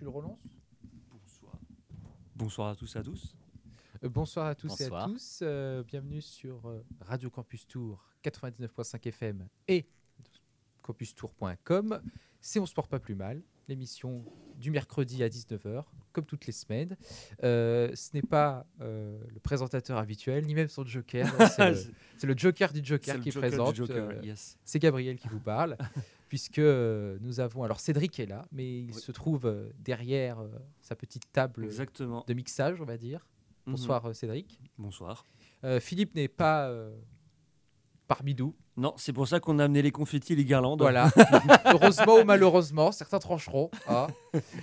Tu 0.00 0.04
le 0.04 0.10
relances 0.12 0.40
Bonsoir. 1.12 1.52
Bonsoir 2.34 2.68
à 2.68 2.74
tous 2.74 2.96
et 2.96 2.98
à 3.00 3.02
tous. 3.02 3.36
Euh, 4.02 4.08
bonsoir 4.08 4.46
à 4.46 4.54
tous 4.54 4.80
et 4.80 4.84
à 4.86 5.04
tous. 5.04 5.40
Euh, 5.42 5.82
bienvenue 5.82 6.22
sur 6.22 6.66
euh, 6.70 6.82
Radio 7.02 7.28
Campus 7.28 7.68
Tour 7.68 8.08
99.5 8.24 9.06
FM 9.08 9.46
et 9.68 9.84
campustour.com. 10.80 12.00
C'est 12.40 12.60
On 12.60 12.64
se 12.64 12.72
porte 12.72 12.90
pas 12.90 12.98
plus 12.98 13.14
mal, 13.14 13.42
l'émission 13.68 14.24
du 14.56 14.70
mercredi 14.70 15.22
à 15.22 15.28
19h, 15.28 15.84
comme 16.12 16.26
toutes 16.26 16.46
les 16.46 16.52
semaines. 16.52 16.96
Euh, 17.42 17.90
ce 17.94 18.10
n'est 18.14 18.22
pas 18.22 18.66
euh, 18.80 19.18
le 19.32 19.40
présentateur 19.40 19.96
habituel, 19.98 20.44
ni 20.44 20.54
même 20.54 20.68
son 20.68 20.84
joker. 20.84 21.26
C'est 22.16 22.26
le, 22.26 22.36
joker 22.36 22.72
du 22.72 22.84
joker 22.84 23.18
qui 23.20 23.30
Joker 23.30 23.48
présente. 23.48 23.90
Euh, 23.90 24.20
yes. 24.22 24.58
c'est 24.64 24.78
Gabriel 24.78 25.16
qui 25.16 25.28
vous 25.28 25.40
parle, 25.40 25.78
puisque 26.30 26.58
euh, 26.60 27.18
nous 27.20 27.40
avons. 27.40 27.62
Alors 27.64 27.80
Cédric 27.80 28.18
est 28.20 28.24
là, 28.26 28.46
mais 28.52 28.84
il 28.84 28.94
Oui. 28.94 29.00
se 29.00 29.12
trouve 29.12 29.44
euh, 29.46 29.68
derrière 29.80 30.38
euh, 30.38 30.48
sa 30.80 30.94
petite 30.96 31.30
table 31.32 31.64
Exactement. 31.64 32.24
de 32.26 32.32
mixage, 32.32 32.80
on 32.80 32.84
va 32.86 32.96
dire. 32.96 33.26
Mhm. 33.66 33.72
Bonsoir 33.74 34.14
Cédric. 34.16 34.58
Bonsoir. 34.78 35.24
Euh, 35.64 35.78
Philippe 35.80 36.14
n'est 36.14 36.28
pas 36.28 36.68
euh, 36.70 36.96
parmi 38.08 38.34
nous. 38.34 38.54
Non, 38.76 38.94
c'est 38.96 39.12
pour 39.12 39.28
ça 39.28 39.40
qu'on 39.40 39.58
a 39.58 39.64
amené 39.64 39.82
les 39.82 39.90
confettis 39.90 40.32
et 40.32 40.36
les 40.36 40.44
guirlandes. 40.44 40.80
Voilà. 40.80 41.10
Heureusement 41.66 42.16
ou 42.20 42.24
malheureusement, 42.24 42.92
certains 42.92 43.18
trancheront. 43.18 43.70
hein. 43.88 44.06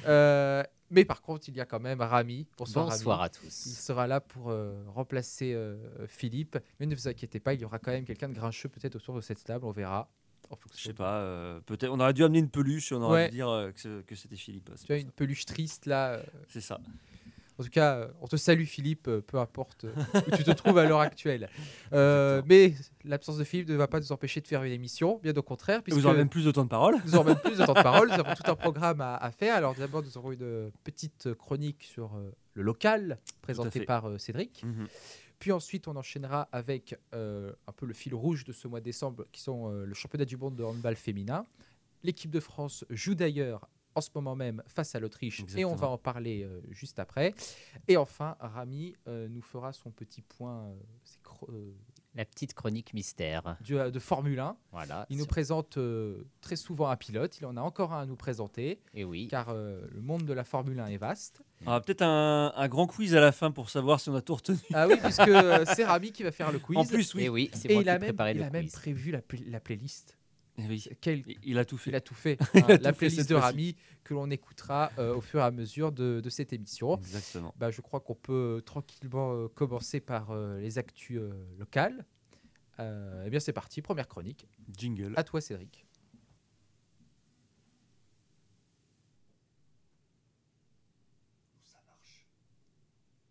Euh, 0.07 0.63
mais 0.89 1.03
par 1.05 1.21
contre, 1.21 1.49
il 1.49 1.55
y 1.55 1.59
a 1.61 1.65
quand 1.65 1.81
même 1.81 1.99
Rami. 2.01 2.47
Bonsoir, 2.57 2.85
Bonsoir 2.87 3.19
Rami. 3.19 3.29
à 3.29 3.39
Il 3.43 3.47
tous. 3.49 3.53
sera 3.75 4.07
là 4.07 4.21
pour 4.21 4.49
euh, 4.49 4.81
remplacer 4.87 5.53
euh, 5.53 6.07
Philippe. 6.07 6.57
Mais 6.79 6.85
ne 6.85 6.95
vous 6.95 7.07
inquiétez 7.09 7.39
pas, 7.41 7.53
il 7.53 7.61
y 7.61 7.65
aura 7.65 7.77
quand 7.77 7.91
même 7.91 8.05
quelqu'un 8.05 8.29
de 8.29 8.33
grincheux 8.33 8.69
peut-être 8.69 8.95
autour 8.95 9.15
de 9.15 9.21
cette 9.21 9.43
table. 9.43 9.65
On 9.65 9.71
verra. 9.71 10.09
En 10.49 10.55
Je 10.55 10.61
fonction 10.61 10.89
sais 10.89 10.93
pas, 10.93 11.15
euh, 11.19 11.59
peut-être 11.65 11.91
on 11.91 11.99
aurait 11.99 12.13
dû 12.13 12.23
amener 12.23 12.39
une 12.39 12.49
peluche 12.49 12.91
et 12.91 12.95
on 12.95 13.01
aurait 13.01 13.23
Ouais. 13.23 13.29
dû 13.29 13.35
dire 13.37 13.49
euh, 13.49 13.71
que 13.71 14.01
que 14.01 14.15
c'était 14.15 14.35
Philippe. 14.37 14.69
Tu 14.85 14.93
as 14.93 14.97
une 14.97 15.11
peluche 15.11 15.45
triste 15.45 15.85
là. 15.85 16.13
euh. 16.13 16.23
C'est 16.47 16.61
ça. 16.61 16.79
En 17.59 17.63
tout 17.63 17.69
cas, 17.71 18.07
on 18.21 18.27
te 18.27 18.35
salue 18.35 18.65
Philippe, 18.65 19.09
peu 19.25 19.37
importe 19.39 19.85
où 20.15 20.35
tu 20.35 20.43
te 20.43 20.51
trouves 20.51 20.77
à 20.77 20.85
l'heure 20.85 20.99
actuelle. 20.99 21.49
Euh, 21.91 22.43
mais 22.45 22.75
l'absence 23.03 23.39
de 23.39 23.43
Philippe 23.43 23.67
ne 23.69 23.75
va 23.75 23.87
pas 23.87 23.99
nous 23.99 24.11
empêcher 24.11 24.41
de 24.41 24.47
faire 24.47 24.61
une 24.63 24.71
émission, 24.73 25.19
bien 25.23 25.33
au 25.35 25.41
contraire, 25.41 25.81
Vous 25.87 26.05
aurez 26.05 26.17
même 26.17 26.29
plus 26.29 26.45
de 26.45 26.51
temps 26.51 26.65
de 26.65 26.69
parole. 26.69 26.97
nous 27.03 27.15
aurons 27.15 27.23
même 27.25 27.39
plus 27.39 27.57
de 27.57 27.65
temps 27.65 27.73
de 27.73 27.81
parole. 27.81 28.09
Nous 28.09 28.13
avons 28.13 28.35
tout 28.35 28.43
un 28.51 28.55
programme 28.55 29.01
à, 29.01 29.15
à 29.15 29.31
faire. 29.31 29.55
Alors 29.55 29.73
d'abord, 29.73 30.03
nous 30.03 30.17
aurons 30.19 30.33
une 30.33 30.71
petite 30.83 31.33
chronique 31.33 31.81
sur 31.91 32.15
euh, 32.15 32.29
le 32.53 32.61
local, 32.61 33.17
présentée 33.41 33.79
par 33.85 34.07
euh, 34.07 34.19
Cédric. 34.19 34.61
Mhm. 34.63 34.87
Puis 35.39 35.51
ensuite, 35.51 35.87
on 35.87 35.95
enchaînera 35.95 36.47
avec 36.51 36.97
euh, 37.13 37.53
un 37.67 37.71
peu 37.71 37.85
le 37.85 37.93
fil 37.93 38.13
rouge 38.15 38.43
de 38.43 38.51
ce 38.51 38.67
mois 38.67 38.79
de 38.79 38.85
décembre, 38.85 39.25
qui 39.31 39.41
sont 39.41 39.71
euh, 39.71 39.85
le 39.85 39.93
championnat 39.93 40.25
du 40.25 40.35
monde 40.37 40.55
de 40.55 40.63
handball 40.63 40.95
féminin. 40.95 41.45
L'équipe 42.03 42.31
de 42.31 42.39
France 42.39 42.85
joue 42.89 43.15
d'ailleurs 43.15 43.67
en 43.95 44.01
ce 44.01 44.09
moment 44.13 44.35
même 44.35 44.61
face 44.67 44.93
à 44.93 44.99
l'Autriche, 44.99 45.41
et 45.59 45.65
on 45.65 45.75
va 45.75 45.87
en 45.89 45.97
parler 45.97 46.43
euh, 46.43 46.61
juste 46.69 46.99
après. 46.99 47.33
Et 47.87 47.97
enfin, 47.97 48.35
Rami 48.39 48.95
nous 49.07 49.41
fera 49.41 49.73
son 49.73 49.89
petit 49.91 50.21
point 50.21 50.71
c'est 51.03 51.21
cro- 51.23 51.49
La 52.17 52.25
petite 52.25 52.53
chronique 52.55 52.93
mystère. 52.93 53.55
du- 53.61 53.75
de 53.75 53.99
Formule 53.99 54.39
1. 54.39 54.57
Voilà. 54.71 55.05
Il 55.09 55.17
nous 55.17 55.25
présente 55.27 55.77
euh, 55.77 56.23
très 56.41 56.55
souvent 56.55 56.89
un 56.89 56.95
pilote, 56.97 57.37
il 57.39 57.45
en 57.45 57.55
a 57.57 57.61
encore 57.61 57.93
un 57.93 58.01
à 58.01 58.05
nous 58.07 58.15
présenter, 58.15 58.81
Et 58.95 59.03
oui. 59.03 59.27
car 59.29 59.49
euh, 59.49 59.85
le 59.91 60.01
monde 60.01 60.25
de 60.25 60.33
la 60.33 60.43
Formule 60.43 60.79
1 60.79 60.87
est 60.87 60.97
vaste. 60.97 61.41
On 61.63 61.67
aura 61.69 61.81
peut-être 61.81 62.01
un, 62.01 62.51
un 62.55 62.67
grand 62.67 62.87
quiz 62.87 63.15
à 63.15 63.19
la 63.21 63.31
fin 63.31 63.51
pour 63.51 63.69
savoir 63.69 63.99
si 63.99 64.09
on 64.09 64.15
a 64.15 64.21
tout 64.21 64.35
retenu. 64.35 64.57
Ah 64.73 64.87
oui, 64.87 64.95
puisque 65.01 65.27
euh, 65.27 65.63
c'est 65.75 65.85
Rami 65.85 66.11
qui 66.11 66.23
va 66.23 66.31
faire 66.31 66.51
le 66.51 66.57
quiz. 66.59 66.77
En 66.77 66.85
plus, 66.85 67.13
oui. 67.13 67.23
Et 67.25 67.29
oui, 67.29 67.49
c'est 67.53 67.69
Et 67.69 67.73
moi 67.75 67.81
il 67.83 67.85
qui 67.85 67.89
a 67.91 67.99
même, 67.99 68.15
il 68.31 68.37
le 68.39 68.43
a 68.43 68.49
même 68.49 68.67
prévu 68.69 69.11
la 69.11 69.59
playlist. 69.59 70.16
Oui. 70.57 70.87
Quel- 71.01 71.23
Il- 71.43 71.57
a 71.59 71.65
tout 71.65 71.77
fait. 71.77 71.91
Il 71.91 71.95
a 71.95 72.01
tout 72.01 72.15
fait. 72.15 72.37
Hein, 72.55 72.61
a 72.67 72.77
tout 72.77 72.83
la 72.83 72.93
fait 72.93 73.07
playlist 73.07 73.29
de. 73.29 73.35
Rami 73.35 73.75
que 74.03 74.13
l'on 74.13 74.29
écoutera 74.31 74.91
euh, 74.97 75.13
au 75.15 75.21
fur 75.21 75.39
et 75.39 75.43
à 75.43 75.51
mesure 75.51 75.91
de, 75.91 76.19
de 76.21 76.29
cette 76.29 76.51
émission. 76.53 76.95
Exactement. 76.97 77.53
Bah, 77.57 77.69
je 77.71 77.81
crois 77.81 77.99
qu'on 77.99 78.15
peut 78.15 78.63
tranquillement 78.65 79.33
euh, 79.33 79.47
commencer 79.49 79.99
par 79.99 80.31
euh, 80.31 80.59
les 80.59 80.77
actus 80.77 81.19
euh, 81.19 81.31
locales. 81.59 82.05
Euh, 82.79 83.23
eh 83.25 83.29
bien, 83.29 83.39
c'est 83.39 83.53
parti, 83.53 83.81
première 83.81 84.07
chronique. 84.07 84.47
Jingle. 84.75 85.13
À 85.15 85.23
toi, 85.23 85.41
Cédric. 85.41 85.85
ça 91.63 91.79
marche. 91.85 92.27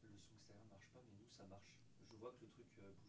Le 0.02 0.18
son 0.20 0.34
extérieur 0.36 0.64
marche 0.70 0.88
pas, 0.92 1.00
mais 1.06 1.12
nous 1.18 1.28
ça 1.30 1.44
marche. 1.48 1.74
Je 2.10 2.16
vois 2.18 2.30
que 2.38 2.44
le 2.44 2.50
truc 2.50 2.66
bouge. 2.76 3.02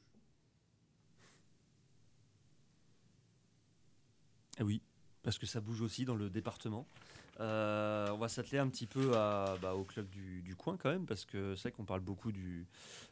Ah 4.47 4.47
oui, 4.64 4.82
parce 5.24 5.38
que 5.38 5.46
ça 5.46 5.62
bouge 5.62 5.82
aussi 5.82 6.06
dans 6.06 6.16
le 6.16 6.30
département. 6.30 6.88
Euh, 7.40 8.10
on 8.12 8.18
va 8.18 8.30
s'atteler 8.30 8.58
un 8.58 8.68
petit 8.68 8.88
peu 8.88 9.16
à, 9.16 9.56
bah, 9.62 9.76
au 9.76 9.84
club 9.84 10.10
du, 10.10 10.42
du 10.42 10.56
coin 10.56 10.76
quand 10.76 10.90
même, 10.90 11.06
parce 11.06 11.24
que 11.24 11.56
c'est 11.56 11.64
vrai 11.70 11.72
qu'on 11.72 11.86
parle 11.86 12.00
beaucoup 12.00 12.32
du, 12.32 12.66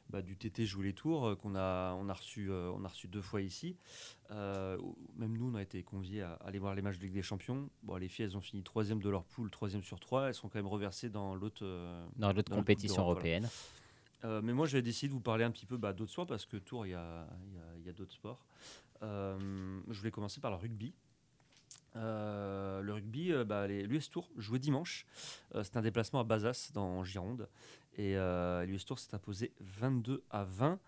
bah, 0.10 0.24
du 0.24 0.36
TT 0.36 0.66
Jouer 0.66 0.86
les 0.86 0.94
Tours, 0.94 1.28
euh, 1.28 1.36
qu'on 1.36 1.56
a, 1.56 1.94
on 1.94 2.10
a, 2.10 2.14
reçu, 2.14 2.50
euh, 2.50 2.72
on 2.76 2.84
a 2.86 2.88
reçu 2.88 3.08
deux 3.08 3.22
fois 3.22 3.42
ici. 3.42 3.78
Euh, 4.32 4.80
même 5.16 5.38
nous, 5.38 5.52
on 5.52 5.54
a 5.56 5.62
été 5.62 5.84
conviés 5.84 6.24
à 6.24 6.34
aller 6.44 6.58
voir 6.58 6.74
les 6.74 6.82
matchs 6.82 6.98
de 6.98 7.04
Ligue 7.04 7.14
des 7.14 7.22
Champions. 7.22 7.70
Bon, 7.84 7.98
les 7.98 8.08
filles, 8.08 8.26
elles 8.26 8.38
ont 8.38 8.42
fini 8.42 8.64
troisième 8.64 9.00
de 9.00 9.10
leur 9.10 9.26
poule, 9.26 9.52
troisième 9.52 9.84
sur 9.84 10.00
trois. 10.00 10.28
Elles 10.30 10.34
sont 10.34 10.50
quand 10.50 10.58
même 10.58 10.66
reversées 10.68 11.10
dans 11.10 11.36
l'autre. 11.36 11.64
Dans 12.16 12.34
l'autre 12.34 12.50
dans 12.50 12.56
le 12.56 12.62
compétition 12.62 13.04
voilà. 13.04 13.12
européenne. 13.12 13.50
mais 14.24 14.54
moi, 14.54 14.66
j'avais 14.66 14.82
décidé 14.82 15.10
de 15.10 15.14
vous 15.14 15.20
parler 15.22 15.44
un 15.44 15.52
petit 15.52 15.68
peu 15.68 15.78
bah, 15.78 15.94
d'autres 15.94 16.12
sports 16.12 16.26
parce 16.26 16.48
que 16.48 16.58
Tours, 16.58 16.88
il 16.88 16.92
y 16.92 16.96
a, 16.96 17.28
il 17.48 17.54
y 17.54 17.58
a- 17.58 17.78
il 17.78 17.86
y 17.86 17.90
a 17.90 17.94
d'autres 17.94 18.14
sports. 18.14 18.44
Je 19.04 19.98
voulais 20.00 20.10
commencer 20.12 20.42
par 20.42 20.50
le 20.50 20.58
rugby. 20.58 20.96
Euh, 21.96 22.82
le 22.82 22.94
rugby, 22.94 23.32
euh, 23.32 23.46
bah, 23.46 23.68
l'US 23.68 24.10
Tours 24.10 24.30
jouait 24.38 24.60
dimanche. 24.60 25.06
Euh, 25.54 25.64
C'était 25.64 25.78
un 25.78 25.82
déplacement 25.82 26.20
à 26.20 26.24
Bazas 26.24 26.72
dans 26.74 27.04
Gironde. 27.04 27.48
Et 27.98 28.16
l'US 28.66 28.86
Tours 28.86 29.00
s'est 29.00 29.16
imposé 29.16 29.54
22 29.62 30.24
à 30.30 30.44
20. 30.44 30.80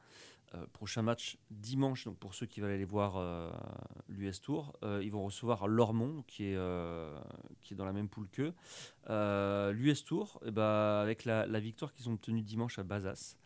Euh, 0.56 0.66
prochain 0.72 1.01
match 1.01 1.38
dimanche, 1.51 2.06
donc 2.06 2.17
pour 2.17 2.34
ceux 2.34 2.46
qui 2.46 2.62
veulent 2.62 2.72
aller 2.72 2.85
voir 2.85 3.22
l'US 4.09 4.41
Tour, 4.41 4.73
ils 5.01 5.12
vont 5.12 5.23
recevoir 5.23 5.67
Lormont 5.67 6.23
qui 6.28 6.46
est, 6.46 6.57
qui 7.62 7.73
est 7.73 7.78
dans 7.78 7.85
la 7.85 7.94
même 7.94 8.09
poule 8.09 8.28
qu'eux. 8.29 8.53
L'US 9.73 10.03
Tour, 10.03 10.41
eh 10.46 10.51
ben, 10.51 11.00
avec 11.01 11.23
la, 11.23 11.59
victoire 11.59 11.94
qu'ils 11.94 12.09
ont 12.09 12.13
obtenue 12.13 12.41
dimanche 12.41 12.78
à 12.78 12.84
Bazas, 12.84 13.38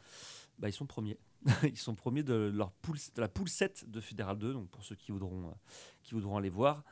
bah, 0.58 0.68
ils 0.70 0.74
sont 0.74 0.88
premiers. 0.88 1.20
ils 1.64 1.78
sont 1.78 1.96
premiers 1.96 2.24
de, 2.24 2.52
leur 2.54 2.72
de 3.16 3.22
la 3.22 3.28
poule 3.28 3.50
7 3.50 3.90
de 3.90 4.00
Fédéral 4.00 4.40
2, 4.40 4.54
donc 4.54 4.70
pour 4.70 4.84
ceux 4.84 4.96
qui 4.96 5.12
voudront, 5.12 5.56
qui 6.02 6.16
voudront 6.16 6.38
aller 6.38 6.50
voir. 6.50 6.84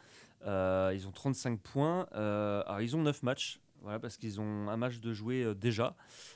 Euh, 0.46 0.92
ils 0.94 1.08
ont 1.08 1.12
35 1.12 1.60
points. 1.60 2.08
Euh, 2.14 2.64
alors, 2.66 2.82
ils 2.82 2.96
ont 2.96 3.02
9 3.02 3.24
matchs. 3.24 3.60
Voilà, 3.82 4.00
parce 4.00 4.18
qu'ils 4.18 4.42
ont 4.42 4.68
un 4.68 4.76
match 4.78 5.00
de 5.00 5.14
jouer 5.14 5.44
euh, 5.44 5.54
déjà. 5.56 5.96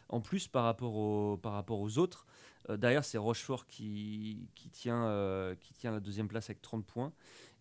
En 0.09 0.21
plus, 0.21 0.47
par 0.47 0.63
rapport, 0.63 0.95
aux- 0.95 1.37
par 1.37 1.53
rapport 1.53 1.79
aux 1.79 1.97
autres, 1.97 2.25
derrière, 2.69 3.03
c'est 3.03 3.17
Rochefort 3.17 3.67
qui, 3.67 4.47
qui, 4.55 4.69
tient, 4.69 5.53
qui 5.59 5.73
tient 5.73 5.91
la 5.91 5.99
deuxième 5.99 6.29
place 6.29 6.45
avec 6.49 6.61
30 6.61 6.85
points. 6.85 7.11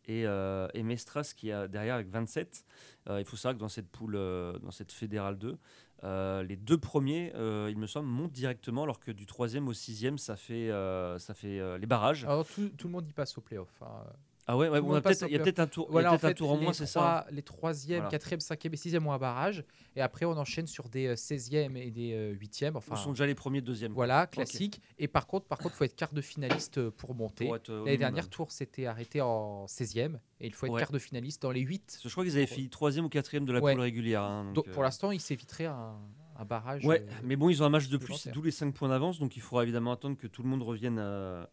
Et, 0.06 0.22
et 0.22 0.82
Mestras 0.82 1.32
qui 1.36 1.50
est 1.50 1.68
derrière 1.68 1.96
avec 1.96 2.08
27. 2.08 2.64
Euh, 3.08 3.18
il 3.20 3.24
faut 3.24 3.36
savoir 3.36 3.54
que 3.56 3.60
dans 3.60 3.68
cette 3.68 3.88
poule, 3.88 4.14
dans 4.14 4.70
cette 4.70 4.92
fédérale 4.92 5.38
2, 5.38 5.58
euh, 6.04 6.42
les 6.44 6.56
deux 6.56 6.78
premiers, 6.78 7.32
il 7.36 7.76
me 7.78 7.86
semble, 7.88 8.06
montent 8.08 8.30
directement, 8.32 8.84
alors 8.84 9.00
que 9.00 9.10
du 9.10 9.26
troisième 9.26 9.66
au 9.68 9.72
sixième, 9.72 10.18
ça 10.18 10.36
fait, 10.36 10.70
ça 11.18 11.34
fait 11.34 11.78
les 11.78 11.86
barrages. 11.86 12.24
Alors, 12.24 12.46
tout, 12.46 12.68
tout 12.70 12.86
le 12.86 12.92
monde 12.92 13.08
y 13.08 13.12
passe 13.12 13.36
au 13.38 13.40
playoff. 13.40 13.70
hein. 13.82 14.04
Ah 14.52 14.56
ouais, 14.56 14.68
on 14.68 14.92
a 14.94 15.00
peut-être- 15.00 15.26
il 15.26 15.32
y 15.32 15.36
a 15.36 15.38
peut-être 15.38 15.60
un 15.60 15.66
tour, 15.66 15.88
Voilà, 15.90 16.10
en 16.10 16.12
peut-être 16.12 16.24
un 16.24 16.28
fait, 16.28 16.34
tour 16.34 16.50
en 16.50 16.56
les, 16.56 16.62
moins, 16.64 16.72
c'est 16.74 16.84
ça 16.86 17.20
hein 17.20 17.24
les 17.30 17.42
3e, 17.42 17.94
Voilà. 18.02 18.08
4e, 18.10 18.40
5e 18.40 18.72
et 18.74 18.76
6e 18.76 19.06
ont 19.06 19.12
un 19.12 19.18
barrage. 19.18 19.64
Et 19.96 20.00
après, 20.02 20.26
on 20.26 20.32
enchaîne 20.36 20.66
sur 20.66 20.88
des 20.90 21.06
euh, 21.06 21.16
16e 21.16 21.76
et 21.76 21.90
des 21.90 22.12
euh, 22.12 22.34
8e. 22.34 22.76
Enfin, 22.76 22.94
Où 22.94 22.98
sont 22.98 23.10
déjà 23.12 23.24
les 23.26 23.34
premiers, 23.34 23.62
deuxièmes. 23.62 23.92
voilà, 23.92 24.26
classique. 24.26 24.80
Et 24.98 25.08
par 25.08 25.26
contre, 25.26 25.46
par 25.46 25.58
contre, 25.58 25.74
faut 25.74 25.84
être 25.84 25.96
quart 25.96 26.12
de 26.12 26.20
finaliste 26.20 26.78
euh, 26.78 26.90
pour 26.90 27.14
monter. 27.14 27.46
Euh, 27.50 27.52
L'année 27.68 27.78
minimum. 27.84 27.96
dernière, 27.98 28.28
Tour 28.28 28.52
s'était 28.52 28.84
arrêté 28.86 29.20
en 29.22 29.66
16e. 29.66 30.18
Et 30.40 30.46
il 30.48 30.54
faut 30.54 30.66
être 30.66 30.72
Ouais. 30.72 30.80
quart 30.80 30.92
de 30.92 30.98
finaliste 30.98 31.40
dans 31.42 31.50
les 31.50 31.60
8. 31.60 31.84
Parce 31.86 32.02
que 32.02 32.08
je 32.08 32.14
crois 32.14 32.24
qu'ils 32.24 32.36
avaient 32.36 32.46
fini 32.46 32.68
troisième 32.68 33.04
ou 33.06 33.08
quatrième 33.08 33.44
de 33.46 33.52
la 33.52 33.60
Ouais. 33.60 33.72
poule 33.72 33.80
régulière. 33.80 34.22
hein, 34.22 34.44
donc, 34.44 34.54
Donc, 34.54 34.68
euh, 34.68 34.72
pour 34.72 34.82
l'instant, 34.82 35.10
il 35.12 35.20
s'éviterait 35.20 35.66
un, 35.66 35.94
un 36.36 36.44
barrage. 36.44 36.84
Ouais, 36.84 37.02
euh, 37.08 37.12
mais 37.22 37.36
bon, 37.36 37.48
ils 37.48 37.62
ont 37.62 37.66
un 37.66 37.70
match 37.70 37.88
de 37.88 37.96
plus, 37.96 38.28
d'où 38.28 38.42
les 38.42 38.50
5 38.50 38.74
points 38.74 38.88
d'avance, 38.88 39.18
donc 39.18 39.36
il 39.36 39.40
faudra 39.40 39.62
évidemment 39.62 39.92
attendre 39.92 40.16
que 40.18 40.26
tout 40.26 40.42
le 40.42 40.48
monde 40.48 40.62
revienne 40.62 40.98
à, 40.98 41.48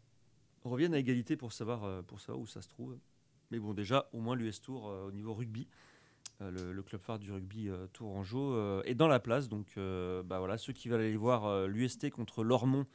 revienne 0.64 0.94
à 0.94 1.00
égalité 1.00 1.38
pour 1.38 1.54
savoir, 1.54 1.84
euh, 1.84 2.02
pour 2.02 2.20
savoir 2.20 2.40
où 2.40 2.48
ça 2.48 2.62
se 2.62 2.68
trouve. 2.68 2.98
Mais 3.52 3.60
bon, 3.60 3.74
déjà, 3.74 4.10
au 4.14 4.20
moins 4.20 4.36
l'US 4.36 4.62
Tour 4.62 4.90
euh, 4.90 5.08
au 5.08 5.12
niveau 5.12 5.34
rugby, 5.34 5.68
euh, 6.42 6.52
le, 6.52 6.74
le 6.74 6.84
club 6.84 7.02
phare 7.02 7.20
du 7.20 7.32
rugby 7.32 7.70
Tourangeau 7.94 8.82
est 8.84 8.96
dans 8.96 9.08
la 9.08 9.20
place. 9.20 9.50
Donc 9.50 9.76
bah 9.76 10.40
voilà, 10.40 10.58
ceux 10.58 10.74
qui 10.74 10.90
veulent 10.90 11.02
aller 11.02 11.18
voir 11.18 11.68
l'UST 11.68 12.10
contre 12.10 12.44
Lormont 12.44 12.86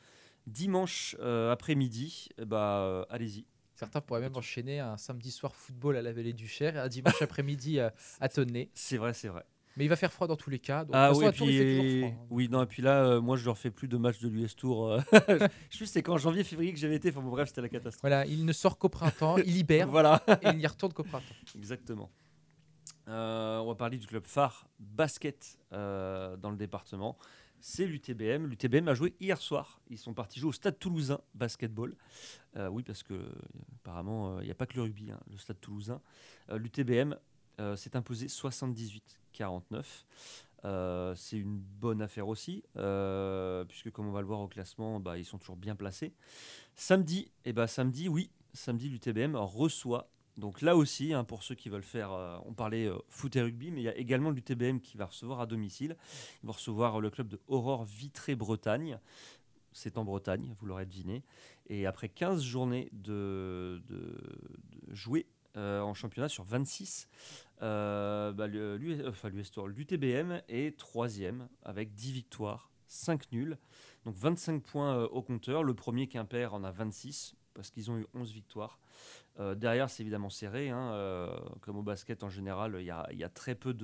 dimanche 0.46 1.16
après-midi, 1.50 2.28
eh 2.38 2.44
bah, 2.44 3.06
allez-y. 3.10 3.46
Certains 3.74 4.00
pourraient 4.00 4.20
même 4.20 4.36
enchaîner 4.36 4.78
un 4.78 4.96
samedi 4.96 5.32
soir 5.32 5.54
football 5.56 5.96
à 5.96 6.02
la 6.02 6.12
Vallée 6.12 6.32
du 6.32 6.46
Cher 6.46 6.76
et 6.76 6.78
un 6.78 6.88
dimanche 6.88 7.20
après-midi 7.22 7.80
à 7.80 8.28
Tonnet. 8.28 8.70
C'est 8.74 8.98
vrai, 8.98 9.14
c'est 9.14 9.28
vrai. 9.28 9.44
Mais 9.76 9.84
il 9.84 9.88
va 9.88 9.96
faire 9.96 10.12
froid 10.12 10.26
dans 10.26 10.36
tous 10.36 10.50
les 10.50 10.58
cas. 10.60 10.84
Donc, 10.84 10.94
Ah 10.94 11.12
oui, 11.12 11.24
fait 11.26 11.32
puis 11.32 12.00
froid, 12.00 12.10
hein. 12.10 12.26
oui, 12.30 12.48
non, 12.48 12.62
et 12.62 12.66
puis 12.66 12.80
là, 12.82 13.04
euh, 13.04 13.20
moi, 13.20 13.36
je 13.36 13.44
leur 13.44 13.58
fais 13.58 13.70
plus 13.70 13.88
de 13.88 13.96
matchs 13.96 14.20
de 14.20 14.28
l'US 14.28 14.54
Tour. 14.54 14.92
euh. 14.92 15.00
je 15.70 15.84
c'est 15.84 16.02
qu'en 16.02 16.16
janvier, 16.16 16.44
février 16.44 16.72
que 16.72 16.78
j'avais 16.78 16.96
été. 16.96 17.10
Enfin 17.10 17.20
bon, 17.20 17.30
bref, 17.30 17.48
c'était 17.48 17.62
la 17.62 17.68
catastrophe. 17.68 18.02
Voilà, 18.02 18.24
il 18.26 18.44
ne 18.44 18.52
sort 18.52 18.78
qu'au 18.78 18.88
printemps, 18.88 19.36
il 19.38 19.52
libère 19.52 19.88
Voilà, 19.94 20.22
et 20.42 20.48
il 20.50 20.58
n'y 20.58 20.66
retourne 20.66 20.92
qu'au 20.92 21.02
printemps. 21.02 21.34
exactement. 21.56 22.10
Euh, 23.08 23.58
on 23.58 23.66
va 23.66 23.74
parler 23.74 23.98
du 23.98 24.06
club 24.06 24.24
phare 24.24 24.66
basket 24.78 25.58
euh, 25.72 26.36
dans 26.36 26.50
le 26.50 26.56
département. 26.56 27.18
C'est 27.60 27.86
l'UTBM. 27.86 28.46
L'UTBM 28.46 28.88
a 28.88 28.94
joué 28.94 29.14
hier 29.20 29.38
soir. 29.38 29.80
Ils 29.88 29.98
sont 29.98 30.14
partis 30.14 30.38
jouer 30.38 30.50
au 30.50 30.52
Stade 30.52 30.78
Toulousain 30.78 31.20
basketball. 31.34 31.94
Euh, 32.56 32.68
oui, 32.68 32.82
parce 32.82 33.02
que 33.02 33.14
apparemment 33.76 34.40
il 34.40 34.44
n'y 34.44 34.50
a 34.50 34.54
pas 34.54 34.66
que 34.66 34.76
le 34.76 34.82
rugby, 34.82 35.10
hein, 35.10 35.20
le 35.30 35.38
Stade 35.38 35.60
Toulousain. 35.60 36.00
L'UTBM 36.50 37.14
s'est 37.76 37.96
imposé 37.96 38.26
78-49. 38.26 39.84
c'est 41.16 41.38
une 41.38 41.58
bonne 41.58 42.02
affaire 42.02 42.28
aussi, 42.28 42.64
puisque 43.68 43.90
comme 43.90 44.08
on 44.08 44.12
va 44.12 44.20
le 44.20 44.26
voir 44.26 44.40
au 44.40 44.48
classement, 44.48 45.00
bah, 45.00 45.18
ils 45.18 45.24
sont 45.24 45.38
toujours 45.38 45.56
bien 45.56 45.76
placés. 45.76 46.12
Samedi, 46.76 47.20
et 47.44 47.50
eh 47.50 47.52
bah, 47.52 47.66
samedi, 47.66 48.08
oui, 48.08 48.30
samedi, 48.52 48.88
l'UTBM 48.88 49.36
reçoit 49.36 50.10
donc 50.36 50.62
là 50.62 50.76
aussi, 50.76 51.12
hein, 51.12 51.24
pour 51.24 51.42
ceux 51.42 51.54
qui 51.54 51.68
veulent 51.68 51.82
faire, 51.82 52.12
euh, 52.12 52.38
on 52.44 52.54
parlait 52.54 52.86
euh, 52.86 52.98
foot 53.08 53.34
et 53.36 53.42
rugby, 53.42 53.70
mais 53.70 53.80
il 53.80 53.84
y 53.84 53.88
a 53.88 53.96
également 53.96 54.30
l'UTBM 54.30 54.78
qui 54.78 54.96
va 54.96 55.06
recevoir 55.06 55.40
à 55.40 55.46
domicile. 55.46 55.96
Il 56.42 56.46
va 56.46 56.52
recevoir 56.52 57.00
le 57.00 57.10
club 57.10 57.28
de 57.28 57.40
Aurore 57.46 57.84
Vitré-Bretagne. 57.84 58.98
C'est 59.72 59.96
en 59.96 60.04
Bretagne, 60.04 60.54
vous 60.58 60.66
l'aurez 60.66 60.86
deviné. 60.86 61.22
Et 61.68 61.86
après 61.86 62.08
15 62.08 62.42
journées 62.42 62.88
de, 62.92 63.82
de, 63.86 64.20
jouer 64.90 65.26
euh, 65.56 65.80
en 65.80 65.94
championnat 65.94 66.28
sur 66.28 66.44
26, 66.44 67.08
bah, 67.60 68.46
l'UTBM 68.46 70.40
est 70.48 70.78
troisième 70.78 71.48
avec 71.62 71.94
10 71.94 72.12
victoires, 72.12 72.70
5 72.88 73.32
nuls. 73.32 73.58
Donc 74.04 74.16
25 74.16 74.62
points 74.62 75.04
au 75.04 75.22
compteur. 75.22 75.62
Le 75.62 75.74
premier 75.74 76.08
Quimper 76.08 76.52
en 76.52 76.62
a 76.62 76.70
26 76.70 77.36
parce 77.54 77.70
qu'ils 77.70 77.90
ont 77.90 77.98
eu 77.98 78.06
11 78.14 78.32
victoires. 78.32 78.78
Euh, 79.40 79.54
derrière, 79.54 79.90
c'est 79.90 80.02
évidemment 80.02 80.30
serré. 80.30 80.70
Hein, 80.70 80.92
euh, 80.92 81.36
comme 81.60 81.76
au 81.76 81.82
basket 81.82 82.22
en 82.22 82.28
général, 82.28 82.76
il 82.78 82.84
y 82.84 82.90
a, 83.24 83.28
très 83.28 83.54
peu 83.54 83.74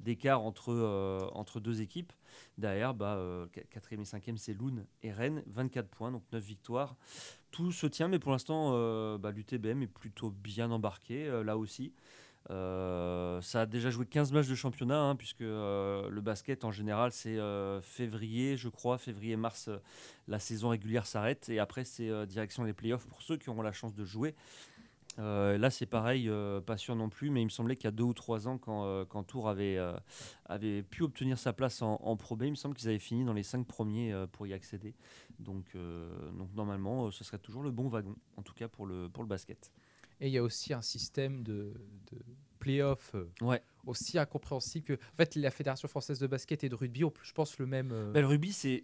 d'écart 0.00 0.42
euh, 0.68 1.28
entre 1.32 1.60
deux 1.60 1.80
équipes. 1.80 2.12
Derrière, 2.58 2.94
bah, 2.94 3.18
4e 3.70 4.00
et 4.00 4.04
5e, 4.04 4.36
c'est 4.36 4.54
Loun 4.54 4.86
et 5.02 5.12
Rennes. 5.12 5.42
24 5.46 5.88
points, 5.88 6.12
donc 6.12 6.22
9 6.32 6.42
victoires. 6.42 6.96
Tout 7.50 7.72
se 7.72 7.86
tient, 7.86 8.08
mais 8.08 8.18
pour 8.18 8.32
l'instant, 8.32 8.72
bah, 9.18 9.30
l'UTBM 9.30 9.82
est 9.82 9.86
plutôt 9.86 10.30
bien 10.30 10.70
embarqué 10.70 11.30
là 11.44 11.56
aussi. 11.56 11.92
Euh, 12.50 13.40
ça 13.40 13.62
a 13.62 13.66
déjà 13.66 13.90
joué 13.90 14.06
15 14.06 14.32
matchs 14.32 14.46
de 14.46 14.54
championnat, 14.54 15.00
hein, 15.00 15.16
puisque 15.16 15.40
euh, 15.42 16.08
le 16.08 16.20
basket 16.20 16.64
en 16.64 16.70
général 16.70 17.10
c'est 17.10 17.38
euh, 17.38 17.80
février, 17.80 18.56
je 18.56 18.68
crois, 18.68 18.98
février-mars, 18.98 19.68
la 20.28 20.38
saison 20.38 20.68
régulière 20.68 21.06
s'arrête 21.06 21.48
et 21.48 21.58
après 21.58 21.84
c'est 21.84 22.26
direction 22.26 22.64
les 22.64 22.72
playoffs 22.72 23.06
pour 23.06 23.22
ceux 23.22 23.36
qui 23.36 23.50
auront 23.50 23.62
la 23.62 23.72
chance 23.72 23.94
de 23.94 24.04
jouer. 24.04 24.34
Là 25.18 25.70
c'est 25.70 25.86
pareil, 25.86 26.30
pas 26.66 26.76
sûr 26.76 26.94
non 26.96 27.08
plus, 27.08 27.30
mais 27.30 27.42
il 27.42 27.46
me 27.46 27.50
semblait 27.50 27.76
qu'il 27.76 27.84
y 27.84 27.88
a 27.88 27.92
deux 27.92 28.04
ou 28.04 28.14
trois 28.14 28.48
ans, 28.48 28.58
quand, 28.58 29.04
quand 29.06 29.22
Tours 29.24 29.48
avait, 29.48 29.78
avait 30.44 30.82
pu 30.82 31.02
obtenir 31.02 31.38
sa 31.38 31.52
place 31.52 31.82
en, 31.82 31.94
en 32.02 32.16
Pro 32.16 32.36
B, 32.36 32.42
il 32.44 32.50
me 32.50 32.56
semble 32.56 32.74
qu'ils 32.74 32.88
avaient 32.88 32.98
fini 32.98 33.24
dans 33.24 33.32
les 33.32 33.42
cinq 33.42 33.66
premiers 33.66 34.14
pour 34.32 34.46
y 34.46 34.52
accéder. 34.52 34.94
Donc, 35.38 35.76
donc 36.38 36.54
normalement, 36.54 37.10
ce 37.10 37.24
serait 37.24 37.38
toujours 37.38 37.62
le 37.62 37.70
bon 37.70 37.88
wagon, 37.88 38.16
en 38.36 38.42
tout 38.42 38.54
cas 38.54 38.68
pour 38.68 38.86
le, 38.86 39.08
pour 39.08 39.22
le 39.22 39.28
basket. 39.28 39.72
Et 40.20 40.28
il 40.28 40.32
y 40.32 40.38
a 40.38 40.42
aussi 40.42 40.72
un 40.72 40.82
système 40.82 41.42
de, 41.42 41.74
de 42.10 42.18
play-off 42.66 43.12
euh, 43.14 43.30
ouais. 43.42 43.62
aussi 43.86 44.18
incompréhensible 44.18 44.84
que 44.84 44.92
en 44.94 45.16
fait 45.16 45.36
la 45.36 45.50
Fédération 45.50 45.86
française 45.86 46.18
de 46.18 46.26
basket 46.26 46.64
et 46.64 46.68
de 46.68 46.74
rugby 46.74 47.04
ont 47.04 47.12
je 47.22 47.32
pense 47.32 47.58
le 47.58 47.66
même 47.66 47.90
euh, 47.92 48.12
bah, 48.12 48.20
le 48.20 48.26
rugby 48.26 48.52
c'est 48.52 48.82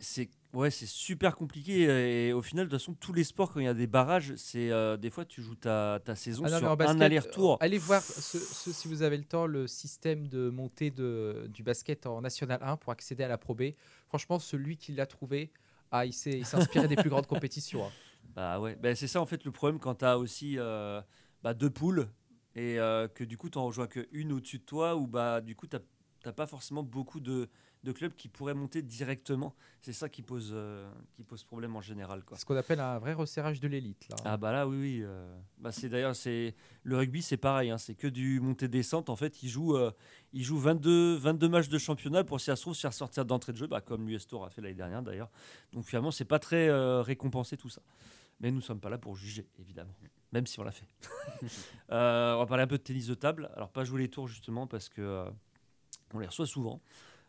ouais 0.52 0.70
super 0.70 1.34
compliqué 1.34 2.29
et 2.29 2.32
au 2.32 2.43
final 2.43 2.67
de 2.67 2.70
toute 2.70 2.81
façon 2.81 2.94
tous 2.94 3.12
les 3.12 3.25
sports 3.25 3.52
quand 3.52 3.61
il 3.61 3.64
y 3.64 3.69
a 3.69 3.75
des 3.75 3.88
barrages 3.88 4.34
c'est 4.37 4.70
euh, 4.70 4.96
des 4.96 5.11
fois 5.11 5.25
tu 5.25 5.43
joues 5.43 5.56
ta, 5.56 5.99
ta 6.05 6.14
saison 6.14 6.44
ah 6.46 6.58
sur 6.58 6.81
un 6.81 7.00
aller-retour 7.00 7.58
allez 7.61 7.79
voir 7.79 8.02
si 8.02 8.87
vous 8.87 9.02
avez 9.02 9.17
le 9.17 9.25
temps 9.25 9.46
le 9.46 9.67
système 9.67 10.28
de 10.28 10.49
montée 10.49 10.90
de, 10.90 11.49
du 11.52 11.64
basket 11.64 12.06
en 12.06 12.20
National 12.20 12.61
1 12.62 12.76
pour 12.76 12.93
accéder 12.93 13.25
à 13.25 13.28
la 13.28 13.38
Pro 13.38 13.55
B 13.55 13.73
franchement 14.06 14.38
celui 14.38 14.76
qui 14.76 14.93
l'a 14.93 15.06
trouvé 15.06 15.50
ah, 15.90 16.06
il 16.06 16.14
s'est 16.14 16.40
inspiré 16.55 16.88
des 16.88 16.96
plus 16.96 17.11
grandes 17.11 17.26
compétitions 17.26 17.85
hein. 17.85 17.90
Bah 18.35 18.61
ouais, 18.61 18.76
bah, 18.76 18.94
c'est 18.94 19.08
ça 19.08 19.20
en 19.20 19.26
fait 19.26 19.44
le 19.44 19.50
problème 19.50 19.78
quand 19.78 19.96
tu 19.96 20.05
as 20.05 20.17
aussi 20.17 20.55
euh, 20.58 21.02
bah, 21.43 21.55
deux 21.55 21.70
poules 21.70 22.08
et 22.54 22.78
euh, 22.78 23.08
que 23.08 23.25
du 23.25 23.37
coup 23.37 23.50
tu 23.50 23.58
en 23.58 23.66
rejoins 23.66 23.87
qu'une 23.87 24.32
au-dessus 24.32 24.58
de 24.58 24.64
toi 24.64 24.96
ou 24.96 25.06
bah 25.06 25.40
du 25.40 25.56
coup 25.56 25.66
tu 25.66 25.76
n'as 26.25 26.32
pas 26.32 26.46
forcément 26.46 26.82
beaucoup 26.82 27.20
de, 27.20 27.49
de, 27.82 27.93
clubs 27.93 28.14
qui 28.14 28.28
pourraient 28.28 28.54
monter 28.54 28.82
directement. 28.82 29.54
C'est 29.81 29.93
ça 29.93 30.08
qui 30.08 30.22
pose, 30.22 30.50
euh, 30.52 30.90
qui 31.14 31.25
pose 31.25 31.44
problème 31.44 31.75
en 31.76 31.81
général. 31.81 32.22
Ce 32.37 32.44
qu'on 32.44 32.56
appelle 32.56 32.81
un 32.81 32.99
vrai 32.99 33.14
resserrage 33.14 33.58
de 33.60 33.69
l'élite. 33.69 34.06
Là. 34.08 34.16
Ah 34.25 34.37
bah 34.37 34.52
là 34.52 34.69
oui, 34.69 35.02
oui. 35.02 35.06
bah, 35.58 35.72
c'est 35.72 35.88
d'ailleurs 35.88 36.14
c'est 36.14 36.54
le 36.82 36.96
rugby 36.96 37.22
c'est 37.22 37.37
pareil, 37.37 37.70
hein, 37.70 37.78
c'est 37.78 37.94
que 37.94 38.06
du 38.06 38.40
montée-descente. 38.40 39.08
En 39.08 39.16
fait 39.16 39.43
ils 39.43 39.49
jouent, 39.49 39.78
ils 40.32 40.44
jouent 40.44 40.58
22, 40.58 41.16
22 41.16 41.49
matchs 41.49 41.69
de 41.69 41.78
championnat 41.78 42.25
pour 42.25 42.38
si 42.38 42.46
ça 42.46 42.56
se 42.56 42.62
trouve 42.62 42.75
se 42.75 42.81
faire 42.81 42.93
sortir 42.93 43.25
d'entrée 43.25 43.52
de 43.52 43.58
jeu, 43.58 43.66
bah, 43.66 43.81
comme 43.81 44.08
l'US 44.08 44.26
Tour 44.26 44.44
a 44.44 44.50
fait 44.50 44.60
l'année 44.60 44.75
dernière 44.75 45.02
d'ailleurs. 45.02 45.31
Donc 45.72 45.87
finalement 45.87 46.10
c'est 46.10 46.26
pas 46.26 46.38
très 46.38 46.70
récompensé 47.00 47.56
tout 47.56 47.70
ça. 47.70 47.82
Mais 48.40 48.50
nous 48.50 48.58
ne 48.58 48.62
sommes 48.62 48.81
pas 48.81 48.90
là 48.90 48.99
pour 48.99 49.16
juger, 49.16 49.46
évidemment, 49.58 49.94
même 50.32 50.46
si 50.46 50.58
on 50.58 50.64
l'a 50.64 50.73
fait. 50.73 50.88
Euh, 51.90 52.37
on 52.37 52.38
va 52.38 52.46
parler 52.46 52.62
un 52.62 52.67
peu 52.67 52.79
de 52.79 52.82
tennis 52.82 53.06
de 53.06 53.12
table. 53.12 53.50
Alors, 53.55 53.69
pas 53.69 53.84
jouer 53.84 54.00
les 54.00 54.08
tours, 54.08 54.26
justement, 54.26 54.67
parce 54.67 54.88
que 54.88 55.02
euh, 55.02 55.29
on 56.14 56.20
les 56.20 56.26
reçoit 56.26 56.46
souvent. 56.46 56.81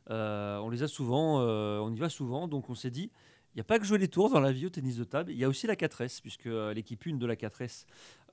Euh, 0.09 0.57
on 0.59 0.69
les 0.69 0.83
a 0.83 0.87
souvent, 0.87 1.41
on 1.41 1.91
y 1.91 1.99
va 1.99 2.07
souvent. 2.07 2.47
Donc, 2.47 2.69
on 2.69 2.75
s'est 2.75 2.91
dit, 2.91 3.11
il 3.53 3.57
n'y 3.57 3.61
a 3.61 3.65
pas 3.65 3.77
que 3.77 3.83
jouer 3.83 3.97
les 3.97 4.07
tours 4.07 4.29
dans 4.29 4.39
la 4.39 4.53
vie 4.53 4.65
au 4.65 4.69
tennis 4.69 4.95
de 4.95 5.03
table. 5.03 5.33
Il 5.33 5.37
y 5.37 5.43
a 5.43 5.49
aussi 5.49 5.67
la 5.67 5.75
4S, 5.75 6.21
puisque 6.21 6.45
l'équipe 6.45 7.03
1 7.05 7.17
de 7.17 7.25
la 7.25 7.35
4S 7.35 7.87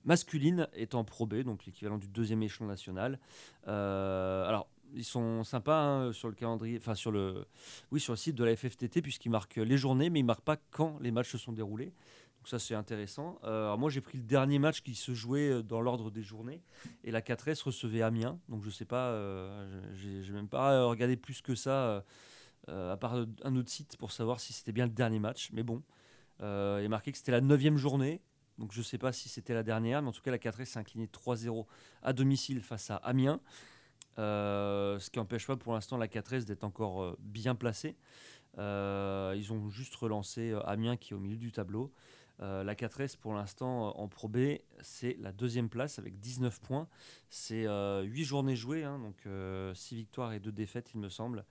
masculine 0.05 0.69
est 0.73 0.95
en 0.95 1.03
Pro 1.03 1.27
donc 1.27 1.67
l'équivalent 1.67 1.99
du 1.99 2.07
deuxième 2.07 2.43
échelon 2.45 2.69
national. 2.69 3.19
alors, 3.67 4.69
ils 4.95 5.05
sont 5.05 5.43
sympas 5.45 5.83
hein, 5.83 6.13
sur 6.13 6.29
le 6.29 6.35
calendrier, 6.35 6.81
oui, 7.91 8.01
sur 8.01 8.13
le 8.13 8.17
site 8.17 8.37
de 8.37 8.45
la 8.45 8.55
FFTT 8.55 9.03
puisqu'ils 9.03 9.31
marquent 9.31 9.57
les 9.57 9.77
journées, 9.77 10.11
mais 10.11 10.21
ils 10.21 10.25
marquent 10.25 10.45
pas 10.45 10.59
quand 10.71 10.99
les 11.01 11.11
matchs 11.11 11.31
se 11.31 11.39
sont 11.39 11.53
déroulés. 11.53 11.93
Donc 12.41 12.49
ça 12.49 12.59
c'est 12.59 12.75
intéressant. 12.75 13.39
Euh, 13.45 13.77
moi 13.77 13.91
j'ai 13.91 14.01
pris 14.01 14.17
le 14.17 14.25
dernier 14.25 14.59
match 14.59 14.81
qui 14.81 14.95
se 14.95 15.13
jouait 15.13 15.51
euh, 15.51 15.63
dans 15.63 15.83
l'ordre 15.83 16.11
des 16.11 16.23
journées 16.23 16.63
et 17.05 17.11
la 17.11 17.21
4S 17.21 17.65
recevait 17.65 18.01
Amiens. 18.01 18.41
Donc 18.49 18.65
je 18.65 18.71
sais 18.71 18.87
pas, 18.87 19.09
euh, 19.09 19.93
j'ai 19.93 20.33
même 20.33 20.49
pas 20.49 20.85
regardé 20.87 21.17
plus 21.17 21.43
que 21.43 21.55
ça 21.55 22.03
à 22.69 22.97
part 22.97 23.27
un 23.43 23.57
autre 23.57 23.69
site 23.69 23.97
pour 23.99 24.13
savoir 24.13 24.39
si 24.41 24.53
c'était 24.53 24.73
bien 24.73 24.87
le 24.87 24.93
dernier 24.93 25.19
match. 25.19 25.51
Mais 25.53 25.63
bon, 25.63 25.83
il 26.41 26.47
est 26.47 26.89
marqué 26.89 27.13
que 27.13 27.19
c'était 27.19 27.33
la 27.33 27.43
neuvième 27.43 27.77
journée. 27.77 28.23
Donc 28.57 28.73
je 28.73 28.81
sais 28.81 28.99
pas 28.99 29.13
si 29.13 29.29
c'était 29.29 29.55
la 29.55 29.63
dernière, 29.63 30.01
mais 30.01 30.09
en 30.09 30.13
tout 30.13 30.23
cas 30.23 30.31
la 30.31 30.39
4S 30.39 30.65
s'est 30.65 30.79
inclinée 30.79 31.09
3-0 31.09 31.67
à 32.03 32.13
domicile 32.15 32.63
face 32.63 32.91
à 32.91 32.97
Amiens. 32.97 33.41
ce 34.17 35.11
qui 35.11 35.19
n'empêche 35.19 35.47
pas 35.47 35.57
pour 35.57 35.75
l'instant 35.75 35.99
la 35.99 36.07
4S 36.07 36.45
d'être 36.45 36.65
encore 36.65 37.17
bien 37.19 37.55
placée. 37.55 37.97
ils 38.57 39.49
ont 39.51 39.69
juste 39.69 39.95
relancé 39.97 40.55
Amiens 40.65 40.97
qui 40.97 41.13
est 41.13 41.17
au 41.17 41.21
milieu 41.21 41.37
du 41.37 41.53
tableau. 41.53 41.93
Euh, 42.43 42.65
la 42.65 42.75
4S 42.75 43.19
pour 43.19 43.35
l'instant 43.35 43.89
euh, 43.89 43.91
en 43.97 44.09
Pro 44.09 44.27
B, 44.29 44.57
c'est 44.81 45.17
la 45.21 45.31
deuxième 45.31 45.69
place 45.69 45.99
avec 45.99 46.19
19 46.21 46.59
points. 46.61 46.89
C'est 47.29 47.63
8 47.63 47.67
euh, 47.69 48.25
journées 48.25 48.57
jouées, 48.57 48.85
hein, 48.85 48.99
donc 48.99 49.77
6 49.77 49.95
victoires 49.95 50.33
et 50.33 50.41
2 50.41 50.51
défaites 50.51 50.91
il 50.95 51.01
me 51.01 51.09
semble. 51.09 51.45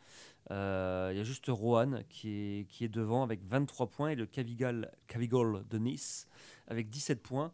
Il 0.49 0.55
y 0.55 1.19
a 1.19 1.23
juste 1.23 1.45
Rohan 1.47 2.01
qui 2.09 2.65
est, 2.81 2.87
devant 2.87 3.23
avec 3.23 3.43
23 3.45 3.87
points 3.87 4.09
et 4.09 4.15
le 4.15 4.25
Cavigal, 4.25 4.91
Cavigol 5.07 5.63
de 5.69 5.77
Nice 5.77 6.27
avec 6.67 6.89
17 6.89 7.21
points. 7.21 7.51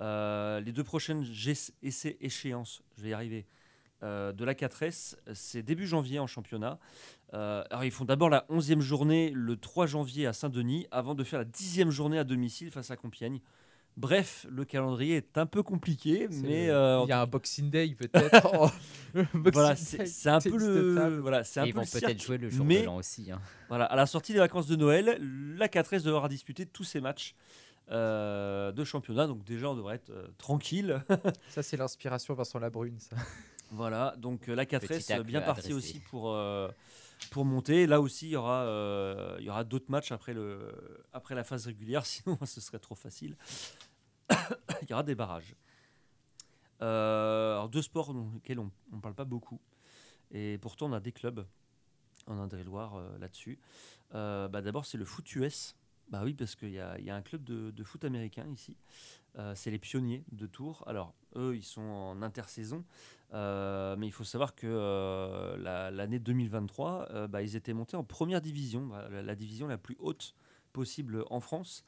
les 0.00 0.72
deux 0.72 0.84
prochaines 0.84 1.26
essais 1.82 2.16
échéances, 2.20 2.82
je 2.96 3.02
vais 3.02 3.08
y 3.10 3.12
arriver, 3.12 3.46
de 4.02 4.44
la 4.44 4.54
4S, 4.54 5.16
c'est 5.34 5.64
début 5.64 5.88
janvier 5.88 6.20
en 6.20 6.28
championnat. 6.28 6.78
Euh, 7.34 7.64
alors 7.70 7.84
ils 7.84 7.90
font 7.90 8.04
d'abord 8.04 8.30
la 8.30 8.46
11e 8.50 8.80
journée 8.80 9.32
le 9.34 9.56
3 9.56 9.86
janvier 9.86 10.26
à 10.26 10.32
Saint-Denis 10.32 10.86
avant 10.90 11.14
de 11.14 11.24
faire 11.24 11.40
la 11.40 11.44
10e 11.44 11.90
journée 11.90 12.18
à 12.18 12.24
domicile 12.24 12.70
face 12.70 12.90
à 12.90 12.96
Compiègne. 12.96 13.40
Bref, 13.96 14.46
le 14.50 14.66
calendrier 14.66 15.16
est 15.16 15.38
un 15.38 15.46
peu 15.46 15.62
compliqué, 15.62 16.28
mais 16.30 16.68
euh, 16.68 17.02
il 17.04 17.08
y 17.08 17.12
a 17.12 17.22
un 17.22 17.26
Boxing 17.26 17.70
Day 17.70 17.96
peut-être. 17.96 18.70
voilà, 19.32 19.74
c'est 19.74 20.28
un 20.28 20.38
peu 20.38 20.56
le 20.58 21.18
voilà, 21.18 21.44
c'est 21.44 21.60
un 21.60 21.64
ils 21.64 21.74
vont 21.74 21.80
peut-être 21.80 22.22
jouer 22.22 22.36
le 22.36 22.50
jour 22.50 22.66
mais, 22.66 22.82
de 22.82 22.86
l'an 22.86 22.96
aussi. 22.96 23.32
Hein. 23.32 23.40
Voilà, 23.68 23.86
à 23.86 23.96
la 23.96 24.04
sortie 24.04 24.34
des 24.34 24.38
vacances 24.38 24.66
de 24.66 24.76
Noël, 24.76 25.18
la 25.56 25.68
4S 25.68 26.02
devra 26.02 26.28
disputer 26.28 26.66
tous 26.66 26.84
ses 26.84 27.00
matchs. 27.00 27.34
Euh, 27.92 28.72
de 28.72 28.82
championnat, 28.82 29.28
donc 29.28 29.44
déjà 29.44 29.70
on 29.70 29.76
devrait 29.76 29.94
être 29.94 30.12
tranquille. 30.38 31.04
ça 31.50 31.62
c'est 31.62 31.76
l'inspiration 31.76 32.34
Vincent 32.34 32.58
Labrune, 32.58 32.98
ça. 32.98 33.14
Voilà, 33.70 34.16
donc 34.18 34.48
la 34.48 34.64
4S 34.64 35.22
bien 35.22 35.40
partie 35.40 35.72
aussi 35.72 36.00
pour 36.00 36.36
pour 37.30 37.44
monter. 37.44 37.86
Là 37.86 38.00
aussi, 38.00 38.26
il 38.26 38.30
y 38.30 38.36
aura, 38.36 38.62
euh, 38.62 39.36
il 39.38 39.44
y 39.44 39.50
aura 39.50 39.64
d'autres 39.64 39.90
matchs 39.90 40.12
après, 40.12 40.34
le, 40.34 40.72
après 41.12 41.34
la 41.34 41.44
phase 41.44 41.66
régulière, 41.66 42.04
sinon 42.06 42.38
ce 42.44 42.60
serait 42.60 42.78
trop 42.78 42.94
facile. 42.94 43.36
il 44.82 44.90
y 44.90 44.92
aura 44.92 45.02
des 45.02 45.14
barrages. 45.14 45.54
Euh, 46.82 47.66
deux 47.68 47.82
sports 47.82 48.12
dans 48.12 48.30
lesquels 48.34 48.58
on 48.58 48.70
ne 48.92 49.00
parle 49.00 49.14
pas 49.14 49.24
beaucoup. 49.24 49.60
Et 50.30 50.58
pourtant, 50.58 50.90
on 50.90 50.92
a 50.92 51.00
des 51.00 51.12
clubs 51.12 51.46
en 52.26 52.38
Indre-et-Loire 52.38 52.96
euh, 52.96 53.18
là-dessus. 53.18 53.58
bah, 54.12 54.48
D'abord, 54.48 54.84
c'est 54.84 54.98
le 54.98 55.04
foot 55.04 55.34
US. 55.36 55.76
Bah 56.08 56.22
oui, 56.22 56.34
parce 56.34 56.54
qu'il 56.54 56.70
y, 56.70 56.74
y 56.74 57.10
a 57.10 57.16
un 57.16 57.22
club 57.22 57.42
de, 57.42 57.72
de 57.72 57.84
foot 57.84 58.04
américain 58.04 58.46
ici. 58.52 58.76
C'est 59.54 59.70
les 59.70 59.78
pionniers 59.78 60.24
de 60.32 60.46
Tours. 60.46 60.82
Alors, 60.86 61.12
eux, 61.34 61.54
ils 61.56 61.64
sont 61.64 61.82
en 61.82 62.22
intersaison. 62.22 62.84
Euh, 63.34 63.96
mais 63.96 64.06
il 64.06 64.12
faut 64.12 64.24
savoir 64.24 64.54
que 64.54 64.66
euh, 64.66 65.56
la- 65.58 65.90
l'année 65.90 66.18
2023, 66.18 67.08
euh, 67.10 67.26
bah, 67.28 67.42
ils 67.42 67.56
étaient 67.56 67.72
montés 67.72 67.96
en 67.96 68.04
première 68.04 68.40
division, 68.40 68.86
bah, 68.86 69.08
la, 69.10 69.34
division 69.34 69.66
la 69.66 69.78
plus 69.78 69.96
haute 69.98 70.34
possible 70.72 71.24
en 71.30 71.40
France. 71.40 71.84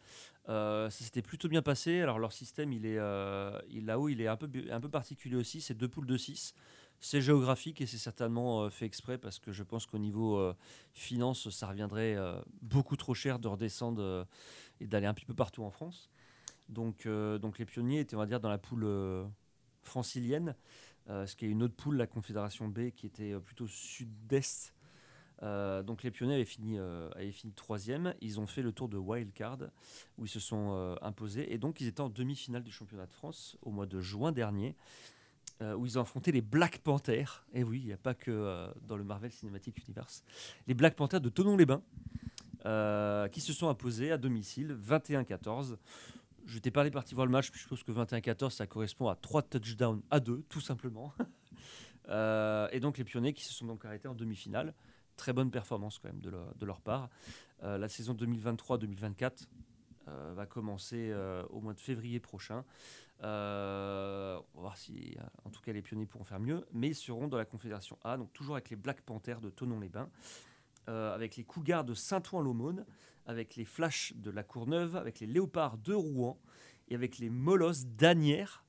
Ça 0.47 0.89
s'était 0.91 1.21
plutôt 1.21 1.49
bien 1.49 1.61
passé. 1.61 2.01
Alors, 2.01 2.19
leur 2.19 2.33
système, 2.33 2.73
il 2.73 2.87
est, 2.87 2.97
là-haut, 2.97 4.09
il 4.09 4.21
est 4.23 4.29
un 4.29 4.37
peu, 4.37 4.49
un 4.71 4.81
peu 4.81 4.89
particulier 4.89 5.37
aussi. 5.37 5.61
C'est 5.61 5.75
deux 5.75 5.89
poules 5.89 6.07
de 6.07 6.17
6. 6.17 6.55
C'est 7.01 7.21
géographique 7.21 7.83
et 7.83 7.87
c'est 7.87 7.99
certainement 7.99 8.71
fait 8.71 8.87
exprès 8.87 9.19
parce 9.19 9.39
que 9.39 9.53
je 9.53 9.63
pense 9.63 9.85
qu'au 9.85 9.99
niveau 9.99 10.55
finance, 10.95 11.51
ça 11.51 11.67
reviendrait 11.67 12.17
beaucoup 12.63 12.97
trop 12.97 13.13
cher 13.13 13.39
de 13.39 13.47
redescendre 13.47 14.27
et 14.81 14.87
d'aller 14.87 15.07
un 15.07 15.13
petit 15.13 15.27
peu 15.27 15.35
partout 15.35 15.65
en 15.65 15.71
France. 15.71 16.09
Donc, 16.71 17.07
donc 17.07 17.59
les 17.59 17.67
pionniers 17.67 18.01
étaient, 18.01 18.17
on 18.17 18.21
va 18.21 18.27
dire, 18.27 18.41
dans 18.41 18.49
la 18.49 18.59
poule 18.59 18.87
francilienne, 19.83 20.55
ce 21.09 21.37
qui 21.37 21.47
est 21.47 21.49
une 21.49 21.63
autre 21.63 21.75
poule, 21.75 21.97
la 21.97 22.07
Confédération 22.07 22.69
B, 22.69 22.91
qui 22.91 23.07
était 23.07 23.33
euh, 23.33 23.41
plutôt 23.41 23.67
sud-est. 23.67 24.75
Euh, 25.43 25.83
donc 25.83 26.03
les 26.03 26.11
pionniers 26.11 26.35
avaient 26.35 26.45
fini, 26.45 26.79
euh, 26.79 27.09
troisième. 27.55 28.15
Ils 28.21 28.41
ont 28.41 28.47
fait 28.47 28.63
le 28.63 28.73
tour 28.73 28.89
de 28.89 28.97
wildcard 28.97 29.59
où 30.19 30.25
ils 30.25 30.31
se 30.31 30.41
sont 30.41 30.73
euh, 30.73 30.97
imposés 31.01 31.53
et 31.53 31.59
donc 31.59 31.81
ils 31.81 31.87
étaient 31.87 32.01
en 32.01 32.09
demi-finale 32.09 32.65
du 32.65 32.73
championnat 32.73 33.07
de 33.07 33.13
France 33.13 33.57
au 33.63 33.71
mois 33.71 33.87
de 33.87 34.01
juin 34.01 34.33
dernier 34.33 34.75
euh, 35.61 35.75
où 35.75 35.87
ils 35.87 35.99
ont 35.99 36.03
affronté 36.03 36.31
les 36.31 36.41
Black 36.41 36.79
Panthers. 36.79 37.45
Et 37.53 37.65
oui, 37.65 37.81
il 37.81 37.87
n'y 37.87 37.93
a 37.93 37.97
pas 37.97 38.15
que 38.15 38.31
euh, 38.31 38.69
dans 38.87 38.97
le 38.97 39.03
Marvel 39.03 39.33
Cinematic 39.33 39.77
Universe. 39.87 40.23
Les 40.69 40.75
Black 40.75 40.95
Panthers 40.95 41.21
de 41.21 41.29
Tonon-les-Bains, 41.29 41.83
euh, 42.65 43.27
qui 43.29 43.41
se 43.41 43.53
sont 43.53 43.69
imposés 43.69 44.13
à 44.13 44.19
domicile 44.19 44.77
21-14. 44.89 45.77
Je 46.49 46.59
t'ai 46.59 46.71
parlé 46.71 46.91
parti 46.91 47.15
voir 47.15 47.27
le 47.27 47.33
match, 47.33 47.51
puis 47.51 47.61
je 47.61 47.69
pense 47.69 47.83
que 47.83 47.93
21-14, 47.93 48.51
ça 48.51 48.67
correspond 48.67 49.09
à 49.09 49.17
3 49.17 49.43
touchdowns 49.43 50.01
à 50.11 50.19
2, 50.19 50.43
tout 50.49 50.61
simplement. 50.61 51.13
Euh, 52.11 52.69
et 52.73 52.81
donc 52.81 52.97
les 52.97 53.05
pionniers 53.05 53.35
qui 53.35 53.45
se 53.45 53.53
sont 53.53 53.67
donc 53.67 53.85
arrêtés 53.85 54.09
en 54.09 54.15
demi-finale. 54.15 54.73
Très 55.19 55.35
bonne 55.35 55.51
performance 55.51 55.99
quand 55.99 56.09
même 56.09 56.23
de 56.23 56.65
leur, 56.65 56.81
part. 56.81 57.11
Euh, 57.63 57.77
la 57.77 57.87
saison 57.87 58.15
2023-2024 58.15 59.47
euh, 60.09 60.33
va 60.35 60.47
commencer 60.47 61.15
au 61.51 61.61
mois 61.61 61.75
de 61.75 61.81
février 61.81 62.19
prochain. 62.19 62.65
On 63.21 63.27
va 63.27 64.41
voir 64.55 64.79
si, 64.79 65.19
en 65.45 65.51
tout 65.51 65.61
cas, 65.61 65.75
les 65.75 65.83
pionniers 65.83 66.07
pourront 66.07 66.25
faire 66.25 66.41
mieux. 66.41 66.67
Mais 66.73 66.89
ils 66.89 66.95
seront 66.95 67.29
dans 67.29 67.37
la 67.37 67.45
Confédération 67.45 67.99
A, 68.03 68.17
donc 68.17 68.33
toujours 68.33 68.55
avec 68.55 68.71
les 68.71 68.77
Black 68.77 69.03
Panthers 69.03 69.43
de 69.43 69.51
Tonon-les-Bains, 69.51 70.09
avec 70.87 71.37
les 71.37 71.45
Cougars 71.45 71.85
de 71.85 71.93
Saint-Ouen-l'Aumône, 71.93 72.87
avec 73.29 73.57
les 73.57 73.67
Flash 73.67 74.15
de 74.17 74.31
la 74.31 74.43
Courneuve, 74.43 74.97
avec 74.97 75.21
les 75.21 75.27
Léopards 75.27 75.77
de 75.79 75.93
Rouen 75.93 76.41
et 76.89 76.95
avec 76.95 77.19
les 77.19 77.29
Molosses 77.29 77.87
d'Anières. 77.87 78.65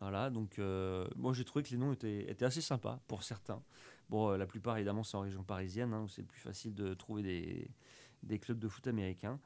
Voilà, 0.00 0.30
donc 0.30 0.58
euh, 0.58 1.06
moi 1.16 1.34
j'ai 1.34 1.44
trouvé 1.44 1.62
que 1.62 1.70
les 1.70 1.76
noms 1.76 1.92
étaient, 1.92 2.42
assez 2.42 2.62
sympas 2.62 2.98
pour 3.06 3.22
certains. 3.22 3.62
Bon, 4.08 4.30
euh, 4.30 4.36
la 4.38 4.46
plupart 4.46 4.76
évidemment 4.76 5.04
c'est 5.04 5.16
en 5.16 5.20
région 5.20 5.44
parisienne, 5.44 5.92
hein, 5.92 6.02
où 6.02 6.08
c'est 6.08 6.22
plus 6.22 6.40
facile 6.40 6.74
de 6.74 6.94
trouver 6.94 7.22
des, 8.22 8.38
clubs 8.38 8.58
de 8.58 8.68
foot 8.68 8.86
américains. 8.86 9.38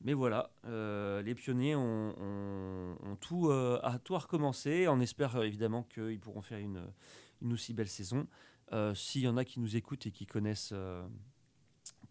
Mais 0.00 0.14
voilà, 0.14 0.50
euh, 0.64 1.20
les 1.22 1.34
pionniers 1.34 1.76
ont, 1.76 2.96
tout, 3.20 3.50
à, 3.50 3.98
tout 4.02 4.16
recommencer. 4.16 4.88
On 4.88 5.00
espère 5.00 5.40
évidemment 5.42 5.84
qu'ils 5.84 6.18
pourront 6.18 6.42
faire 6.42 6.58
une, 6.58 6.82
aussi 7.52 7.74
belle 7.74 7.88
saison. 7.88 8.26
S'il 8.94 9.20
y 9.20 9.28
en 9.28 9.36
a 9.36 9.44
qui 9.44 9.60
nous 9.60 9.76
écoutent 9.76 10.06
et 10.06 10.10
qui 10.10 10.26
connaissent, 10.26 10.74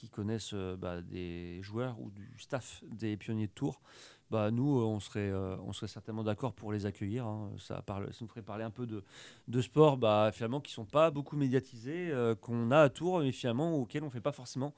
connaissent 0.09 0.53
euh, 0.53 0.75
bah, 0.75 1.01
des 1.01 1.61
joueurs 1.61 1.99
ou 1.99 2.09
du 2.11 2.33
staff 2.37 2.83
des 2.87 3.17
pionniers 3.17 3.47
de 3.47 3.51
Tours, 3.51 3.81
bah, 4.29 4.51
nous, 4.51 4.79
euh, 4.79 4.83
on 4.83 4.99
serait, 4.99 5.29
euh, 5.29 5.57
on 5.65 5.73
serait 5.73 5.87
certainement 5.87 6.23
d'accord 6.23 6.53
pour 6.53 6.71
les 6.71 6.85
accueillir. 6.85 7.25
hein. 7.25 7.51
Ça, 7.57 7.83
nous 8.21 8.27
ferait 8.27 8.41
parler 8.41 8.63
un 8.63 8.71
peu 8.71 8.85
de, 8.87 9.03
de 9.47 9.61
sport 9.61 9.97
bah, 9.97 10.31
finalement, 10.33 10.61
qui 10.61 10.71
ne 10.71 10.75
sont 10.75 10.85
pas 10.85 11.11
beaucoup 11.11 11.35
médiatisés, 11.35 12.13
qu'on 12.41 12.71
a 12.71 12.81
à 12.81 12.89
Tours, 12.89 13.19
mais 13.19 13.31
finalement 13.31 13.75
auxquels 13.75 14.03
on 14.03 14.07
ne 14.07 14.11
fait 14.11 14.21
pas 14.21 14.31
forcément 14.31 14.73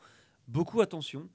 beaucoup 0.48 0.82
attention. 0.82 1.30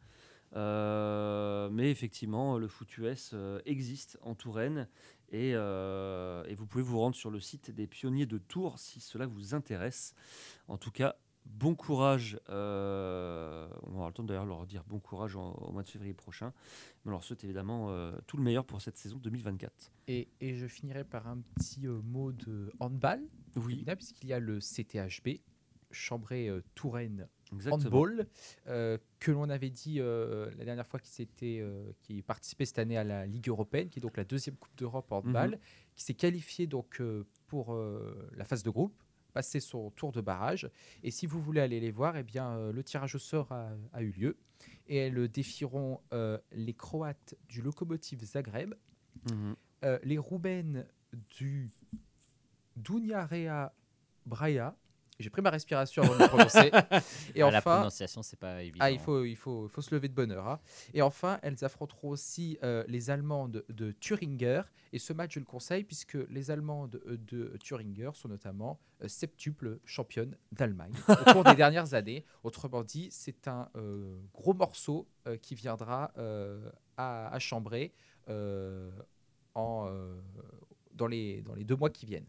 Mais 0.55 1.91
effectivement, 1.91 2.59
le 2.59 2.69
foot 2.69 2.97
US 2.99 3.35
existe 3.65 4.19
en 4.23 4.35
Touraine 4.35 4.89
et, 5.31 5.51
et 5.51 6.55
vous 6.55 6.67
pouvez 6.67 6.83
vous 6.83 6.99
rendre 6.99 7.15
sur 7.15 7.31
le 7.31 7.39
site 7.39 7.71
des 7.71 7.87
pionniers 7.87 8.27
de 8.27 8.39
Tours 8.39 8.79
si 8.79 9.01
cela 9.01 9.27
vous 9.27 9.55
intéresse. 9.55 10.15
En 10.67 10.79
tout 10.79 10.91
cas, 10.91 11.17
bon 11.49 11.75
courage. 11.75 12.39
euh, 12.51 13.69
on 13.83 13.91
avoir 13.93 14.09
le 14.09 14.15
temps 14.15 14.23
d'ailleurs 14.25 14.45
de 14.45 14.49
leur 14.51 14.67
dire 14.67 14.85
bon 14.87 15.01
courage 15.01 15.35
en- 15.37 15.53
au 15.55 15.73
mois 15.73 15.83
de 15.83 15.89
février 15.89 16.15
prochain. 16.15 16.53
Mais 17.05 17.09
on 17.09 17.11
leur 17.13 17.25
souhaite 17.25 17.43
évidemment 17.45 17.91
euh, 17.91 18.13
tout 18.27 18.37
le 18.37 18.43
meilleur 18.43 18.65
pour 18.65 18.81
cette 18.81 18.97
saison 18.97 19.17
2024. 19.19 19.91
Et, 20.09 20.29
et 20.41 20.55
je 20.55 20.67
finirai 20.67 21.05
par 21.05 21.27
un 21.27 21.39
petit 21.57 21.87
euh, 21.87 22.01
mot 22.03 22.33
de 22.33 22.73
handball, 22.81 23.21
Oui, 23.57 23.85
puisqu'il 23.97 24.29
y 24.29 24.33
a 24.33 24.39
le 24.41 24.61
CTHB, 24.61 25.41
Chambray-Touraine 25.91 27.29
handball, 27.71 28.27
que 28.67 29.31
l'on 29.31 29.49
avait 29.49 29.71
dit 29.71 29.99
la 30.01 30.65
dernière 30.65 30.87
fois 30.87 31.01
euh, 31.43 31.93
qui 32.03 32.23
participait 32.23 32.67
cette 32.67 32.79
année 32.79 32.99
à 32.99 33.05
la 33.05 33.25
Ligue 33.27 33.49
européenne, 33.49 33.89
qui 33.89 33.99
est 33.99 34.03
donc 34.03 34.17
la 34.19 34.25
deuxième 34.25 34.57
Coupe 34.57 34.77
d'Europe 34.77 35.11
handball, 35.11 35.53
Mhm. 35.53 35.59
qui 35.97 36.05
s'est 36.05 36.15
qualifié 36.15 36.67
donc 36.67 37.01
pour 37.47 37.75
la 38.37 38.45
phase 38.45 38.63
de 38.63 38.71
groupe, 38.71 39.03
passer 39.33 39.61
son 39.61 39.91
tour 39.91 40.13
de 40.13 40.21
barrage. 40.21 40.71
Et 41.03 41.11
si 41.11 41.27
vous 41.27 41.41
voulez 41.41 41.61
aller 41.61 41.81
les 41.81 41.91
voir, 41.91 42.17
eh 42.17 42.23
bien 42.23 42.57
euh, 42.57 42.73
le 42.73 42.83
tirage 42.83 43.15
au 43.15 43.19
sort 43.19 43.53
a, 43.53 43.71
a 43.93 44.03
eu 44.03 44.11
lieu 44.11 44.37
et 44.89 44.97
elles 44.97 45.29
défieront 45.29 46.01
euh, 46.13 46.39
les 46.53 46.75
Croates 46.75 47.35
du 47.49 47.63
Lokomotiv 47.63 48.23
Zagreb, 48.25 48.75
Mhm. 49.31 49.55
euh, 49.85 49.99
les 50.05 50.19
Roumaines 50.19 50.87
du 51.39 51.69
Dunjarea 52.77 53.73
Braia. 54.27 54.77
J'ai 55.21 55.31
pris 55.31 55.43
ma 55.43 55.51
respiration 55.51 56.03
avant 56.05 56.15
de 56.15 56.21
le 56.23 56.29
prononcer. 56.29 56.71
Et 57.35 57.43
Ah, 57.43 57.51
la 57.51 57.59
enfin, 57.59 57.75
prononciation, 57.77 58.23
c'est 58.23 58.39
pas 58.39 58.63
évident. 58.63 58.79
ah, 58.85 58.91
il 58.91 58.99
faut, 59.01 59.25
il 59.25 59.35
faut, 59.37 59.67
il 59.67 59.71
faut 59.71 59.83
se 59.83 59.93
lever 59.95 60.09
de 60.09 60.15
bonne 60.15 60.31
heure. 60.31 60.47
hein. 60.49 60.61
Et 60.95 61.03
enfin, 61.03 61.41
elles 61.43 61.65
affronteront 61.65 62.11
aussi 62.11 62.57
euh, 62.63 62.85
les 62.87 63.11
Allemandes 63.11 63.65
de 63.69 63.91
Thüringer. 63.93 64.63
Et 64.93 64.99
ce 65.01 65.13
match, 65.13 65.35
je 65.35 65.41
le 65.41 65.45
conseille 65.45 65.83
puisque 65.85 66.17
les 66.31 66.51
Allemandes 66.53 67.01
euh, 67.07 67.17
de 67.19 67.57
Thüringer 67.63 68.11
sont 68.15 68.29
notamment 68.29 68.79
euh, 69.03 69.09
septuples 69.09 69.81
championnes 69.85 70.37
d'Allemagne 70.53 70.93
au 71.09 71.33
cours 71.33 71.45
des 71.45 71.55
dernières 71.57 71.95
années. 71.95 72.25
Autrement 72.45 72.85
dit, 72.85 73.09
c'est 73.11 73.49
un 73.49 73.69
euh, 73.77 74.19
gros 74.33 74.55
morceau 74.55 75.09
qui 75.43 75.55
viendra 75.57 76.13
à, 76.97 77.29
à 77.29 77.39
Chambray 77.39 77.93
en, 79.55 79.91
dans, 80.95 81.07
les, 81.07 81.43
dans 81.43 81.55
les 81.55 81.65
deux 81.65 81.77
mois 81.77 81.91
qui 81.91 82.07
viennent. 82.07 82.27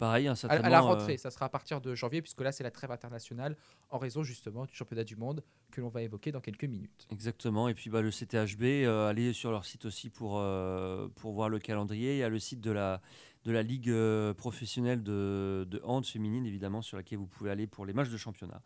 Pareil, 0.00 0.28
hein, 0.28 0.32
À, 0.32 0.36
certainement. 0.36 0.66
à 0.66 0.70
la 0.70 0.78
euh, 0.78 0.80
rentrée, 0.80 1.18
ça 1.18 1.30
sera 1.30 1.44
à 1.44 1.48
partir 1.50 1.82
de 1.82 1.94
janvier, 1.94 2.22
puisque 2.22 2.40
là, 2.40 2.52
c'est 2.52 2.64
la 2.64 2.70
trêve 2.70 2.90
internationale 2.90 3.54
en 3.90 3.98
raison 3.98 4.22
justement 4.22 4.64
du 4.64 4.74
championnat 4.74 5.04
du 5.04 5.14
monde 5.14 5.44
que 5.70 5.82
l'on 5.82 5.90
va 5.90 6.00
évoquer 6.00 6.32
dans 6.32 6.40
quelques 6.40 6.64
minutes. 6.64 7.06
Exactement. 7.10 7.68
Et 7.68 7.74
puis 7.74 7.90
bah, 7.90 8.00
le 8.00 8.10
CTHB, 8.10 8.62
euh, 8.62 9.08
allez 9.10 9.34
sur 9.34 9.50
leur 9.50 9.66
site 9.66 9.84
aussi 9.84 10.08
pour, 10.08 10.38
euh, 10.38 11.08
pour 11.16 11.32
voir 11.34 11.50
le 11.50 11.58
calendrier. 11.58 12.14
Il 12.14 12.18
y 12.18 12.22
a 12.22 12.30
le 12.30 12.38
site 12.38 12.62
de 12.62 12.70
la, 12.70 13.02
de 13.44 13.52
la 13.52 13.62
Ligue 13.62 13.88
euh, 13.88 14.34
professionnelle 14.34 15.02
de, 15.02 15.66
de 15.68 15.80
hand 15.82 16.04
féminine, 16.04 16.44
évidemment, 16.44 16.82
sur 16.82 16.98
laquelle 16.98 17.18
vous 17.18 17.26
pouvez 17.26 17.50
aller 17.50 17.66
pour 17.66 17.86
les 17.86 17.94
matchs 17.94 18.10
de 18.10 18.18
championnat. 18.18 18.60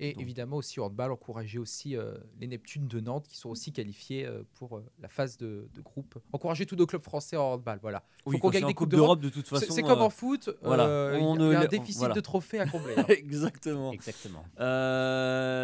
Et 0.00 0.12
Donc- 0.14 0.22
évidemment 0.22 0.56
aussi 0.56 0.80
au 0.80 0.84
handball, 0.84 1.12
encourager 1.12 1.58
aussi 1.58 1.94
euh, 1.94 2.14
les 2.40 2.46
Neptunes 2.46 2.88
de 2.88 3.00
Nantes 3.00 3.26
qui 3.28 3.36
sont 3.36 3.50
aussi 3.50 3.70
qualifiés 3.70 4.24
euh, 4.24 4.42
pour 4.54 4.78
euh, 4.78 4.84
la 5.02 5.08
phase 5.08 5.36
de, 5.36 5.68
de 5.74 5.80
groupe. 5.82 6.18
Encourager 6.32 6.64
tous 6.64 6.74
nos 6.76 6.86
clubs 6.86 7.02
français 7.02 7.36
en 7.36 7.52
handball, 7.52 7.78
voilà. 7.82 8.00
Faut 8.24 8.30
Oui, 8.30 8.38
qu'on 8.38 8.48
gagne 8.48 8.62
des 8.62 8.68
Coupe 8.72 8.88
coupes 8.88 8.96
d'Europe. 8.96 9.20
de 9.20 9.28
toute 9.28 9.46
façon. 9.46 9.66
c'est 9.74 9.82
comme 9.82 10.00
en 10.00 10.08
foot, 10.10 10.48
voilà, 10.62 10.84
il 11.14 11.20
y 11.20 11.22
a- 11.22 11.26
on 11.26 11.36
il 11.36 11.52
y 11.52 11.54
a 11.54 11.60
un 11.60 11.64
déficit 11.66 11.98
voilà. 11.98 12.14
de 12.14 12.20
trophées 12.20 12.60
à 12.60 12.66
combler. 12.66 12.94
hein. 12.96 13.04
Exactement. 13.10 13.92
Exactement. 13.92 14.44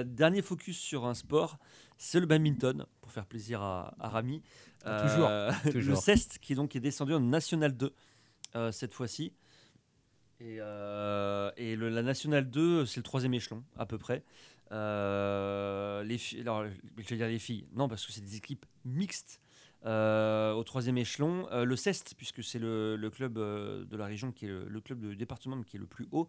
Dernier 0.05 0.43
focus 0.43 0.79
sur 0.79 1.07
un 1.07 1.15
sport, 1.15 1.59
c'est 1.97 2.21
le 2.21 2.27
badminton, 2.27 2.87
pour 3.01 3.11
faire 3.13 3.27
plaisir 3.27 3.63
à, 3.63 3.95
à 3.99 4.09
Rami. 4.09 4.43
Toujours, 4.83 5.29
Euh, 5.29 5.51
toujours. 5.73 5.95
Le 5.95 6.01
CEST, 6.01 6.39
qui, 6.41 6.53
est 6.55 6.57
donc, 6.57 6.75
est 6.77 6.81
descendu 6.81 7.13
en 7.15 7.21
National 7.21 7.77
2 7.77 7.87
euh, 7.87 7.91
cette 8.73 8.93
fois-ci. 8.93 9.33
Et, 10.41 10.57
euh, 10.61 11.51
la 11.57 12.03
National 12.03 12.49
2, 12.49 12.87
c'est 12.87 12.97
le 12.97 13.03
troisième 13.03 13.35
échelon, 13.35 13.63
à 13.77 13.85
peu 13.87 13.99
près. 13.99 14.25
Euh, 14.73 16.03
les 16.05 16.19
alors, 16.41 16.65
je 16.97 17.09
vais 17.09 17.17
dire 17.17 17.27
les 17.27 17.39
filles, 17.39 17.67
non, 17.75 17.89
parce 17.89 18.07
que 18.07 18.13
c'est 18.13 18.23
des 18.23 18.37
équipes 18.37 18.65
mixtes. 18.85 19.41
Euh, 19.87 20.53
au 20.53 20.63
troisième 20.63 20.99
échelon, 20.99 21.49
Euh, 21.53 21.65
le 21.65 21.75
CEST, 21.75 22.15
puisque 22.17 22.45
c'est 22.45 22.59
le, 22.59 23.11
club 23.13 23.39
euh, 23.39 23.85
de 23.87 23.97
la 23.97 24.05
région 24.05 24.31
qui 24.31 24.47
est 24.47 24.49
le, 24.49 24.81
club 24.81 25.01
de 25.01 25.15
département 25.15 25.63
qui 25.63 25.77
est 25.77 25.81
le 25.81 25.87
plus 25.87 26.07
haut, 26.13 26.29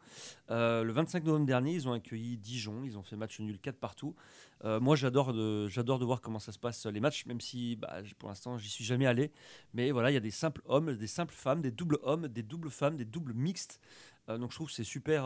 le 0.50 0.90
25 0.92 1.26
novembre 1.26 1.46
dernier, 1.46 1.74
ils 1.74 1.88
ont 1.88 1.94
accueilli 1.94 2.38
Dijon. 2.38 2.84
Ils 2.84 2.98
ont 2.98 3.04
fait 3.04 3.16
match 3.16 3.40
nul 3.40 3.60
4 3.60 3.78
partout. 3.78 4.16
Moi, 4.64 4.96
j'adore 4.96 5.34
de, 5.34 5.68
j'adore 5.68 6.00
de 6.00 6.06
voir 6.06 6.22
comment 6.22 6.40
ça 6.40 6.52
se 6.52 6.60
passe 6.60 6.86
les 6.86 7.00
matchs, 7.00 7.26
même 7.26 7.42
si 7.42 7.76
bah, 7.76 7.98
pour 8.20 8.30
l'instant, 8.30 8.58
j'y 8.58 8.70
suis 8.70 8.84
jamais 8.84 9.08
allé. 9.08 9.32
Mais 9.74 9.92
voilà, 9.92 10.12
il 10.12 10.14
y 10.14 10.18
a 10.18 10.22
des 10.22 10.32
simples 10.32 10.62
hommes, 10.66 10.96
des 10.96 11.08
simples 11.08 11.34
femmes, 11.34 11.62
des 11.62 11.72
doubles 11.72 11.98
hommes, 12.04 12.28
des 12.28 12.44
doubles 12.44 12.70
femmes, 12.70 12.96
des 12.96 13.06
doubles 13.06 13.34
mixtes. 13.34 13.80
Donc, 14.28 14.52
je 14.52 14.56
trouve 14.56 14.68
que 14.68 14.74
c'est 14.74 14.84
super, 14.84 15.26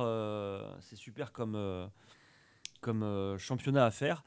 c'est 0.81 0.95
super 0.95 1.31
comme, 1.31 1.55
euh, 2.87 3.37
championnat 3.37 3.85
à 3.85 3.91
faire. 3.91 4.23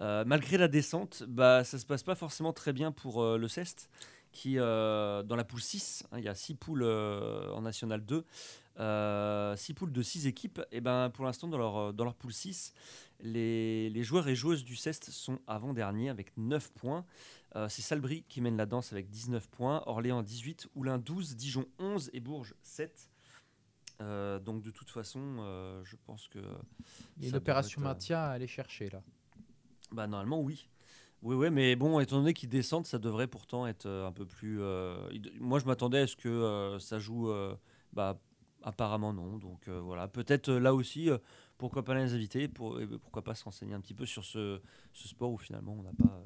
Euh, 0.00 0.24
malgré 0.26 0.56
la 0.56 0.68
descente, 0.68 1.24
bah, 1.28 1.64
ça 1.64 1.78
se 1.78 1.86
passe 1.86 2.02
pas 2.02 2.14
forcément 2.14 2.52
très 2.52 2.72
bien 2.72 2.92
pour 2.92 3.22
euh, 3.22 3.38
le 3.38 3.48
CEST, 3.48 3.90
qui, 4.32 4.56
dans 4.56 5.36
la 5.36 5.44
poule 5.44 5.60
6, 5.60 6.04
hein, 6.12 6.18
il 6.18 6.24
y 6.24 6.28
a 6.28 6.34
6 6.34 6.54
poules 6.54 6.84
en 6.84 7.62
National 7.62 8.04
2, 8.04 8.24
6 9.56 9.74
poules 9.74 9.90
de 9.90 10.02
6 10.02 10.26
équipes, 10.26 10.60
et 10.70 10.80
ben, 10.80 11.10
pour 11.10 11.24
l'instant, 11.24 11.48
dans 11.48 11.56
leur, 11.56 11.94
dans 11.94 12.04
leur 12.04 12.14
poule 12.14 12.32
6, 12.32 12.74
les, 13.20 14.02
joueurs 14.02 14.28
et 14.28 14.36
joueuses 14.36 14.64
du 14.64 14.76
CEST 14.76 15.10
sont 15.10 15.38
avant-derniers 15.46 16.10
avec 16.10 16.36
9 16.36 16.72
points. 16.72 17.06
C'est 17.68 17.82
Salbris 17.82 18.24
qui 18.28 18.42
mène 18.42 18.58
la 18.58 18.66
danse 18.66 18.92
avec 18.92 19.08
19 19.08 19.48
points, 19.48 19.82
Orléans 19.86 20.22
18, 20.22 20.68
Oulin 20.76 20.98
12, 20.98 21.34
Dijon 21.34 21.64
11 21.78 22.10
et 22.12 22.20
Bourges 22.20 22.54
7. 22.62 23.10
Euh, 24.00 24.38
donc 24.38 24.62
de 24.62 24.70
toute 24.70 24.90
façon, 24.90 25.38
euh, 25.40 25.82
je 25.84 25.96
pense 26.06 26.28
que... 26.28 26.38
Il 26.38 26.44
y 26.44 26.44
a 26.44 26.46
ça 26.46 26.56
une 27.18 27.24
devrait 27.26 27.36
opération 27.38 27.80
être, 27.80 27.86
euh, 27.86 27.90
maintien 27.90 28.18
à 28.18 28.28
aller 28.28 28.46
chercher 28.46 28.90
là. 28.90 29.02
Bah 29.90 30.06
normalement 30.06 30.40
oui. 30.40 30.68
Oui, 31.22 31.34
oui, 31.34 31.50
mais 31.50 31.74
bon, 31.74 31.98
étant 31.98 32.18
donné 32.18 32.32
qu'ils 32.32 32.48
descendent, 32.48 32.86
ça 32.86 32.98
devrait 32.98 33.26
pourtant 33.26 33.66
être 33.66 33.88
un 33.88 34.12
peu 34.12 34.24
plus... 34.24 34.62
euh, 34.62 35.10
moi, 35.40 35.58
je 35.58 35.64
m'attendais 35.64 35.98
à 35.98 36.06
ce 36.06 36.14
que 36.14 36.76
ça 36.78 37.00
joue... 37.00 37.32
bah, 37.92 38.20
apparemment 38.62 39.12
non. 39.12 39.36
Donc 39.38 39.68
voilà, 39.68 40.06
peut-être 40.06 40.52
là 40.52 40.74
aussi, 40.74 41.10
pourquoi 41.56 41.84
pas 41.84 41.94
les 41.94 42.14
inviter, 42.14 42.46
pour, 42.46 42.80
et 42.80 42.86
pourquoi 42.86 43.22
pas 43.22 43.34
se 43.34 43.42
renseigner 43.42 43.74
un 43.74 43.80
petit 43.80 43.94
peu 43.94 44.06
sur 44.06 44.24
ce, 44.24 44.60
ce 44.92 45.08
sport 45.08 45.32
où 45.32 45.38
finalement 45.38 45.72
on 45.76 45.82
n'a 45.82 45.92
pas... 45.92 46.22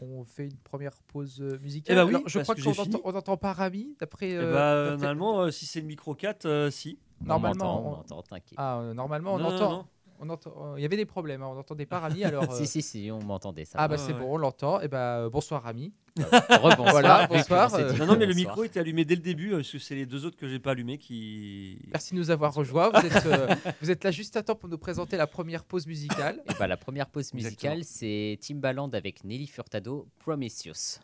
On 0.00 0.24
fait 0.24 0.44
une 0.46 0.56
première 0.58 0.92
pause 1.08 1.40
euh, 1.40 1.58
musicale. 1.60 1.96
Eh 1.96 2.00
bah 2.00 2.04
oui, 2.04 2.14
Alors, 2.16 2.28
je 2.28 2.38
crois 2.40 2.54
qu'on 2.54 2.70
entend, 2.70 3.00
on 3.04 3.12
n'entend 3.12 3.36
pas 3.36 3.52
Rami 3.54 3.96
d'après. 3.98 4.30
eh 4.30 4.36
euh, 4.36 4.52
bah, 4.52 4.90
normalement, 4.90 5.40
euh, 5.42 5.50
si 5.50 5.64
c'est 5.66 5.80
le 5.80 5.86
micro 5.86 6.14
4, 6.14 6.44
euh, 6.46 6.70
si. 6.70 6.98
Normalement, 7.24 7.80
on 7.82 7.86
on- 7.88 7.90
m'entend, 7.96 8.22
t'inquiète. 8.22 8.58
Ah, 8.58 8.78
euh, 8.80 8.92
normalement, 8.94 9.34
on 9.34 9.38
Non, 9.38 9.46
entend. 9.54 9.70
non. 9.70 9.86
on 10.20 10.28
entend- 10.28 10.76
Il 10.76 10.82
y 10.82 10.84
avait 10.84 10.96
des 10.98 11.06
problèmes, 11.06 11.42
hein, 11.42 11.48
on 11.50 11.54
n'entendait 11.54 11.86
pas 11.86 12.00
Rami. 12.00 12.24
Alors, 12.24 12.50
euh, 12.52 12.58
Si, 12.58 12.66
si, 12.66 12.82
si, 12.82 13.10
on 13.10 13.22
m'entendait 13.22 13.64
ça. 13.64 13.78
ah 13.80 13.88
bah 13.88 13.96
c'est 13.96 14.12
Ouais, 14.12 14.18
bon, 14.20 14.34
on 14.34 14.36
l'entend. 14.36 14.80
Et 14.82 14.88
bah 14.88 15.28
bonsoir 15.30 15.62
Rami. 15.62 15.94
Rebonsoir. 16.16 16.90
Voilà, 16.90 17.26
bonsoir, 17.26 17.74
euh, 17.74 17.92
Non, 17.94 18.06
non, 18.06 18.16
mais 18.16 18.26
le 18.26 18.34
micro 18.34 18.64
était 18.64 18.80
allumé 18.80 19.04
dès 19.04 19.14
le 19.14 19.20
début, 19.20 19.52
euh, 19.52 19.56
parce 19.56 19.70
que 19.70 19.78
c'est 19.78 19.94
les 19.94 20.06
deux 20.06 20.24
autres 20.24 20.36
que 20.36 20.48
j'ai 20.48 20.58
pas 20.58 20.72
allumés 20.72 20.98
qui... 20.98 21.78
Merci 21.88 22.14
de 22.14 22.18
nous 22.18 22.30
avoir 22.30 22.54
rejoints. 22.54 22.90
Vous 22.90 23.06
êtes, 23.06 23.26
euh, 23.26 23.54
vous 23.82 23.90
êtes 23.90 24.04
là 24.04 24.10
juste 24.10 24.36
à 24.36 24.42
temps 24.42 24.54
pour 24.54 24.68
nous 24.68 24.78
présenter 24.78 25.16
la 25.16 25.26
première 25.26 25.64
pause 25.64 25.86
musicale. 25.86 26.42
Et 26.48 26.54
bah, 26.58 26.66
la 26.66 26.76
première 26.76 27.08
pause 27.08 27.34
musicale, 27.34 27.84
c'est 27.84 28.38
Timbaland 28.40 28.90
avec 28.90 29.24
Nelly 29.24 29.46
Furtado, 29.46 30.08
Prometheus. 30.18 31.00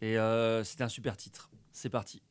Et 0.00 0.18
euh, 0.18 0.64
c'était 0.64 0.84
un 0.84 0.88
super 0.88 1.16
titre. 1.16 1.50
C'est 1.72 1.90
parti. 1.90 2.22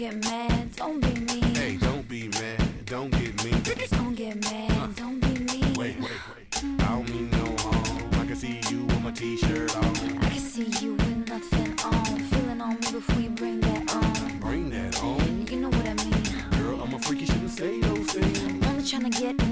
Get 0.00 0.24
mad, 0.24 0.74
don't 0.76 0.98
be 0.98 1.20
mean. 1.20 1.54
Hey, 1.54 1.76
don't 1.76 2.08
be 2.08 2.28
mad, 2.28 2.86
don't 2.86 3.10
get 3.10 3.44
me. 3.44 3.50
Don't 3.90 4.14
get 4.14 4.42
mad, 4.44 4.96
don't 4.96 5.20
be 5.20 5.28
mean. 5.44 5.74
Wait, 5.74 6.00
wait, 6.00 6.00
wait. 6.00 6.64
I 6.80 6.88
don't 6.88 7.06
mean 7.10 7.28
no 7.30 7.44
harm. 7.58 8.08
I 8.14 8.24
can 8.24 8.34
see 8.34 8.60
you 8.70 8.84
with 8.86 9.02
my 9.02 9.10
t-shirt 9.10 9.76
on. 9.76 9.84
I 10.24 10.30
can 10.30 10.40
see 10.40 10.64
you 10.82 10.94
with 10.94 11.28
nothing 11.28 11.78
on. 11.84 12.18
Feeling 12.30 12.62
on 12.62 12.80
me 12.80 12.92
before 12.92 13.20
you 13.20 13.28
bring 13.28 13.60
that 13.60 13.94
on. 13.94 14.38
Bring 14.38 14.70
that 14.70 15.02
on. 15.02 15.46
You 15.46 15.60
know 15.60 15.68
what 15.68 15.86
I 15.86 15.92
mean. 15.92 16.62
Girl, 16.62 16.80
I'm 16.80 16.94
a 16.94 16.98
freak, 16.98 17.20
you 17.20 17.26
shouldn't 17.26 17.50
say 17.50 17.78
those 17.82 18.06
things. 18.10 18.38
I'm 18.42 18.64
only 18.70 18.84
trying 18.84 19.10
to 19.10 19.20
get 19.20 19.49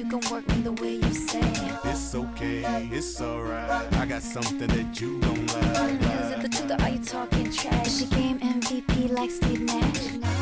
you 0.00 0.08
can 0.08 0.30
work 0.30 0.48
me 0.48 0.62
the 0.62 0.72
way 0.72 0.94
you 0.94 1.12
say. 1.12 1.42
It's 1.84 2.14
okay, 2.14 2.88
it's 2.90 3.20
alright. 3.20 3.92
I 3.94 4.06
got 4.06 4.22
something 4.22 4.66
that 4.66 4.98
you 4.98 5.20
don't 5.20 5.46
like. 5.46 6.00
Is 6.00 6.30
it 6.32 6.42
the 6.42 6.48
truth 6.48 6.70
or 6.70 6.82
are 6.82 6.88
you 6.88 7.04
talking 7.04 7.52
trash? 7.52 8.00
Your 8.00 8.08
game 8.08 8.38
MVP 8.40 9.10
like 9.10 9.30
Steve 9.30 9.60
Nash? 9.60 10.39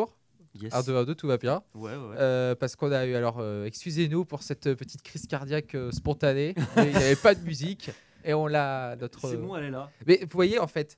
Retour. 0.00 0.16
Yes. 0.60 0.72
1, 0.72 0.82
2, 0.82 0.96
1, 0.98 1.04
2, 1.04 1.14
tout 1.16 1.26
va 1.26 1.36
bien. 1.36 1.62
Ouais, 1.74 1.90
ouais, 1.90 1.96
ouais. 1.96 2.16
Euh, 2.18 2.54
parce 2.54 2.76
qu'on 2.76 2.92
a 2.92 3.04
eu, 3.06 3.14
alors, 3.16 3.38
euh, 3.40 3.64
excusez-nous 3.64 4.24
pour 4.24 4.44
cette 4.44 4.72
petite 4.74 5.02
crise 5.02 5.26
cardiaque 5.26 5.74
euh, 5.74 5.90
spontanée. 5.90 6.54
il 6.76 6.82
n'y 6.84 6.94
avait 6.96 7.16
pas 7.16 7.34
de 7.34 7.42
musique. 7.44 7.90
Et 8.24 8.34
on 8.34 8.46
l'a. 8.46 8.94
Notre... 8.96 9.28
C'est 9.28 9.36
bon, 9.36 9.56
elle 9.56 9.64
est 9.64 9.70
là. 9.70 9.90
Mais 10.06 10.20
vous 10.22 10.28
voyez, 10.32 10.60
en 10.60 10.68
fait, 10.68 10.96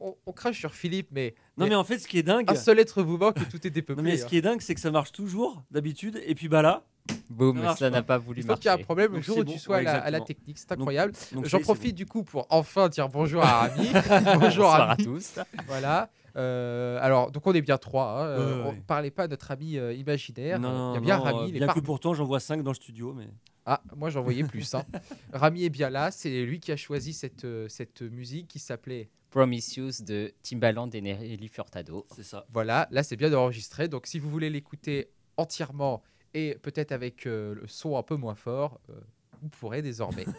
on, 0.00 0.14
on 0.24 0.32
crache 0.32 0.58
sur 0.58 0.72
Philippe, 0.72 1.08
mais 1.10 1.34
Non, 1.58 1.66
Mais- 1.66 1.74
en 1.74 1.82
fait, 1.84 1.98
ce 1.98 2.06
qui 2.06 2.18
est 2.18 2.22
dingue. 2.22 2.48
un 2.48 2.54
seul 2.54 2.78
être 2.78 3.02
vous 3.02 3.18
manque 3.18 3.38
et 3.40 3.44
tout 3.46 3.66
est 3.66 3.70
dépeuplé. 3.70 4.02
Non, 4.02 4.08
mais 4.08 4.16
ce 4.16 4.24
hein. 4.24 4.28
qui 4.28 4.36
est 4.36 4.42
dingue, 4.42 4.60
c'est 4.60 4.74
que 4.74 4.80
ça 4.80 4.90
marche 4.92 5.10
toujours 5.12 5.62
d'habitude. 5.72 6.20
Et 6.24 6.34
puis 6.34 6.48
bah 6.48 6.62
là. 6.62 6.84
Boum, 7.30 7.62
Ça 7.76 7.90
n'a 7.90 8.02
pas. 8.02 8.18
voulu 8.18 8.40
Il 8.40 8.46
faut 8.46 8.54
qu'il 8.54 8.64
y 8.64 8.66
ait 8.66 8.70
un 8.70 8.72
marcher. 8.74 8.84
problème 8.84 9.12
le 9.14 9.20
jour 9.20 9.38
où 9.38 9.44
bon. 9.44 9.52
tu 9.52 9.58
sois 9.58 9.76
Ouais, 9.78 9.86
à, 9.86 10.10
la, 10.10 10.18
à 10.18 10.20
technique. 10.20 10.58
C'est 10.58 10.72
incroyable. 10.72 11.12
donc 11.32 11.46
J'en 11.46 11.60
profite 11.60 11.94
du 11.94 12.06
coup 12.06 12.24
pour 12.24 12.46
enfin 12.50 12.88
dire 12.88 13.08
bonjour 13.08 13.42
à 13.42 13.68
Rami. 13.68 13.90
bonjour 14.40 14.72
à 14.72 14.96
tous. 14.96 15.34
Voilà. 15.66 16.08
Euh, 16.36 16.98
alors, 17.00 17.30
donc 17.30 17.46
on 17.46 17.52
est 17.52 17.62
bien 17.62 17.78
trois. 17.78 18.20
hein. 18.22 18.26
Euh, 18.26 18.64
on 18.64 18.70
ouais. 18.70 18.82
parlait 18.86 19.10
pas 19.10 19.24
à 19.24 19.28
notre 19.28 19.50
ami 19.50 19.78
euh, 19.78 19.92
imaginaire. 19.94 20.58
Non, 20.60 20.70
non, 20.72 20.92
il 20.92 20.94
y 20.94 20.98
a 20.98 21.00
bien 21.00 21.16
non, 21.18 21.22
Rami. 21.24 21.38
euh, 21.38 21.46
il 21.48 21.56
est 21.56 21.58
bien 21.58 21.66
par- 21.66 21.74
que 21.76 21.80
pourtant, 21.80 22.14
j'en 22.14 22.24
vois 22.24 22.40
5 22.40 22.62
dans 22.62 22.70
le 22.72 22.74
studio. 22.76 23.12
Mais 23.14 23.28
Ah, 23.64 23.82
moi 23.96 24.10
j'en 24.10 24.22
voyais 24.22 24.44
plus. 24.44 24.74
hein. 24.74 24.84
Rami 25.32 25.64
est 25.64 25.70
bien 25.70 25.88
là. 25.90 26.10
C'est 26.10 26.44
lui 26.44 26.60
qui 26.60 26.72
a 26.72 26.76
choisi 26.76 27.12
cette, 27.12 27.46
cette 27.68 28.02
musique 28.02 28.48
qui 28.48 28.58
s'appelait. 28.58 29.08
Prometheus 29.30 30.02
de 30.02 30.32
Timbaland 30.42 30.88
et 30.90 31.00
Nelly 31.02 31.48
Furtado. 31.48 32.06
c'est 32.14 32.22
ça. 32.22 32.46
Voilà, 32.52 32.86
là 32.90 33.02
c'est 33.02 33.16
bien 33.16 33.32
enregistré. 33.34 33.86
Donc 33.88 34.06
si 34.06 34.18
vous 34.18 34.30
voulez 34.30 34.48
l'écouter 34.50 35.10
entièrement 35.36 36.02
et 36.32 36.56
peut-être 36.62 36.92
avec 36.92 37.26
euh, 37.26 37.54
le 37.54 37.66
son 37.66 37.98
un 37.98 38.02
peu 38.02 38.16
moins 38.16 38.34
fort, 38.34 38.80
euh, 38.88 38.94
vous 39.42 39.48
pourrez 39.48 39.82
désormais. 39.82 40.26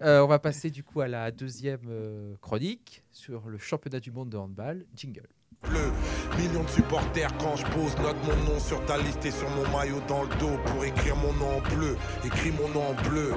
Euh, 0.00 0.20
on 0.20 0.26
va 0.26 0.38
passer 0.38 0.70
du 0.70 0.84
coup 0.84 1.00
à 1.00 1.08
la 1.08 1.30
deuxième 1.30 1.88
euh, 1.88 2.36
chronique 2.40 3.02
sur 3.10 3.48
le 3.48 3.58
championnat 3.58 3.98
du 3.98 4.12
monde 4.12 4.30
de 4.30 4.36
handball. 4.36 4.86
Jingle. 4.94 5.28
bleu. 5.62 5.90
Millions 6.38 6.62
de 6.62 6.68
supporters 6.68 7.36
quand 7.38 7.56
je 7.56 7.64
pose, 7.66 7.96
note 7.98 8.16
mon 8.24 8.52
nom 8.52 8.60
sur 8.60 8.84
ta 8.86 8.96
liste 8.98 9.24
et 9.24 9.30
sur 9.30 9.48
mon 9.50 9.68
maillot 9.76 10.00
dans 10.06 10.22
le 10.22 10.28
dos 10.36 10.56
pour 10.66 10.84
écrire 10.84 11.16
mon 11.16 11.32
nom 11.32 11.56
en 11.56 11.60
bleu. 11.74 11.96
Écris 12.24 12.52
mon 12.52 12.68
nom 12.68 12.88
en 12.88 12.94
bleu. 13.08 13.32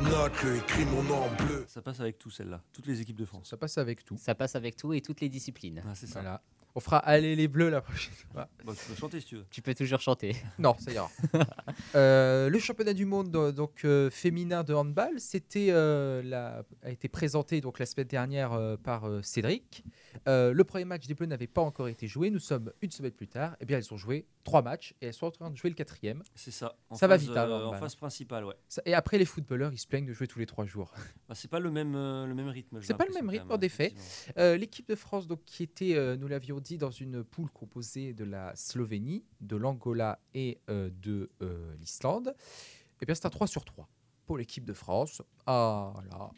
Note-le, 0.00 0.56
écris 0.56 0.84
mon 0.84 1.02
nom 1.04 1.22
en 1.24 1.44
bleu. 1.44 1.64
Ça 1.68 1.80
passe 1.80 2.00
avec 2.00 2.18
tout, 2.18 2.30
celle-là. 2.30 2.60
Toutes 2.72 2.86
les 2.86 3.00
équipes 3.00 3.18
de 3.18 3.24
France. 3.24 3.48
Ça 3.48 3.56
passe 3.56 3.78
avec 3.78 4.04
tout. 4.04 4.16
Ça 4.18 4.34
passe 4.34 4.56
avec 4.56 4.76
tout 4.76 4.92
et 4.92 5.00
toutes 5.00 5.20
les 5.20 5.28
disciplines. 5.28 5.82
Ah, 5.86 5.94
c'est 5.94 6.06
ça. 6.06 6.20
Voilà. 6.20 6.42
On 6.74 6.80
fera 6.80 6.96
aller 6.98 7.36
les 7.36 7.48
bleus 7.48 7.68
la 7.68 7.82
prochaine 7.82 8.14
fois. 8.14 8.48
Bah, 8.64 8.72
tu 8.78 8.88
peux 8.88 8.94
chanter 8.98 9.20
si 9.20 9.26
tu 9.26 9.36
veux. 9.36 9.44
Tu 9.50 9.60
peux 9.60 9.74
toujours 9.74 10.00
chanter. 10.00 10.34
Non, 10.58 10.74
ça 10.78 10.90
ira. 10.92 11.10
Euh, 11.94 12.48
le 12.48 12.58
championnat 12.58 12.94
du 12.94 13.04
monde 13.04 13.34
euh, 13.36 13.52
donc 13.52 13.84
euh, 13.84 14.08
féminin 14.10 14.62
de 14.64 14.72
handball, 14.72 15.18
c'était 15.20 15.68
euh, 15.70 16.22
la- 16.22 16.62
a 16.82 16.90
été 16.90 17.08
présenté 17.08 17.60
donc 17.60 17.78
la 17.78 17.84
semaine 17.86 18.06
dernière 18.06 18.52
euh, 18.52 18.76
par 18.82 19.06
euh, 19.06 19.20
Cédric. 19.22 19.84
Euh, 20.28 20.52
le 20.52 20.64
premier 20.64 20.84
match 20.84 21.06
des 21.06 21.14
Bleus 21.14 21.26
n'avait 21.26 21.46
pas 21.46 21.62
encore 21.62 21.88
été 21.88 22.06
joué. 22.06 22.30
Nous 22.30 22.38
sommes 22.38 22.72
une 22.80 22.90
semaine 22.90 23.12
plus 23.12 23.28
tard. 23.28 23.56
Eh 23.60 23.64
bien, 23.64 23.78
elles 23.78 23.92
ont 23.92 23.96
joué 23.96 24.26
trois 24.44 24.62
matchs 24.62 24.94
et 25.00 25.06
elles 25.06 25.14
sont 25.14 25.26
en 25.26 25.30
train 25.30 25.50
de 25.50 25.56
jouer 25.56 25.70
le 25.70 25.76
quatrième. 25.76 26.22
C'est 26.34 26.50
ça. 26.50 26.76
En 26.90 26.96
Ça 26.96 27.06
va 27.06 27.16
vite, 27.16 27.30
hein, 27.30 27.48
euh, 27.48 27.66
en 27.66 27.72
phase 27.74 27.94
principale, 27.94 28.44
ouais. 28.44 28.54
Et 28.84 28.94
après, 28.94 29.18
les 29.18 29.24
footballeurs, 29.24 29.72
ils 29.72 29.78
se 29.78 29.86
plaignent 29.86 30.06
de 30.06 30.12
jouer 30.12 30.26
tous 30.26 30.38
les 30.38 30.46
trois 30.46 30.66
jours. 30.66 30.92
Bah, 31.28 31.34
c'est 31.34 31.48
pas 31.50 31.60
le 31.60 31.70
même, 31.70 31.94
euh, 31.94 32.26
le 32.26 32.34
même 32.34 32.48
rythme. 32.48 32.80
C'est 32.82 32.96
pas 32.96 33.06
le 33.06 33.14
même 33.14 33.28
rythme, 33.28 33.50
en 33.50 33.58
effet. 33.60 33.94
Euh, 34.38 34.56
L'équipe 34.56 34.88
de 34.88 34.94
France, 34.94 35.26
donc, 35.26 35.44
qui 35.44 35.62
était, 35.62 36.16
nous 36.16 36.28
l'avions 36.28 36.60
dit, 36.60 36.78
dans 36.78 36.90
une 36.90 37.24
poule 37.24 37.50
composée 37.50 38.12
de 38.12 38.24
la 38.24 38.54
Slovénie, 38.56 39.24
de 39.40 39.56
l'Angola 39.56 40.18
et 40.34 40.58
de 40.68 41.30
l'Islande, 41.78 42.34
eh 43.00 43.06
bien, 43.06 43.14
c'est 43.14 43.26
un 43.26 43.30
3 43.30 43.46
sur 43.46 43.64
3 43.64 43.88
pour 44.26 44.38
l'équipe 44.38 44.64
de 44.64 44.72
France. 44.72 45.22
Ah 45.46 45.92
là, 46.10 46.30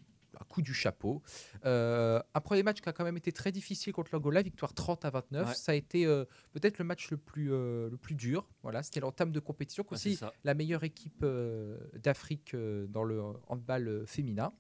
coup 0.45 0.63
du 0.63 0.75
chapeau. 0.75 1.23
Euh, 1.65 2.21
un 2.35 2.41
premier 2.41 2.63
match 2.63 2.81
qui 2.81 2.89
a 2.89 2.93
quand 2.93 3.05
même 3.05 3.17
été 3.17 3.33
très 3.33 3.53
difficile 3.53 3.93
contre 3.93 4.11
l'Angola, 4.13 4.43
victoire 4.43 4.75
30 4.75 5.05
à 5.05 5.11
29. 5.11 5.49
Ouais. 5.49 5.55
Ça 5.55 5.73
a 5.73 5.75
été 5.75 6.07
euh, 6.07 6.25
peut-être 6.53 6.79
le 6.79 6.85
match 6.85 7.11
le 7.11 7.17
plus, 7.17 7.53
euh, 7.53 7.91
le 7.91 7.97
plus 7.97 8.15
dur. 8.15 8.49
Voilà, 8.63 8.83
c'était 8.83 9.01
l'entame 9.01 9.33
de 9.33 9.41
compétition. 9.41 9.85
Ouais, 9.85 9.95
Aussi, 9.95 10.19
la 10.45 10.55
meilleure 10.55 10.85
équipe 10.85 11.23
euh, 11.23 11.79
d'Afrique 12.03 12.55
dans 12.89 13.05
le 13.05 13.23
handball 13.49 14.05
féminin. 14.07 14.53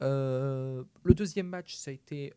Le 0.00 0.84
deuxième 1.04 1.48
match, 1.48 1.74
ça 1.74 1.90
a 1.90 1.94
été 1.94 2.32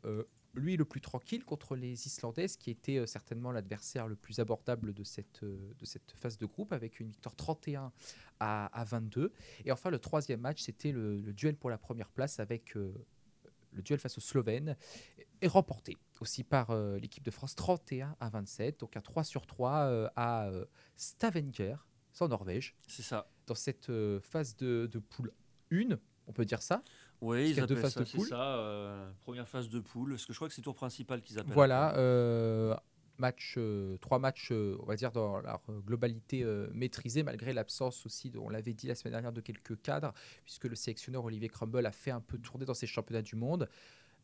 lui 0.56 0.78
le 0.78 0.86
plus 0.86 1.02
tranquille 1.02 1.44
contre 1.46 1.76
les 1.76 2.08
Islandaises, 2.08 2.58
qui 2.58 2.72
était 2.72 2.98
euh, 2.98 3.06
certainement 3.06 3.52
l'adversaire 3.52 4.08
le 4.08 4.16
plus 4.16 4.40
abordable 4.40 4.94
de 4.94 5.04
cette, 5.04 5.44
euh, 5.44 5.74
de 5.78 5.86
cette 5.86 6.12
phase 6.16 6.38
de 6.38 6.46
groupe, 6.46 6.74
avec 6.74 7.00
une 7.00 7.10
victoire 7.10 7.36
31 7.36 7.92
à, 8.40 8.66
à 8.68 8.84
22. 8.84 9.32
Et 9.66 9.72
enfin, 9.72 9.90
le 9.90 10.00
troisième 10.00 10.42
match, 10.42 10.62
c'était 10.62 10.92
le, 10.92 11.18
le 11.22 11.34
duel 11.34 11.56
pour 11.56 11.70
la 11.70 11.78
première 11.78 12.10
place 12.10 12.40
avec 12.40 12.76
euh, 12.76 12.94
le 13.72 13.82
duel 13.84 14.00
face 14.00 14.18
aux 14.18 14.22
Slovènes, 14.22 14.76
et 15.42 15.48
remporté 15.48 15.96
aussi 16.20 16.44
par 16.44 16.72
euh, 16.72 16.98
l'équipe 16.98 17.24
de 17.24 17.32
France 17.32 17.56
31 17.56 18.16
à 18.20 18.30
27, 18.30 18.80
donc 18.80 18.98
un 18.98 19.02
3 19.02 19.24
sur 19.24 19.46
3 19.46 19.72
euh, 19.86 20.10
à 20.16 20.50
Stavanger, 20.98 21.76
c'est 22.12 22.24
en 22.24 22.28
Norvège, 22.30 22.76
C'est 22.88 23.04
ça. 23.04 23.30
dans 23.46 23.56
cette 23.56 23.92
phase 24.22 24.56
de, 24.58 24.90
de 24.92 25.00
poule 25.00 25.32
1, 25.72 25.98
on 26.28 26.34
peut 26.34 26.46
dire 26.46 26.62
ça? 26.62 26.84
Oui, 27.22 27.50
ils 27.50 27.58
y 27.58 27.60
a 27.60 27.66
deux 27.66 27.76
appellent 27.76 27.84
phases 27.84 27.94
ça, 27.94 28.00
de 28.04 28.10
poule. 28.10 28.28
ça. 28.28 28.56
euh, 28.58 29.12
première 29.24 29.48
phase 29.48 29.70
de 29.70 29.80
poule. 29.80 30.12
Parce 30.12 30.26
que 30.26 30.34
je 30.34 30.38
crois 30.38 30.48
que 30.48 30.54
c'est 30.54 30.62
tour 30.62 30.76
principal 30.76 31.22
qu'ils 31.22 31.38
appellent. 31.40 31.54
Voilà, 31.54 31.98
euh, 31.98 32.76
match, 33.18 33.56
euh, 33.58 33.98
trois 33.98 34.20
matchs, 34.20 34.52
on 34.52 34.86
va 34.86 34.96
dire, 34.96 35.12
dans 35.12 35.40
leur 35.40 35.62
globalité 35.86 36.46
maîtrisée, 36.74 37.24
malgré 37.24 37.54
l'absence 37.54 38.06
aussi, 38.06 38.32
on 38.40 38.50
l'avait 38.50 38.74
dit 38.74 38.88
la 38.88 38.96
semaine 38.96 39.14
dernière, 39.14 39.34
de 39.34 39.42
quelques 39.42 39.82
cadres, 39.82 40.14
puisque 40.46 40.66
le 40.66 40.76
sélectionneur 40.76 41.26
Olivier 41.26 41.50
Crumble 41.50 41.86
a 41.86 41.92
fait 41.92 42.12
un 42.12 42.22
peu 42.22 42.38
tourner 42.38 42.66
dans 42.66 42.74
ses 42.74 42.88
championnats 42.88 43.22
du 43.22 43.36
monde. 43.36 43.70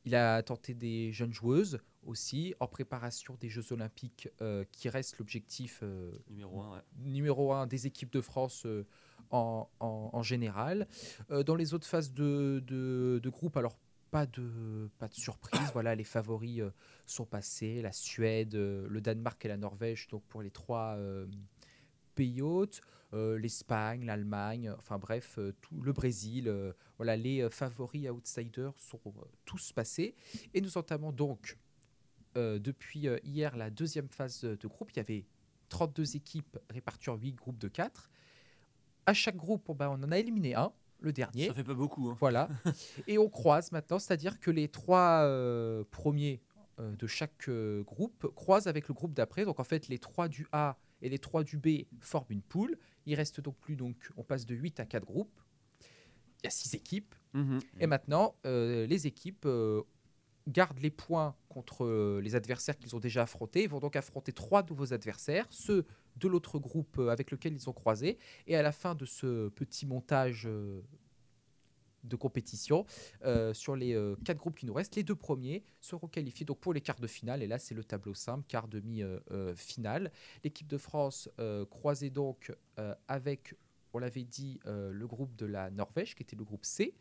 Il 0.07 0.13
a 0.15 0.43
tenté 0.43 0.75
des 0.75 1.11
jeunes 1.11 1.33
joueuses 1.33 1.79
aussi, 2.05 2.53
en 2.59 2.67
préparation 2.67 3.35
des 3.41 3.49
Jeux 3.49 3.73
Olympiques, 3.73 4.29
qui 4.71 4.87
reste 4.87 5.17
l'objectif 5.17 5.83
Numéro 6.29 6.61
1, 6.61 6.71
ouais. 6.75 6.81
numéro 6.99 7.53
un 7.53 7.65
des 7.65 7.87
équipes 7.87 8.13
de 8.13 8.21
France 8.21 8.67
en, 9.31 10.21
général. 10.23 10.87
Euh, 11.31 11.43
dans 11.43 11.55
les 11.55 11.73
autres 11.73 11.87
phases 11.87 12.13
de, 12.13 12.63
de, 12.65 13.29
groupe, 13.29 13.57
alors 13.57 13.77
pas 14.11 14.25
de, 14.25 14.89
pas 14.97 15.07
de 15.07 15.13
surprise. 15.13 15.69
voilà, 15.73 15.95
les 15.95 16.03
favoris 16.03 16.61
euh, 16.61 16.71
sont 17.05 17.25
passés. 17.25 17.81
La 17.81 17.91
Suède, 17.91 18.55
euh, 18.55 18.87
le 18.89 19.01
Danemark 19.01 19.43
et 19.45 19.47
la 19.47 19.57
Norvège, 19.57 20.07
donc 20.07 20.23
pour 20.23 20.41
les 20.41 20.51
trois 20.51 20.97
pays 22.15 22.41
hôtes. 22.41 22.81
L'Espagne, 23.13 24.03
l'Allemagne, 24.03 24.73
enfin 24.77 24.97
bref, 24.97 25.39
le 25.71 25.93
Brésil. 25.93 26.53
voilà, 26.97 27.15
les 27.15 27.49
favoris 27.49 28.09
outsiders 28.09 28.73
sont 28.77 28.99
tous 29.45 29.71
passés. 29.71 30.15
Et 30.53 30.59
nous 30.59 30.77
entamons 30.77 31.13
donc 31.13 31.57
depuis 32.35 33.07
hier 33.23 33.55
la 33.55 33.69
deuxième 33.69 34.09
phase 34.09 34.41
de 34.41 34.67
groupe. 34.67 34.91
Il 34.91 34.97
y 34.97 34.99
avait 34.99 35.25
32 35.69 36.15
équipes 36.15 36.57
réparties 36.69 37.09
en 37.09 37.15
8 37.15 37.33
groupes 37.33 37.57
de 37.57 37.67
4. 37.67 38.09
À 39.05 39.13
chaque 39.13 39.35
groupe, 39.35 39.71
bah, 39.75 39.89
on 39.91 40.03
en 40.03 40.11
a 40.11 40.17
éliminé 40.17 40.55
un, 40.55 40.71
le 40.99 41.13
dernier. 41.13 41.47
Ça 41.47 41.53
fait 41.53 41.63
pas 41.63 41.73
beaucoup. 41.73 42.09
Hein. 42.09 42.17
Voilà. 42.19 42.49
Et 43.07 43.17
on 43.17 43.29
croise 43.29 43.71
maintenant, 43.71 43.99
c'est-à-dire 43.99 44.39
que 44.39 44.51
les 44.51 44.67
trois 44.67 45.21
euh, 45.23 45.83
premiers 45.91 46.41
euh, 46.79 46.95
de 46.95 47.07
chaque 47.07 47.47
euh, 47.47 47.83
groupe 47.83 48.27
croisent 48.35 48.67
avec 48.67 48.87
le 48.87 48.93
groupe 48.93 49.13
d'après. 49.13 49.45
Donc 49.45 49.59
en 49.59 49.63
fait, 49.63 49.87
les 49.87 49.99
trois 49.99 50.27
du 50.27 50.47
A 50.51 50.77
et 51.01 51.09
les 51.09 51.19
trois 51.19 51.43
du 51.43 51.57
B 51.57 51.85
forment 51.99 52.27
une 52.29 52.41
poule. 52.41 52.77
Il 53.05 53.15
reste 53.15 53.39
donc 53.39 53.55
plus, 53.57 53.75
donc 53.75 53.95
on 54.17 54.23
passe 54.23 54.45
de 54.45 54.55
8 54.55 54.79
à 54.79 54.85
4 54.85 55.05
groupes. 55.05 55.39
Il 56.41 56.45
y 56.45 56.47
a 56.47 56.51
6 56.51 56.75
équipes. 56.75 57.15
Mhm. 57.33 57.59
Et 57.79 57.87
maintenant, 57.87 58.35
les 58.43 59.07
équipes 59.07 59.47
gardent 60.47 60.79
les 60.79 60.89
points 60.89 61.35
contre 61.49 62.19
les 62.21 62.35
adversaires 62.35 62.77
qu'ils 62.77 62.95
ont 62.95 62.99
déjà 62.99 63.23
affrontés. 63.23 63.63
Ils 63.63 63.69
vont 63.69 63.79
donc 63.79 63.95
affronter 63.95 64.31
trois 64.31 64.63
nouveaux 64.63 64.93
adversaires, 64.93 65.45
ceux 65.49 65.85
de 66.17 66.27
l'autre 66.27 66.59
groupe 66.59 66.97
euh, 66.99 67.09
avec 67.09 67.31
lequel 67.31 67.53
ils 67.53 67.69
ont 67.69 67.73
croisé. 67.73 68.17
Et 68.47 68.55
à 68.55 68.61
la 68.61 68.71
fin 68.71 68.95
de 68.95 69.05
ce 69.05 69.49
petit 69.49 69.85
montage 69.85 70.45
euh, 70.45 70.81
de 72.03 72.15
compétition, 72.15 72.85
euh, 73.23 73.53
sur 73.53 73.75
les 73.75 73.99
quatre 74.23 74.37
groupes 74.37 74.57
qui 74.59 74.67
nous 74.67 74.73
restent, 74.73 74.95
les 74.95 75.03
deux 75.03 75.15
premiers 75.15 75.63
seront 75.79 76.07
qualifiés 76.07 76.45
donc 76.45 76.59
pour 76.59 76.71
les 76.71 76.81
quarts 76.81 76.99
de 76.99 77.07
finale. 77.07 77.41
Et 77.41 77.47
là, 77.47 77.57
c'est 77.57 77.73
le 77.73 77.83
tableau 77.83 78.13
simple, 78.13 78.45
quart 78.47 78.67
demi-finale. 78.67 80.11
L'équipe 80.43 80.67
de 80.67 80.77
France 80.77 81.29
croisait 81.71 82.11
donc 82.11 82.55
avec, 83.07 83.55
on 83.93 83.97
l'avait 83.97 84.23
dit, 84.23 84.59
le 84.65 85.07
groupe 85.07 85.35
de 85.35 85.47
la 85.47 85.71
Norvège, 85.71 86.13
qui 86.13 86.21
était 86.21 86.35
le 86.35 86.43
groupe 86.43 86.63
C. 86.63 86.93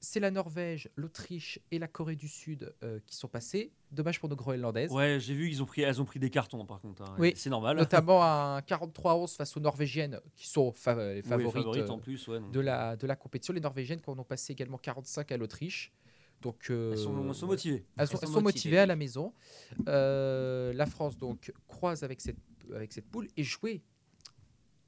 C'est 0.00 0.20
la 0.20 0.30
Norvège, 0.30 0.88
l'Autriche 0.94 1.58
et 1.72 1.78
la 1.80 1.88
Corée 1.88 2.14
du 2.14 2.28
Sud 2.28 2.72
euh, 2.84 3.00
qui 3.06 3.16
sont 3.16 3.26
passés. 3.26 3.72
Dommage 3.90 4.20
pour 4.20 4.28
nos 4.28 4.36
Groenlandaises. 4.36 4.92
Ouais, 4.92 5.18
j'ai 5.18 5.34
vu 5.34 5.48
qu'ils 5.48 5.60
ont 5.62 5.66
pris, 5.66 5.82
elles 5.82 6.00
ont 6.00 6.04
pris 6.04 6.20
des 6.20 6.30
cartons 6.30 6.64
par 6.64 6.80
contre. 6.80 7.02
hein. 7.02 7.16
Oui. 7.18 7.32
C'est 7.34 7.50
normal. 7.50 7.76
Notamment 7.76 8.22
un 8.24 8.60
43-11 8.60 9.34
face 9.36 9.56
aux 9.56 9.60
Norvégiennes 9.60 10.20
qui 10.36 10.46
sont 10.46 10.70
fa- 10.72 10.94
les 10.94 11.22
Oui, 11.22 11.22
favorites, 11.28 11.66
euh, 11.66 11.88
en 11.88 11.98
plus, 11.98 12.28
ouais. 12.28 12.38
de, 12.52 12.60
la, 12.60 12.94
de 12.96 13.06
la 13.08 13.16
compétition. 13.16 13.52
Les 13.52 13.60
Norvégiennes 13.60 14.00
qui 14.00 14.08
en 14.10 14.18
ont 14.18 14.24
passé 14.24 14.52
également 14.52 14.78
45 14.78 15.32
à 15.32 15.36
l'Autriche. 15.36 15.92
Donc, 16.42 16.70
euh, 16.70 16.92
Elles 16.92 16.98
sont, 16.98 17.26
elles 17.28 17.34
sont 17.34 17.46
motivées. 17.48 17.84
Elles 17.96 18.06
sont, 18.06 18.18
elles 18.22 18.28
sont 18.28 18.40
motivées 18.40 18.78
à 18.78 18.86
la 18.86 18.94
maison. 18.94 19.32
Euh, 19.88 20.72
la 20.74 20.86
France 20.86 21.18
donc 21.18 21.52
croise 21.66 22.04
avec 22.04 22.20
cette, 22.20 22.36
avec 22.72 22.92
cette 22.92 23.06
poule 23.10 23.26
et 23.36 23.42
jouait 23.42 23.82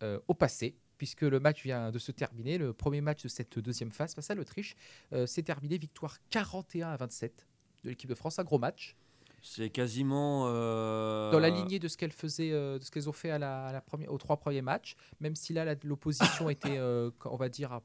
euh, 0.05 0.21
au 0.29 0.35
passé, 0.35 0.77
puisque 1.01 1.23
le 1.23 1.41
match 1.41 1.63
vient 1.63 1.91
de 1.91 1.99
se 1.99 2.13
terminer. 2.13 2.59
Le 2.59 2.75
premier 2.75 3.01
match 3.01 3.23
de 3.23 3.29
cette 3.29 3.59
deuxième 3.59 3.91
phase 3.91 4.15
face 4.15 4.31
à 4.31 4.35
l'Autriche 4.35 4.77
euh, 5.15 5.25
s'est 5.25 5.43
terminé 5.43 5.79
victoire 5.79 6.19
41 6.29 6.91
à 6.91 6.97
27 6.99 7.47
de 7.85 7.89
l'équipe 7.89 8.11
de 8.11 8.15
France. 8.15 8.39
Un 8.39 8.45
gros 8.45 8.59
match 8.59 8.97
C'est 9.41 9.71
quasiment. 9.71 10.45
euh, 10.49 11.31
dans 11.31 11.39
la 11.39 11.49
lignée 11.49 11.79
de 11.79 11.89
ce 11.89 11.97
qu'elles 11.97 12.13
faisaient, 12.13 12.53
euh, 12.53 12.79
de 12.79 12.85
ce 12.85 12.91
qu'elles 12.91 13.09
ont 13.09 13.15
fait 13.15 13.31
à 13.31 13.39
la, 13.39 13.65
à 13.69 13.73
la 13.73 13.81
première, 13.81 14.13
aux 14.13 14.19
trois 14.19 14.37
premiers 14.37 14.61
matchs, 14.61 14.95
même 15.21 15.35
si 15.35 15.55
là 15.55 15.75
l'opposition 15.85 16.51
était, 16.51 16.77
euh, 16.77 17.11
on 17.25 17.37
va 17.37 17.49
dire, 17.49 17.73
un 17.73 17.83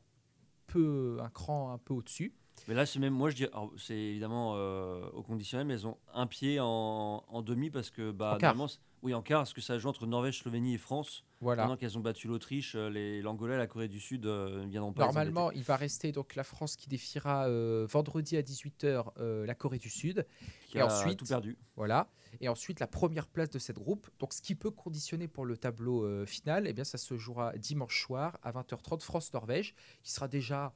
peu 0.67 1.17
un 1.21 1.29
cran 1.29 1.71
un 1.71 1.77
peu 1.77 1.93
au-dessus. 1.93 2.33
Mais 2.67 2.73
là, 2.73 2.85
c'est 2.85 2.99
même. 2.99 3.13
Moi, 3.13 3.29
je 3.29 3.35
dis. 3.35 3.47
C'est 3.77 3.95
évidemment 3.97 4.53
euh, 4.55 5.07
au 5.13 5.21
conditionnel, 5.21 5.67
mais 5.67 5.73
elles 5.75 5.87
ont 5.87 5.97
un 6.13 6.27
pied 6.27 6.59
en, 6.59 7.23
en 7.27 7.41
demi 7.41 7.69
parce 7.69 7.89
que. 7.89 8.11
Bah, 8.11 8.37
En 8.41 8.67
oui, 9.05 9.13
en 9.13 9.21
quart, 9.21 9.41
parce 9.41 9.53
que 9.53 9.61
ça 9.61 9.77
joue 9.77 9.87
entre 9.87 10.07
Norvège, 10.07 10.39
Slovénie 10.39 10.73
et 10.73 10.77
France. 10.79 11.23
Voilà. 11.39 11.61
Maintenant 11.63 11.77
qu'elles 11.77 11.95
ont 11.95 12.01
battu 12.01 12.27
l'Autriche, 12.27 12.73
euh, 12.75 13.21
l'Angola 13.21 13.55
la 13.55 13.67
Corée 13.67 13.87
du 13.87 13.99
Sud 13.99 14.25
euh, 14.25 14.63
ne 14.63 14.67
viendront 14.67 14.93
pas. 14.93 15.03
Normalement, 15.05 15.51
il 15.51 15.61
va 15.61 15.75
rester 15.75 16.11
donc 16.11 16.33
la 16.33 16.43
France 16.43 16.75
qui 16.75 16.89
défiera 16.89 17.45
euh, 17.47 17.85
vendredi 17.87 18.35
à 18.35 18.41
18h 18.41 19.11
la 19.45 19.53
Corée 19.53 19.77
du 19.77 19.91
Sud. 19.91 20.25
qui 20.67 20.79
et 20.79 20.81
a 20.81 20.87
ensuite- 20.87 21.19
tout 21.19 21.25
perdu. 21.25 21.55
Voilà. 21.75 22.09
Et 22.41 22.49
ensuite, 22.49 22.79
la 22.79 22.87
première 22.87 23.27
place 23.27 23.51
de 23.51 23.59
cette 23.59 23.77
groupe. 23.77 24.09
Donc, 24.17 24.33
ce 24.33 24.41
qui 24.41 24.55
peut 24.55 24.71
conditionner 24.71 25.27
pour 25.27 25.45
le 25.45 25.55
tableau 25.55 26.25
final, 26.25 26.65
eh 26.65 26.73
bien, 26.73 26.83
ça 26.83 26.97
se 26.97 27.15
jouera 27.15 27.55
dimanche 27.57 28.01
soir 28.01 28.39
à 28.41 28.51
20h30 28.51 29.01
France-Norvège, 29.01 29.75
qui 30.01 30.11
sera 30.11 30.27
déjà 30.27 30.73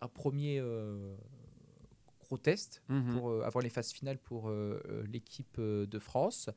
un 0.00 0.08
premier 0.08 0.58
euh, 0.60 1.16
gros 2.20 2.38
test 2.38 2.82
Mhm. 2.88 3.12
pour, 3.14 3.30
euh, 3.30 3.42
avant 3.42 3.60
les 3.60 3.70
phases 3.70 3.92
finales 3.92 4.18
pour 4.18 4.48
euh, 4.48 5.04
l'équipe 5.10 5.60
de 5.60 5.98
France. 5.98 6.50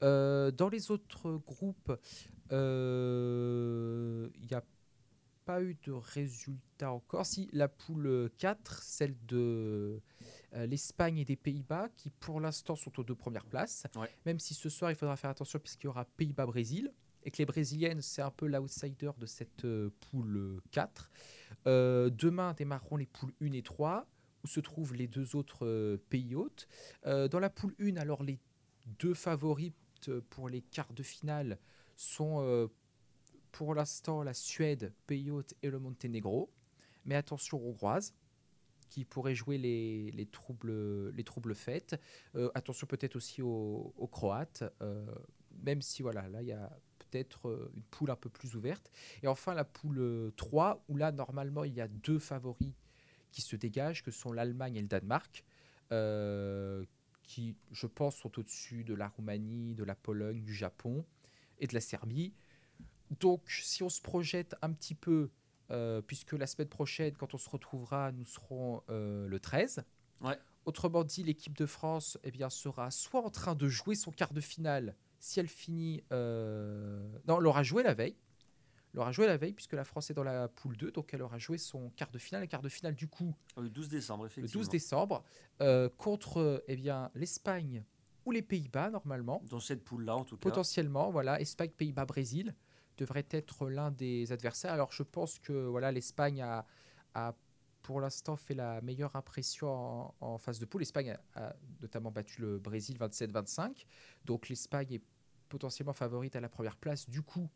Dans 0.00 0.68
les 0.70 0.90
autres 0.90 1.32
groupes, 1.46 1.92
il 2.50 4.46
n'y 4.48 4.54
a 4.54 4.62
pas 5.44 5.62
eu 5.62 5.76
de 5.84 5.92
résultat 5.92 6.92
encore. 6.92 7.24
Si 7.26 7.48
la 7.52 7.68
poule 7.68 8.30
4, 8.38 8.82
celle 8.82 9.16
de 9.26 10.00
euh, 10.54 10.66
l'Espagne 10.66 11.18
et 11.18 11.24
des 11.24 11.36
Pays-Bas, 11.36 11.88
qui 11.96 12.10
pour 12.10 12.40
l'instant 12.40 12.76
sont 12.76 12.98
aux 13.00 13.04
deux 13.04 13.14
premières 13.14 13.46
places, 13.46 13.86
Ouais. 13.96 14.10
même 14.26 14.38
si 14.38 14.54
ce 14.54 14.68
soir 14.68 14.90
il 14.90 14.94
faudra 14.94 15.16
faire 15.16 15.30
attention 15.30 15.58
puisqu'il 15.58 15.86
y 15.86 15.88
aura 15.88 16.04
Pays-Bas-Brésil, 16.04 16.92
et 17.24 17.30
que 17.30 17.38
les 17.38 17.46
Brésiliennes, 17.46 18.00
c'est 18.00 18.22
un 18.22 18.30
peu 18.30 18.46
l'outsider 18.46 19.10
de 19.18 19.26
cette 19.26 19.64
euh, 19.64 19.90
poule 20.10 20.60
4. 20.70 21.10
Euh, 21.66 22.10
demain 22.10 22.54
démarreront 22.54 22.96
les 22.96 23.06
poules 23.06 23.32
1 23.40 23.52
et 23.52 23.62
3 23.62 24.06
où 24.44 24.46
se 24.46 24.60
trouvent 24.60 24.94
les 24.94 25.08
deux 25.08 25.36
autres 25.36 25.66
euh, 25.66 25.98
pays 26.08 26.34
hôtes. 26.34 26.68
Euh, 27.06 27.28
dans 27.28 27.40
la 27.40 27.50
poule 27.50 27.74
1, 27.80 27.96
alors 27.96 28.22
les 28.22 28.38
deux 28.98 29.14
favorites 29.14 29.74
pour 30.30 30.48
les 30.48 30.62
quarts 30.62 30.92
de 30.92 31.02
finale 31.02 31.58
sont 31.96 32.70
pour 33.50 33.74
l'instant 33.74 34.22
la 34.22 34.32
Suède, 34.32 34.92
pays 35.08 35.30
hôte 35.30 35.54
et 35.62 35.70
le 35.70 35.80
Monténégro. 35.80 36.48
Mais 37.04 37.16
attention 37.16 37.60
hongroise 37.60 38.14
qui 38.88 39.04
pourrait 39.04 39.34
jouer 39.34 39.58
les, 39.58 40.12
les 40.12 40.26
troubles, 40.26 41.10
les 41.10 41.24
troubles 41.24 41.54
attention 42.54 42.86
peut-être 42.86 43.16
aussi 43.16 43.42
aux, 43.42 43.92
aux 43.96 44.06
Croates, 44.06 44.62
même 45.64 45.82
si 45.82 46.02
voilà, 46.02 46.28
là 46.28 46.40
il 46.40 46.48
y 46.48 46.52
a 46.52 46.70
peut-être 47.10 47.48
euh, 47.48 47.70
une 47.74 47.82
poule 47.82 48.10
un 48.10 48.16
peu 48.16 48.28
plus 48.28 48.54
ouverte. 48.54 48.90
Et 49.22 49.28
enfin 49.28 49.54
la 49.54 49.64
poule 49.64 49.98
euh, 49.98 50.30
3, 50.36 50.84
où 50.88 50.96
là 50.96 51.12
normalement 51.12 51.64
il 51.64 51.74
y 51.74 51.80
a 51.80 51.88
deux 51.88 52.18
favoris 52.18 52.74
qui 53.30 53.42
se 53.42 53.56
dégagent, 53.56 54.02
que 54.02 54.10
sont 54.10 54.32
l'Allemagne 54.32 54.76
et 54.76 54.82
le 54.82 54.88
Danemark, 54.88 55.44
euh, 55.92 56.84
qui 57.22 57.56
je 57.70 57.86
pense 57.86 58.16
sont 58.16 58.38
au-dessus 58.38 58.84
de 58.84 58.94
la 58.94 59.08
Roumanie, 59.08 59.74
de 59.74 59.84
la 59.84 59.94
Pologne, 59.94 60.42
du 60.42 60.54
Japon 60.54 61.04
et 61.58 61.66
de 61.66 61.74
la 61.74 61.80
Serbie. 61.80 62.34
Donc 63.20 63.42
si 63.50 63.82
on 63.82 63.88
se 63.88 64.00
projette 64.00 64.54
un 64.62 64.72
petit 64.72 64.94
peu, 64.94 65.30
euh, 65.70 66.00
puisque 66.00 66.32
la 66.32 66.46
semaine 66.46 66.68
prochaine, 66.68 67.14
quand 67.16 67.34
on 67.34 67.38
se 67.38 67.48
retrouvera, 67.48 68.12
nous 68.12 68.24
serons 68.24 68.82
euh, 68.88 69.26
le 69.28 69.40
13. 69.40 69.84
Ouais. 70.22 70.38
Autrement 70.64 71.04
dit, 71.04 71.22
l'équipe 71.22 71.56
de 71.56 71.66
France 71.66 72.18
eh 72.24 72.30
bien, 72.30 72.50
sera 72.50 72.90
soit 72.90 73.22
en 73.22 73.30
train 73.30 73.54
de 73.54 73.68
jouer 73.68 73.94
son 73.94 74.10
quart 74.10 74.32
de 74.32 74.40
finale, 74.40 74.96
si 75.20 75.40
elle 75.40 75.48
finit... 75.48 76.02
euh, 76.12 77.18
Non, 77.26 77.38
elle 77.40 77.46
aura 77.46 77.62
joué 77.62 77.82
la 77.82 77.94
veille. 77.94 78.16
Elle 78.94 79.00
aura 79.00 79.12
joué 79.12 79.26
la 79.26 79.36
veille, 79.36 79.52
puisque 79.52 79.74
la 79.74 79.84
France 79.84 80.10
est 80.10 80.14
dans 80.14 80.24
la 80.24 80.48
poule 80.48 80.76
2, 80.76 80.90
donc 80.92 81.12
elle 81.12 81.20
aura 81.22 81.38
joué 81.38 81.58
son 81.58 81.90
quart 81.90 82.10
de 82.10 82.18
finale. 82.18 82.40
Le 82.42 82.46
quart 82.46 82.62
de 82.62 82.68
finale, 82.70 82.94
du 82.94 83.06
coup, 83.06 83.34
Ah 83.56 83.60
Le 83.60 83.68
12 83.68 83.88
décembre, 83.88 84.24
le 84.24 84.28
effectivement. 84.30 84.60
12 84.60 84.68
décembre, 84.70 85.24
euh, 85.60 85.88
contre 85.98 86.64
eh 86.68 86.76
bien, 86.76 87.10
l'Espagne 87.14 87.84
ou 88.24 88.30
les 88.30 88.42
Pays-Bas, 88.42 88.90
normalement. 88.90 89.42
Dans 89.50 89.60
cette 89.60 89.84
poule-là, 89.84 90.16
en 90.16 90.24
tout 90.24 90.36
cas. 90.36 90.40
Potentiellement, 90.40 91.10
voilà, 91.10 91.40
Espagne, 91.40 91.70
Pays-Bas, 91.70 92.06
Brésil 92.06 92.54
devrait 92.96 93.26
être 93.30 93.68
l'un 93.68 93.90
des 93.90 94.32
adversaires. 94.32 94.72
Alors 94.72 94.90
je 94.90 95.02
pense 95.04 95.38
que 95.38 95.52
voilà, 95.52 95.92
l'Espagne 95.92 96.42
a, 96.42 96.66
a 97.14 97.34
pour 97.82 98.00
l'instant 98.00 98.36
fait 98.36 98.54
la 98.54 98.80
meilleure 98.80 99.16
impression 99.16 99.68
en, 99.68 100.14
en 100.20 100.38
phase 100.38 100.58
de 100.58 100.66
poule. 100.66 100.82
L'Espagne 100.82 101.16
a, 101.34 101.48
a 101.48 101.56
notamment 101.80 102.10
battu 102.10 102.40
le 102.40 102.58
Brésil 102.58 102.96
27-25. 102.98 103.86
Donc 104.24 104.48
l'Espagne 104.48 104.94
est 104.94 105.02
potentiellement 105.48 105.92
favorite 105.92 106.36
à 106.36 106.40
la 106.40 106.48
première 106.48 106.76
place. 106.76 107.08
Du 107.08 107.22
coup, 107.22 107.48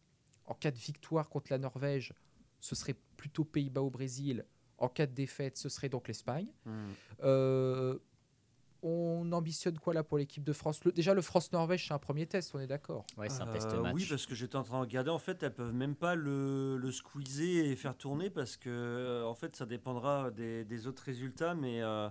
en 0.46 0.54
cas 0.54 0.70
de 0.70 0.78
victoire 0.78 1.28
contre 1.28 1.52
la 1.52 1.58
Norvège, 1.58 2.14
ce 2.60 2.74
serait 2.74 2.96
plutôt 3.16 3.44
Pays-Bas 3.44 3.82
au 3.82 3.90
Brésil. 3.90 4.44
En 4.78 4.88
cas 4.88 5.06
de 5.06 5.12
défaite, 5.12 5.56
ce 5.56 5.68
serait 5.68 5.88
donc 5.88 6.08
l'Espagne. 6.08 6.48
Hmm. 6.64 6.90
Euh, 7.22 7.98
on 8.82 9.30
ambitionne 9.32 9.78
quoi 9.78 9.94
là 9.94 10.02
pour 10.02 10.18
l'équipe 10.18 10.44
de 10.44 10.52
France? 10.52 10.84
Le- 10.84 10.92
Déjà, 10.92 11.14
le 11.14 11.22
France-Norvège, 11.22 11.86
c'est 11.88 11.94
un 11.94 11.98
premier 11.98 12.26
test, 12.26 12.54
on 12.54 12.60
est 12.60 12.66
d'accord. 12.66 13.06
Ouais, 13.16 13.28
c'est 13.28 13.42
un 13.42 13.46
test 13.52 13.66
Euh, 13.72 13.82
match. 13.82 13.94
Oui, 13.94 14.06
parce 14.08 14.26
que 14.26 14.34
j'étais 14.34 14.56
en 14.56 14.62
train 14.64 14.78
de 14.78 14.84
regarder. 14.86 15.10
En 15.10 15.18
fait, 15.18 15.42
elles 15.42 15.54
peuvent 15.54 15.72
même 15.74 15.94
pas 15.94 16.14
le, 16.14 16.76
le 16.76 16.92
squeezer 16.92 17.66
et 17.66 17.76
faire 17.76 17.96
tourner 17.96 18.30
parce 18.30 18.56
que, 18.56 18.68
euh, 18.70 19.24
en 19.24 19.34
fait, 19.34 19.54
ça 19.56 19.66
dépendra 19.66 20.30
des, 20.30 20.64
des 20.64 20.86
autres 20.86 21.04
résultats. 21.04 21.54
Mais 21.54 21.82
euh, 21.82 22.08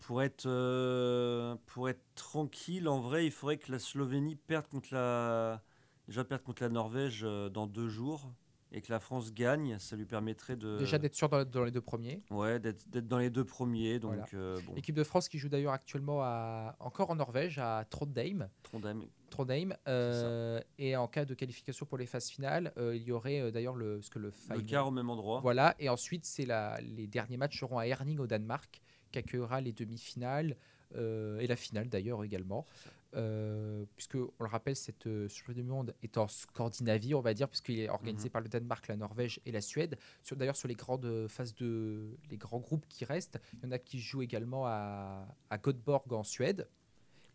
pour 0.00 0.22
être 0.22 0.46
euh, 0.46 1.56
pour 1.66 1.88
être 1.88 2.02
tranquille, 2.14 2.88
en 2.88 3.00
vrai, 3.00 3.26
il 3.26 3.32
faudrait 3.32 3.58
que 3.58 3.72
la 3.72 3.78
Slovénie 3.78 4.36
perde 4.36 4.66
contre 4.68 4.92
la 4.94 5.62
déjà 6.08 6.24
perde 6.24 6.42
contre 6.42 6.62
la 6.62 6.68
Norvège 6.68 7.22
dans 7.22 7.66
deux 7.66 7.88
jours 7.88 8.30
et 8.74 8.80
que 8.82 8.92
la 8.92 8.98
France 9.00 9.32
gagne. 9.32 9.78
Ça 9.78 9.96
lui 9.96 10.04
permettrait 10.04 10.56
de 10.56 10.76
Déjà 10.78 10.98
d'être 10.98 11.14
sûr 11.14 11.28
dans, 11.28 11.44
dans 11.44 11.64
les 11.64 11.70
deux 11.70 11.80
premiers. 11.80 12.22
ouais 12.30 12.58
d'être 12.58 13.06
dans 13.06 13.18
les 13.18 13.30
deux 13.30 13.44
premiers. 13.44 13.98
Donc 14.00 14.12
Voilà. 14.14 14.26
euh, 14.34 14.60
bon, 14.66 14.74
L'équipe 14.74 14.94
de 14.96 15.04
France 15.04 15.28
qui 15.28 15.38
joue 15.38 15.48
d'ailleurs 15.48 15.72
actuellement 15.72 16.20
à, 16.22 16.76
encore 16.80 17.10
en 17.10 17.14
Norvège, 17.14 17.58
à 17.58 17.86
Trondheim. 17.88 18.48
Trondheim. 18.64 19.04
Trondheim 19.30 19.74
euh, 19.88 20.60
et 20.78 20.96
en 20.96 21.06
cas 21.08 21.24
de 21.24 21.34
qualification 21.34 21.86
pour 21.86 21.98
les 21.98 22.06
phases 22.06 22.28
finales, 22.28 22.72
euh, 22.76 22.94
il 22.96 23.02
y 23.04 23.12
aurait 23.12 23.50
d'ailleurs 23.52 23.76
le, 23.76 24.02
ce 24.02 24.10
que 24.10 24.18
le 24.18 24.32
Le 24.50 24.60
quart 24.62 24.88
au 24.88 24.90
même 24.90 25.08
endroit. 25.08 25.40
Voilà, 25.40 25.74
et 25.78 25.88
ensuite, 25.88 26.24
c'est 26.24 26.44
la, 26.46 26.78
les 26.80 27.06
derniers 27.06 27.36
matchs 27.36 27.58
seront 27.60 27.78
à 27.78 27.86
Herning 27.86 28.18
au 28.18 28.26
Danemark, 28.26 28.82
qui 29.12 29.18
accueillera 29.18 29.60
les 29.60 29.72
demi-finales 29.72 30.56
et 30.96 31.46
la 31.48 31.56
finale 31.56 31.88
d'ailleurs 31.88 32.22
également. 32.22 32.68
Euh, 33.14 33.84
puisque, 33.96 34.16
on 34.16 34.32
le 34.44 34.48
rappelle, 34.48 34.74
cette 34.76 35.06
euh, 35.06 35.28
du 35.48 35.62
monde 35.62 35.94
est 36.02 36.18
en 36.18 36.26
Scandinavie, 36.26 37.14
on 37.14 37.20
va 37.20 37.32
dire, 37.34 37.48
puisqu'il 37.48 37.78
est 37.78 37.88
organisé 37.88 38.26
Mhm. 38.28 38.32
par 38.32 38.40
le 38.42 38.48
Danemark, 38.48 38.88
la 38.88 38.96
Norvège 38.96 39.40
et 39.46 39.52
la 39.52 39.60
Suède. 39.60 39.96
Sur- 40.22 40.36
D'ailleurs, 40.36 40.56
sur 40.56 40.68
les 40.68 40.74
grandes 40.74 41.28
phases 41.28 41.54
de. 41.54 42.16
les 42.30 42.36
grands 42.36 42.58
groupes 42.60 42.86
qui 42.88 43.04
restent, 43.04 43.38
il 43.52 43.64
y 43.64 43.66
en 43.68 43.70
a 43.72 43.78
qui 43.78 43.98
jouent 44.00 44.22
également 44.22 44.66
à, 44.66 45.26
à 45.50 45.58
Göteborg 45.58 46.12
en 46.12 46.24
Suède. 46.24 46.68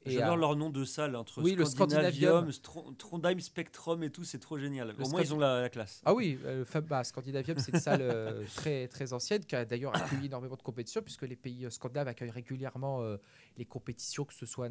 J'adore 0.05 0.33
à- 0.33 0.37
leur 0.37 0.55
nom 0.55 0.69
de 0.69 0.83
salle 0.85 1.15
entre 1.15 1.41
Oui, 1.41 1.55
le 1.55 1.65
Scandinavium, 1.65 2.49
Trondheim 2.97 3.39
Spectrum 3.39 4.01
et 4.03 4.09
tout, 4.09 4.23
c'est 4.23 4.39
trop 4.39 4.57
génial. 4.57 4.95
Au 4.99 5.09
moins, 5.09 5.21
ils 5.21 5.33
ont 5.33 5.39
la, 5.39 5.61
la 5.61 5.69
classe. 5.69 6.01
Ah 6.05 6.13
oui, 6.13 6.39
euh, 6.45 6.63
bah, 6.87 7.03
Scandinavium, 7.03 7.57
c'est 7.59 7.73
une 7.73 7.79
salle 7.79 8.01
euh, 8.01 8.43
très, 8.55 8.87
très 8.87 9.13
ancienne 9.13 9.43
qui 9.43 9.55
a 9.55 9.65
d'ailleurs 9.65 9.95
accueilli 9.95 10.27
énormément 10.27 10.55
de 10.55 10.61
compétitions, 10.61 11.01
puisque 11.01 11.23
les 11.23 11.35
pays 11.35 11.65
euh, 11.65 11.69
scandinaves 11.69 12.07
accueillent 12.07 12.29
régulièrement 12.31 13.01
euh, 13.01 13.17
les 13.57 13.65
compétitions, 13.65 14.25
que 14.25 14.33
ce 14.33 14.45
soit 14.45 14.69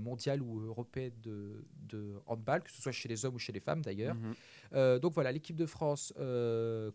mondiales 0.00 0.42
ou 0.42 0.60
européennes 0.60 1.18
de, 1.22 1.64
de 1.88 2.14
handball, 2.26 2.62
que 2.62 2.70
ce 2.70 2.80
soit 2.80 2.92
chez 2.92 3.08
les 3.08 3.24
hommes 3.24 3.34
ou 3.34 3.38
chez 3.38 3.52
les 3.52 3.60
femmes 3.60 3.82
d'ailleurs. 3.82 4.14
Mhm. 4.14 4.98
Donc 5.00 5.12
voilà, 5.14 5.32
l'équipe 5.32 5.56
de 5.56 5.66
France, 5.66 6.12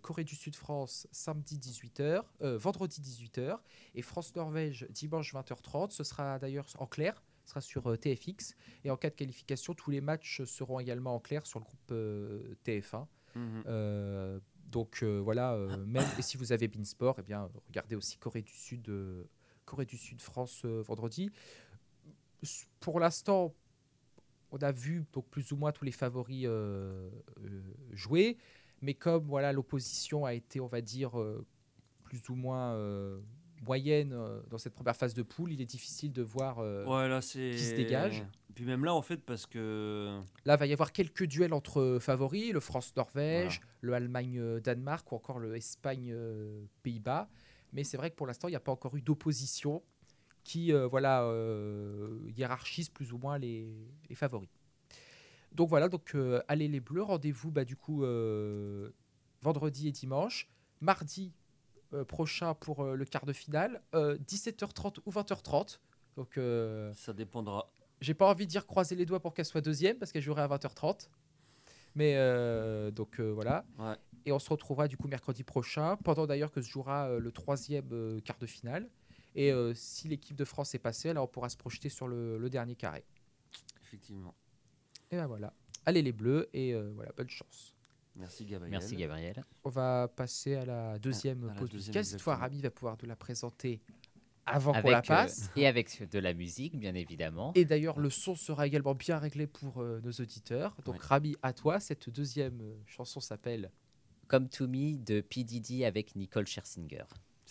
Corée 0.01 0.23
du 0.23 0.35
Sud-France, 0.35 1.07
samedi 1.11 1.57
18h, 1.57 2.23
euh, 2.41 2.57
vendredi 2.57 3.01
18h, 3.01 3.57
et 3.95 4.01
France-Norvège, 4.01 4.87
dimanche 4.89 5.33
20h30. 5.33 5.91
Ce 5.91 6.03
sera 6.03 6.39
d'ailleurs 6.39 6.65
en 6.79 6.85
clair, 6.85 7.21
sera 7.45 7.61
sur 7.61 7.87
euh, 7.87 7.97
TFX. 7.97 8.55
Et 8.83 8.91
en 8.91 8.97
cas 8.97 9.09
de 9.09 9.15
qualification, 9.15 9.73
tous 9.73 9.91
les 9.91 10.01
matchs 10.01 10.43
seront 10.43 10.79
également 10.79 11.15
en 11.15 11.19
clair 11.19 11.45
sur 11.45 11.59
le 11.59 11.65
groupe 11.65 11.91
euh, 11.91 12.55
TF1. 12.65 13.05
Mhm. 13.35 13.63
Euh, 13.67 14.39
donc 14.71 15.03
voilà, 15.03 15.55
même 15.85 16.05
et 16.17 16.23
si 16.23 16.35
vous 16.35 16.51
avez 16.51 16.67
Beansport, 16.67 17.17
eh 17.19 17.21
bien 17.21 17.47
regardez 17.67 17.95
aussi 17.95 18.17
Corée 18.17 18.41
du 18.41 18.53
Sud, 18.53 18.91
Corée 19.65 19.85
du 19.85 19.97
Sud 19.97 20.19
France 20.19 20.65
vendredi. 20.65 21.29
Pour 22.79 22.99
l'instant, 22.99 23.53
on 24.53 24.57
a 24.57 24.71
vu 24.71 25.03
donc 25.11 25.27
plus 25.29 25.51
ou 25.51 25.57
moins 25.57 25.71
tous 25.71 25.83
les 25.83 25.91
favoris 25.91 26.45
euh, 26.45 27.09
euh, 27.43 27.61
jouer, 27.91 28.37
mais 28.81 28.93
comme 28.93 29.25
voilà 29.25 29.51
l'opposition 29.51 30.25
a 30.25 30.35
été, 30.35 30.59
on 30.59 30.67
va 30.67 30.81
dire, 30.81 31.19
euh, 31.19 31.43
plus 32.03 32.29
ou 32.29 32.35
moins 32.35 32.77
moyenne 33.65 34.13
euh, 34.13 34.39
dans 34.49 34.57
cette 34.57 34.73
première 34.73 34.95
phase 34.95 35.13
de 35.13 35.23
poule, 35.23 35.51
il 35.53 35.61
est 35.61 35.65
difficile 35.65 36.11
de 36.11 36.21
voir. 36.21 36.59
euh, 36.59 36.85
Ouais, 36.85 37.07
là, 37.07 37.21
c'est. 37.21 37.51
qui 37.51 37.63
se 37.63 37.75
dégage. 37.75 38.23
Puis 38.55 38.65
même 38.65 38.85
là, 38.85 38.93
en 38.93 39.01
fait, 39.01 39.17
parce 39.17 39.45
que. 39.45 40.19
Là, 40.45 40.55
va 40.57 40.65
y 40.67 40.73
avoir 40.73 40.91
quelques 40.91 41.25
duels 41.25 41.53
entre 41.53 41.97
favoris, 41.99 42.51
le 42.53 42.59
France-Norvège, 42.59 43.61
le 43.81 43.93
Allemagne-Danemark 43.93 45.11
ou 45.11 45.15
encore 45.15 45.39
le 45.39 45.55
Espagne-Pays-Bas. 45.55 47.29
Mais 47.73 47.83
c'est 47.83 47.97
vrai 47.97 48.11
que 48.11 48.15
pour 48.15 48.27
l'instant, 48.27 48.47
il 48.47 48.51
n'y 48.51 48.55
a 48.57 48.59
pas 48.61 48.71
encore 48.71 48.95
eu 48.95 49.01
d'opposition 49.01 49.81
qui 50.43 50.73
euh, 50.73 50.85
voilà, 50.87 51.23
euh, 51.23 52.19
hiérarchise 52.35 52.89
plus 52.89 53.13
ou 53.13 53.17
moins 53.17 53.37
les, 53.37 53.73
les 54.09 54.15
favoris. 54.15 54.49
Donc 55.53 55.69
voilà, 55.69 55.87
donc 55.87 56.13
euh, 56.15 56.41
allez 56.47 56.67
les 56.67 56.79
Bleus, 56.79 57.03
rendez-vous 57.03 57.49
bah, 57.51 57.63
du 57.63 57.75
coup 57.75 58.03
euh, 58.03 58.89
vendredi 59.41 59.87
et 59.87 59.91
dimanche. 59.91 60.49
Mardi 60.81 61.31
euh, 61.31 61.42
prochain 62.03 62.53
pour 62.55 62.83
euh, 62.83 62.95
le 62.95 63.05
quart 63.05 63.25
de 63.25 63.33
finale, 63.33 63.81
euh, 63.93 64.17
17h30 64.27 64.97
ou 65.05 65.11
20h30. 65.11 65.79
Donc 66.17 66.37
euh, 66.37 66.91
Ça 66.95 67.13
dépendra. 67.13 67.71
j'ai 68.01 68.13
pas 68.13 68.27
envie 68.29 68.45
de 68.45 68.51
dire 68.51 68.65
croiser 68.65 68.95
les 68.95 69.05
doigts 69.05 69.19
pour 69.19 69.33
qu'elle 69.33 69.45
soit 69.45 69.61
deuxième 69.61 69.97
parce 69.97 70.11
qu'elle 70.11 70.21
jouerait 70.23 70.41
à 70.43 70.47
20h30. 70.47 71.09
Mais 71.95 72.15
euh, 72.15 72.89
donc 72.89 73.19
euh, 73.19 73.29
voilà. 73.31 73.65
Ouais. 73.77 73.95
Et 74.25 74.31
on 74.31 74.39
se 74.39 74.49
retrouvera 74.49 74.87
du 74.87 74.97
coup 74.97 75.07
mercredi 75.07 75.43
prochain, 75.43 75.97
pendant 75.97 76.25
d'ailleurs 76.25 76.51
que 76.51 76.61
se 76.61 76.69
jouera 76.69 77.09
euh, 77.09 77.19
le 77.19 77.31
troisième 77.31 77.89
euh, 77.91 78.19
quart 78.21 78.37
de 78.39 78.45
finale. 78.47 78.89
Et 79.35 79.51
euh, 79.51 79.73
si 79.75 80.07
l'équipe 80.07 80.35
de 80.35 80.45
France 80.45 80.73
est 80.75 80.79
passée, 80.79 81.09
alors 81.09 81.25
on 81.25 81.27
pourra 81.27 81.49
se 81.49 81.57
projeter 81.57 81.89
sur 81.89 82.07
le, 82.07 82.37
le 82.37 82.49
dernier 82.49 82.75
carré. 82.75 83.03
Effectivement. 83.83 84.33
Et 85.11 85.17
ben 85.17 85.27
voilà. 85.27 85.53
Allez 85.85 86.01
les 86.01 86.13
Bleus 86.13 86.49
et 86.53 86.73
euh, 86.73 86.91
voilà, 86.95 87.11
bonne 87.17 87.29
chance. 87.29 87.72
Merci, 88.15 88.45
Gabriel. 88.45 88.71
Merci 88.71 88.95
Gabriel. 88.95 89.43
On 89.63 89.69
va 89.69 90.07
passer 90.07 90.55
à 90.55 90.65
la 90.65 90.99
deuxième 90.99 91.43
à 91.45 91.53
la 91.53 91.59
pause 91.59 91.73
musicale. 91.73 92.05
Cette 92.05 92.21
fois. 92.21 92.35
Rami 92.35 92.61
va 92.61 92.69
pouvoir 92.69 92.97
de 92.97 93.07
la 93.07 93.15
présenter 93.15 93.81
avant 94.45 94.73
qu'on 94.73 94.89
la 94.89 94.99
euh, 94.99 95.01
passe. 95.01 95.49
et 95.55 95.67
avec 95.67 96.09
de 96.09 96.19
la 96.19 96.33
musique, 96.33 96.77
bien 96.77 96.93
évidemment. 96.95 97.53
Et 97.55 97.65
d'ailleurs, 97.65 97.99
le 97.99 98.09
son 98.09 98.35
sera 98.35 98.67
également 98.67 98.93
bien 98.93 99.17
réglé 99.17 99.47
pour 99.47 99.81
euh, 99.81 100.01
nos 100.03 100.11
auditeurs. 100.11 100.75
Donc, 100.85 100.95
Ouais. 100.95 101.01
Rami, 101.01 101.35
à 101.41 101.53
toi. 101.53 101.79
Cette 101.79 102.09
deuxième 102.09 102.59
euh, 102.61 102.75
chanson 102.85 103.19
s'appelle 103.19 103.71
Comme 104.27 104.49
To 104.49 104.67
Me 104.67 104.97
de 104.97 105.21
P. 105.21 105.43
Diddy 105.43 105.85
avec 105.85 106.15
Nicole 106.15 106.45
Scherzinger. 106.47 107.05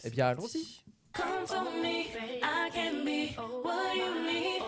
Eh 0.04 0.10
bien, 0.10 0.28
allons-y. 0.28 0.84
Come 1.12 1.46
to 1.46 1.64
me, 1.82 2.06
I 2.42 2.70
can 2.72 3.04
be 3.04 3.36
what 3.36 3.94
you 3.94 4.14
need, 4.24 4.62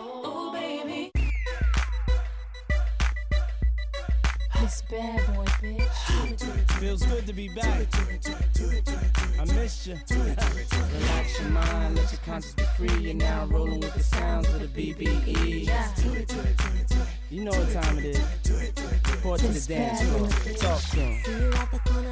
This 4.65 4.81
bad 4.89 5.35
boy, 5.35 5.45
bitch. 5.61 6.71
Feels 6.79 7.03
good 7.03 7.27
to 7.27 7.33
be 7.33 7.49
back. 7.49 7.85
I 9.39 9.45
missed 9.53 9.85
you. 9.85 9.95
Relax 10.09 11.39
your 11.39 11.49
mind, 11.49 11.97
let 11.97 12.11
your 12.11 12.21
conscience 12.25 12.55
be 12.55 12.63
free. 12.75 12.99
You're 12.99 13.13
now 13.13 13.45
rolling 13.45 13.79
with 13.81 13.93
the 13.93 14.01
sounds 14.01 14.47
of 14.49 14.61
the 14.61 14.93
BBE. 14.93 15.69
You 17.29 17.43
know 17.43 17.51
what 17.51 17.73
time 17.73 17.99
it 17.99 18.05
is. 18.05 18.19
Report 19.11 19.39
to 19.41 19.49
the 19.49 19.59
dance 19.71 20.01
floor. 20.01 20.29
Talk 20.57 20.81
to 20.81 20.99
'em. 20.99 22.04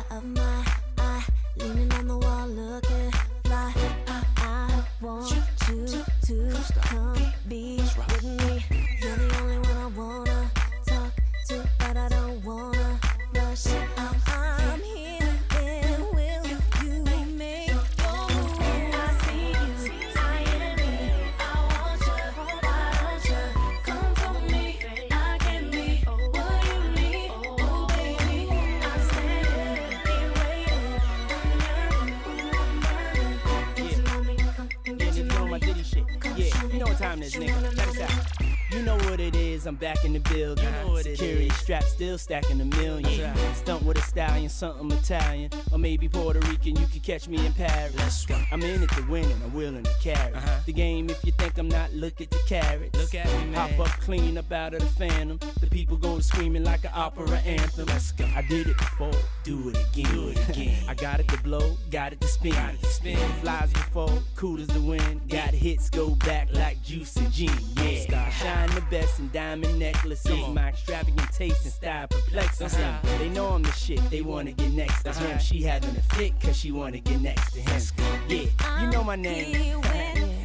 Back 40.04 40.06
in 40.06 40.14
the 40.14 40.30
building. 40.30 41.04
Security 41.04 41.50
strap 41.50 41.84
still 41.84 42.18
stacking 42.18 42.62
a 42.62 42.66
million. 42.66 43.36
Stunt 43.56 43.84
with 43.84 43.98
a 43.98 44.02
stallion, 44.02 44.50
something 44.50 44.92
Italian. 44.92 45.50
Or 45.72 45.78
maybe 45.78 46.08
Puerto 46.08 46.40
Rican, 46.42 46.76
you 46.76 46.88
could 46.88 47.04
catch 47.04 47.28
me 47.28 47.46
in 47.46 47.54
Paris. 47.54 48.26
I'm 48.52 48.62
in 48.62 48.84
it 48.84 48.90
to 48.92 49.02
win 49.04 49.30
and 49.30 49.44
I'm 49.44 49.54
willing 49.54 49.84
to 49.84 49.94
carry. 50.02 50.34
Uh-huh. 50.34 50.60
The 50.66 50.74
game, 50.74 51.10
if 51.10 51.24
you 51.26 51.32
think 51.34 51.58
I'm 51.58 51.70
not, 51.70 51.94
look 51.94 52.22
at 52.22 52.30
the 52.30 52.40
carrots. 52.48 52.98
Look 52.98 53.16
at 53.16 53.26
me, 53.26 53.52
man. 53.52 53.70
Hop 53.76 53.88
up 53.88 54.00
clean 54.00 54.38
up 54.38 54.52
out 54.52 54.74
of 54.74 54.82
the 54.82 54.88
phantom. 54.88 55.40
The 55.60 55.68
people 55.68 55.98
going 55.98 56.22
screaming 56.22 56.64
like 56.64 56.84
an 56.84 56.92
opera 56.94 57.30
anthem. 57.40 57.86
Let's 57.86 58.12
go. 58.12 58.26
I 58.36 58.42
did 58.44 58.68
it 58.68 58.78
before, 58.78 59.12
do 59.44 59.70
it 59.70 59.78
again. 59.92 60.14
Do 60.14 60.28
it 60.30 60.50
again. 60.50 60.84
I 60.88 60.94
got 60.94 61.20
it 61.20 61.28
to 61.30 61.38
blow, 61.44 61.78
got 61.92 62.14
it 62.14 62.22
to 62.22 62.28
spin. 62.28 62.54
Got 62.54 62.76
it 62.76 62.82
to 62.82 62.88
spin. 62.88 63.18
Flies 63.42 63.72
before, 63.74 64.12
cool 64.36 64.60
as 64.60 64.68
the 64.68 64.82
wind. 64.82 65.22
Got 65.30 65.50
hits, 65.50 65.90
go 65.90 66.12
back 66.16 66.50
like 66.54 66.82
juicy 66.84 67.28
G. 67.30 67.50
Yeah. 67.78 68.30
Shine 68.30 68.70
the 68.70 68.82
best 68.90 69.20
in 69.20 69.30
diamond 69.32 69.78
necklaces. 69.80 70.48
My 70.50 70.70
extravagant 70.70 71.32
taste 71.32 71.64
and 71.64 71.74
style 71.74 72.08
perplexing. 72.08 72.68
Uh-huh. 72.68 73.18
They 73.20 73.30
know 73.30 73.48
I'm 73.50 73.64
the 73.64 73.72
shit, 73.72 74.02
they 74.10 74.22
wanna 74.22 74.52
get 74.52 74.72
next 74.72 75.04
to 75.04 75.14
him. 75.14 75.32
Uh-huh. 75.32 75.38
She 75.38 75.62
having 75.62 75.96
a 75.96 76.02
fit 76.16 76.40
cause 76.42 76.56
she 76.58 76.72
wanna 76.72 77.00
get 77.00 77.22
next 77.22 77.54
to 77.54 77.60
him. 77.60 77.82
Yeah, 78.28 78.82
you 78.82 78.92
know 78.92 79.04
my 79.04 79.16
name. 79.16 79.82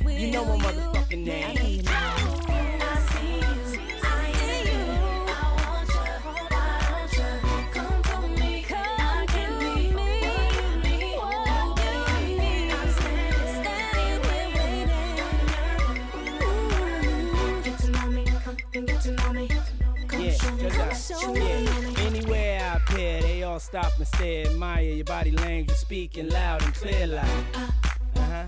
You 0.08 0.30
know 0.32 0.44
my 0.44 0.56
motherfucking 0.64 1.24
name. 1.24 1.84
Check 21.08 21.24
out. 21.24 21.36
Yeah, 21.36 22.06
anywhere 22.06 22.60
I 22.60 22.76
appear, 22.76 23.22
they 23.22 23.42
all 23.42 23.58
stop 23.58 23.96
and 23.96 24.06
stare, 24.06 24.46
admire 24.46 24.82
your 24.82 25.04
body 25.04 25.30
language, 25.30 25.76
speaking 25.76 26.28
loud 26.28 26.62
and 26.62 26.74
clear 26.74 27.06
like. 27.06 27.24
Uh 27.54 28.20
huh. 28.20 28.44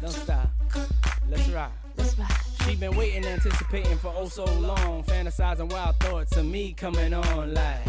Don't 0.00 0.10
stop. 0.10 0.48
Let's 1.28 1.48
rock. 1.48 1.72
Let's 1.96 2.18
rock. 2.18 2.44
She 2.64 2.76
been 2.76 2.96
waiting, 2.96 3.24
anticipating 3.24 3.98
for 3.98 4.12
oh 4.16 4.28
so 4.28 4.44
long, 4.44 5.02
fantasizing 5.04 5.70
wild 5.72 5.96
thoughts 5.96 6.36
of 6.36 6.46
me 6.46 6.72
coming 6.72 7.12
on 7.12 7.54
like. 7.54 7.86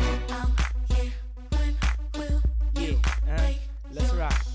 Yeah, 2.75 2.93
uh-huh. 3.27 3.53
let's 3.91 4.13
rock. 4.13 4.52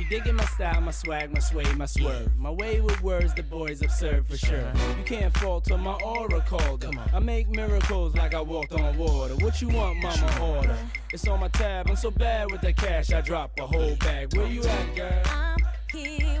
She 0.00 0.06
digging 0.06 0.36
my 0.36 0.46
style, 0.46 0.80
my 0.80 0.92
swag, 0.92 1.30
my 1.30 1.40
sway, 1.40 1.70
my 1.76 1.84
swerve. 1.84 2.34
My 2.38 2.48
way 2.48 2.80
with 2.80 3.02
words, 3.02 3.34
the 3.34 3.42
boys 3.42 3.82
observe 3.82 4.26
for 4.26 4.38
sure. 4.38 4.72
You 4.96 5.04
can't 5.04 5.36
falter 5.36 5.76
my 5.76 5.92
aura 5.92 6.40
called. 6.40 6.86
I 7.12 7.18
make 7.18 7.50
miracles 7.50 8.14
like 8.14 8.34
I 8.34 8.40
walked 8.40 8.72
on 8.72 8.96
water. 8.96 9.34
What 9.44 9.60
you 9.60 9.68
want, 9.68 10.02
mama? 10.02 10.56
Order. 10.56 10.76
It's 11.12 11.28
on 11.28 11.40
my 11.40 11.48
tab. 11.48 11.90
I'm 11.90 11.96
so 11.96 12.10
bad 12.10 12.50
with 12.50 12.62
the 12.62 12.72
cash, 12.72 13.12
I 13.12 13.20
drop 13.20 13.50
a 13.60 13.66
whole 13.66 13.94
bag. 13.96 14.34
Where 14.34 14.46
you 14.46 14.62
at, 14.62 14.96
girl? 14.96 15.22
I'm 15.26 15.58
here 15.92 16.39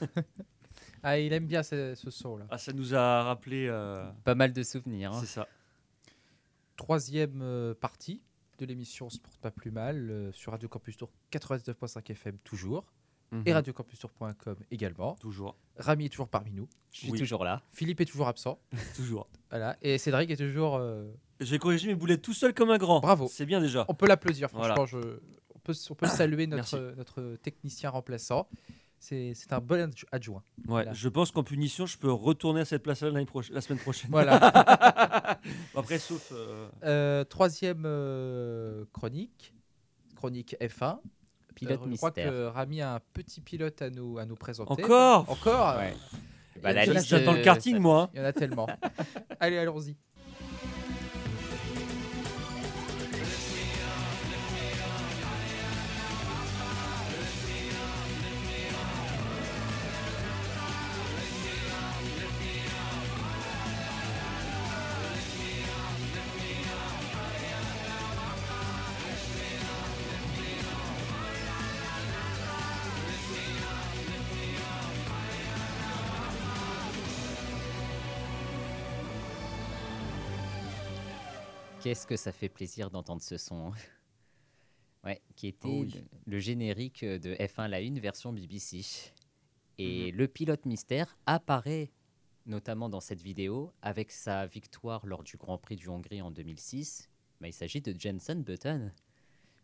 Ah, 1.06 1.18
il 1.18 1.32
aime 1.34 1.46
bien 1.46 1.62
ce, 1.62 1.94
ce 1.94 2.10
son-là. 2.10 2.46
Ah, 2.50 2.56
ça 2.56 2.72
nous 2.72 2.94
a 2.94 3.24
rappelé. 3.24 3.66
euh, 3.68 4.10
Pas 4.24 4.34
mal 4.34 4.52
de 4.54 4.62
souvenirs. 4.62 5.12
hein. 5.12 5.20
C'est 5.20 5.26
ça. 5.26 5.46
Troisième 6.76 7.40
euh, 7.42 7.74
partie 7.74 8.22
de 8.58 8.66
l'émission 8.66 9.10
Se 9.10 9.18
porte 9.18 9.36
pas 9.38 9.50
plus 9.50 9.70
mal 9.70 10.10
euh, 10.10 10.32
sur 10.32 10.52
Radio 10.52 10.68
Campus 10.68 10.96
Tour 10.96 11.10
99.5 11.32 12.10
FM 12.10 12.38
toujours 12.38 12.84
et 13.32 13.36
Mhm. 13.50 13.52
radiocampustour.com 13.54 14.56
également. 14.70 15.16
Toujours. 15.16 15.56
Rami 15.76 16.06
est 16.06 16.08
toujours 16.08 16.28
parmi 16.28 16.52
nous. 16.52 16.68
Je 16.92 16.98
suis 17.00 17.10
Oui. 17.10 17.18
toujours 17.18 17.42
là. 17.44 17.62
Philippe 17.72 18.00
est 18.00 18.04
toujours 18.04 18.28
absent. 18.28 18.60
Toujours. 18.96 19.28
Voilà. 19.50 19.76
Et 19.82 19.98
Cédric 19.98 20.30
est 20.30 20.36
toujours. 20.36 20.80
J'ai 21.40 21.58
corrigé 21.58 21.88
mes 21.88 21.96
boulettes 21.96 22.22
tout 22.22 22.32
seul 22.32 22.54
comme 22.54 22.70
un 22.70 22.78
grand. 22.78 23.00
Bravo. 23.00 23.26
C'est 23.28 23.44
bien 23.46 23.60
déjà. 23.60 23.84
On 23.88 23.94
peut 23.94 24.06
l'applaudir, 24.06 24.48
Voilà. 24.52 24.74
franchement. 24.76 25.00
je- 25.02 25.18
On 25.54 25.58
peut, 25.58 25.74
on 25.90 25.94
peut 25.94 26.06
saluer 26.06 26.46
notre 26.96 27.36
technicien 27.42 27.90
remplaçant. 27.90 28.48
C'est 29.06 29.32
c'est 29.34 29.52
un 29.52 29.60
bon 29.60 29.92
adjoint. 30.12 30.38
Ouais, 30.60 30.64
Voilà. 30.64 30.92
je 30.94 31.10
pense 31.10 31.30
qu'en 31.30 31.42
punition, 31.42 31.84
je 31.84 31.98
peux 31.98 32.10
retourner 32.10 32.62
à 32.62 32.64
cette 32.64 32.82
place-là 32.82 33.10
la 33.10 33.60
semaine 33.60 33.78
prochaine. 33.78 34.10
Voilà. 34.10 34.36
Après, 35.76 35.98
sauf. 35.98 36.32
euh, 36.32 36.68
Euh, 36.84 37.24
troisième 37.24 37.82
euh, 37.84 38.86
chronique. 38.94 39.52
Chronique 40.16 40.56
F1. 40.58 41.00
Pilote 41.54 41.80
Euh, 41.82 41.90
je 41.90 41.96
crois 41.98 42.08
mystère. 42.10 42.30
que 42.30 42.44
Rami 42.46 42.80
a 42.80 42.94
un 42.94 43.00
petit 43.12 43.42
pilote 43.42 43.82
à 43.82 43.90
nous, 43.90 44.16
à 44.16 44.24
nous 44.24 44.36
présenter. 44.36 44.72
Encore? 44.84 45.28
Encore? 45.28 45.76
Ouais. 45.76 45.94
Bah, 46.62 46.72
J'attends 47.02 47.34
le 47.34 47.42
karting, 47.42 47.78
moi. 47.78 48.08
Il 48.14 48.20
y 48.20 48.22
en 48.22 48.24
a 48.24 48.32
tellement. 48.32 48.66
Allez, 49.38 49.58
allons-y. 49.58 49.96
Qu'est-ce 81.84 82.06
que 82.06 82.16
ça 82.16 82.32
fait 82.32 82.48
plaisir 82.48 82.90
d'entendre 82.90 83.20
ce 83.20 83.36
son. 83.36 83.66
hein. 83.68 83.72
Ouais, 85.04 85.20
qui 85.36 85.48
était 85.48 85.68
Oh 85.68 85.82
oui. 85.82 85.92
le, 85.94 86.32
le 86.32 86.38
générique 86.38 87.04
de 87.04 87.34
F1 87.34 87.68
La 87.68 87.76
1 87.76 88.00
version 88.00 88.32
BBC. 88.32 88.80
Et 89.76 90.10
Mhm. 90.12 90.16
le 90.18 90.28
pilote 90.28 90.64
mystère 90.64 91.14
apparaît 91.26 91.90
notamment 92.46 92.88
dans 92.88 93.00
cette 93.00 93.20
vidéo 93.20 93.70
avec 93.82 94.12
sa 94.12 94.46
victoire 94.46 95.04
lors 95.06 95.22
du 95.24 95.36
Grand 95.36 95.58
Prix 95.58 95.76
du 95.76 95.88
Hongrie 95.90 96.22
en 96.22 96.30
2006. 96.30 97.10
Bah, 97.40 97.48
il 97.48 97.52
s'agit 97.52 97.82
de 97.82 97.94
Jenson 97.98 98.36
Button, 98.36 98.92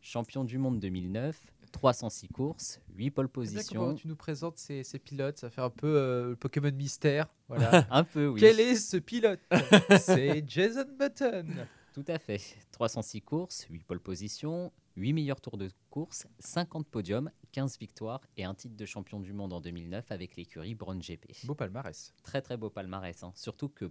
champion 0.03 0.45
du 0.45 0.59
monde 0.59 0.79
2009, 0.79 1.39
306 1.73 2.29
courses, 2.29 2.81
8 2.97 3.11
pole 3.13 3.29
comment 3.29 3.47
positions. 3.47 3.95
tu 3.95 4.09
nous 4.09 4.17
présentes 4.17 4.59
ces, 4.59 4.83
ces 4.85 4.99
pilotes, 4.99 5.39
ça 5.39 5.49
fait 5.49 5.61
un 5.63 5.71
peu 5.71 5.87
euh, 5.97 6.29
le 6.31 6.37
Pokémon 6.37 6.73
mystère. 6.73 7.29
Voilà. 7.49 7.87
Un 7.91 8.05
peu, 8.05 8.27
oui. 8.29 8.41
Quel 8.41 8.61
est 8.61 8.77
ce 8.77 8.99
pilote? 8.99 9.41
C'est 10.01 10.45
Jason 10.47 10.85
Button. 10.99 11.47
Tout 11.93 12.05
à 12.07 12.19
fait. 12.19 12.41
306 12.73 13.21
courses, 13.23 13.67
8 13.69 13.83
pole 13.85 14.01
positions, 14.01 14.73
8 14.97 15.13
meilleurs 15.13 15.41
tours 15.41 15.57
de 15.59 15.71
course, 15.91 16.27
50 16.39 16.87
podiums, 16.87 17.31
15 17.53 17.79
victoires 17.79 18.21
et 18.37 18.45
un 18.45 18.55
titre 18.55 18.77
de 18.77 18.87
champion 18.87 19.19
du 19.19 19.33
monde 19.33 19.53
en 19.53 19.61
2009 19.61 20.13
avec 20.13 20.37
l'écurie 20.37 20.75
Brown 20.77 21.01
GP. 21.01 21.33
Beau 21.45 21.55
palmarès. 21.57 22.15
Très 22.23 22.43
très 22.43 22.57
beau 22.57 22.71
palmarès. 22.71 23.23
hein. 23.25 23.33
Surtout 23.35 23.69
que 23.69 23.91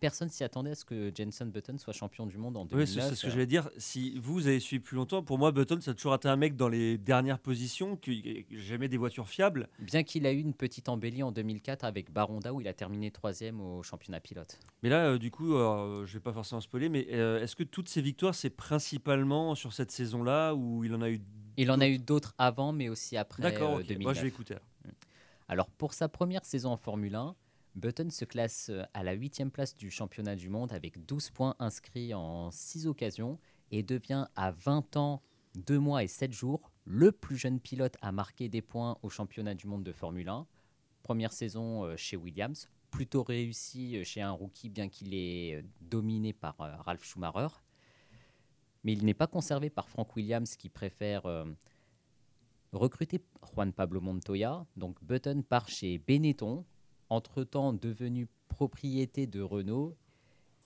personne 0.00 0.28
s'y 0.28 0.44
attendait 0.44 0.70
à 0.70 0.74
ce 0.74 0.84
que 0.84 1.10
Jenson 1.14 1.46
Button 1.46 1.78
soit 1.78 1.92
champion 1.92 2.26
du 2.26 2.36
monde 2.38 2.56
en 2.56 2.62
Oui, 2.62 2.68
2009. 2.84 2.88
c'est 2.88 3.00
c'est 3.10 3.14
ce 3.16 3.22
que 3.26 3.30
j'allais 3.30 3.46
dire. 3.46 3.68
Si 3.78 4.18
vous 4.18 4.46
avez 4.46 4.60
suivi 4.60 4.82
plus 4.82 4.96
longtemps, 4.96 5.22
pour 5.22 5.38
moi, 5.38 5.52
Button, 5.52 5.80
ça 5.80 5.92
a 5.92 5.94
toujours 5.94 6.14
été 6.14 6.28
un 6.28 6.36
mec 6.36 6.56
dans 6.56 6.68
les 6.68 6.98
dernières 6.98 7.38
positions, 7.38 7.96
qui 7.96 8.46
jamais 8.50 8.88
des 8.88 8.96
voitures 8.96 9.28
fiables. 9.28 9.68
Bien 9.78 10.02
qu'il 10.02 10.26
a 10.26 10.32
eu 10.32 10.38
une 10.40 10.54
petite 10.54 10.88
embellie 10.88 11.22
en 11.22 11.32
2004 11.32 11.84
avec 11.84 12.12
Baronda 12.12 12.52
où 12.52 12.60
il 12.60 12.68
a 12.68 12.74
terminé 12.74 13.10
troisième 13.10 13.60
au 13.60 13.82
championnat 13.82 14.20
pilote. 14.20 14.58
Mais 14.82 14.88
là, 14.88 15.06
euh, 15.06 15.18
du 15.18 15.30
coup, 15.30 15.54
euh, 15.54 16.04
je 16.06 16.12
vais 16.14 16.20
pas 16.20 16.32
forcément 16.32 16.60
spoiler, 16.60 16.88
mais 16.88 17.06
euh, 17.12 17.42
est-ce 17.42 17.56
que 17.56 17.62
toutes 17.64 17.88
ces 17.88 18.00
victoires, 18.02 18.34
c'est 18.34 18.50
principalement 18.50 19.54
sur 19.54 19.72
cette 19.72 19.90
saison-là 19.90 20.54
où 20.54 20.84
il 20.84 20.94
en 20.94 21.00
a 21.02 21.10
eu 21.10 21.20
Il 21.56 21.70
en 21.70 21.80
a 21.80 21.88
eu 21.88 21.98
d'autres 21.98 22.34
avant 22.38 22.72
mais 22.72 22.88
aussi 22.88 23.16
après 23.16 23.42
D'accord, 23.42 23.76
euh, 23.76 23.80
ok. 23.80 23.86
2009. 23.86 24.02
Moi, 24.04 24.12
je 24.14 24.20
vais 24.22 24.28
écouter. 24.28 24.54
alors. 24.54 24.66
Alors 25.48 25.70
pour 25.70 25.94
sa 25.94 26.08
première 26.08 26.44
saison 26.44 26.70
en 26.70 26.76
Formule 26.76 27.14
1, 27.14 27.34
Button 27.76 28.08
se 28.08 28.24
classe 28.24 28.70
euh, 28.70 28.84
à 28.94 29.04
la 29.04 29.12
huitième 29.12 29.50
place 29.50 29.76
du 29.76 29.90
championnat 29.90 30.34
du 30.34 30.48
monde 30.48 30.72
avec 30.72 31.04
12 31.04 31.30
points 31.30 31.54
inscrits 31.58 32.14
en 32.14 32.50
6 32.50 32.86
occasions 32.86 33.38
et 33.70 33.82
devient 33.82 34.28
à 34.34 34.50
20 34.50 34.96
ans, 34.96 35.22
2 35.56 35.78
mois 35.78 36.02
et 36.02 36.06
7 36.06 36.32
jours 36.32 36.72
le 36.86 37.12
plus 37.12 37.36
jeune 37.36 37.60
pilote 37.60 37.96
à 38.00 38.12
marquer 38.12 38.48
des 38.48 38.62
points 38.62 38.96
au 39.02 39.10
championnat 39.10 39.54
du 39.54 39.66
monde 39.66 39.84
de 39.84 39.92
Formule 39.92 40.28
1. 40.28 40.46
Première 41.02 41.34
saison 41.34 41.84
euh, 41.84 41.96
chez 41.98 42.16
Williams, 42.16 42.70
plutôt 42.90 43.22
réussi 43.22 43.98
euh, 43.98 44.04
chez 44.04 44.22
un 44.22 44.30
rookie 44.30 44.70
bien 44.70 44.88
qu'il 44.88 45.12
est 45.12 45.62
dominé 45.82 46.32
par 46.32 46.56
Ralph 46.58 47.04
Schumacher. 47.04 47.48
Mais 48.84 48.94
il 48.94 49.04
n'est 49.04 49.14
pas 49.14 49.26
conservé 49.26 49.68
par 49.68 49.90
Frank 49.90 50.16
Williams 50.16 50.56
qui 50.56 50.70
préfère 50.70 51.24
recruter 52.72 53.20
Juan 53.42 53.72
Pablo 53.72 54.00
Montoya. 54.00 54.64
Donc 54.76 55.02
Button 55.02 55.42
part 55.42 55.68
chez 55.68 55.98
Benetton, 55.98 56.64
entre-temps 57.08 57.72
devenu 57.72 58.28
propriété 58.48 59.26
de 59.26 59.40
Renault, 59.40 59.96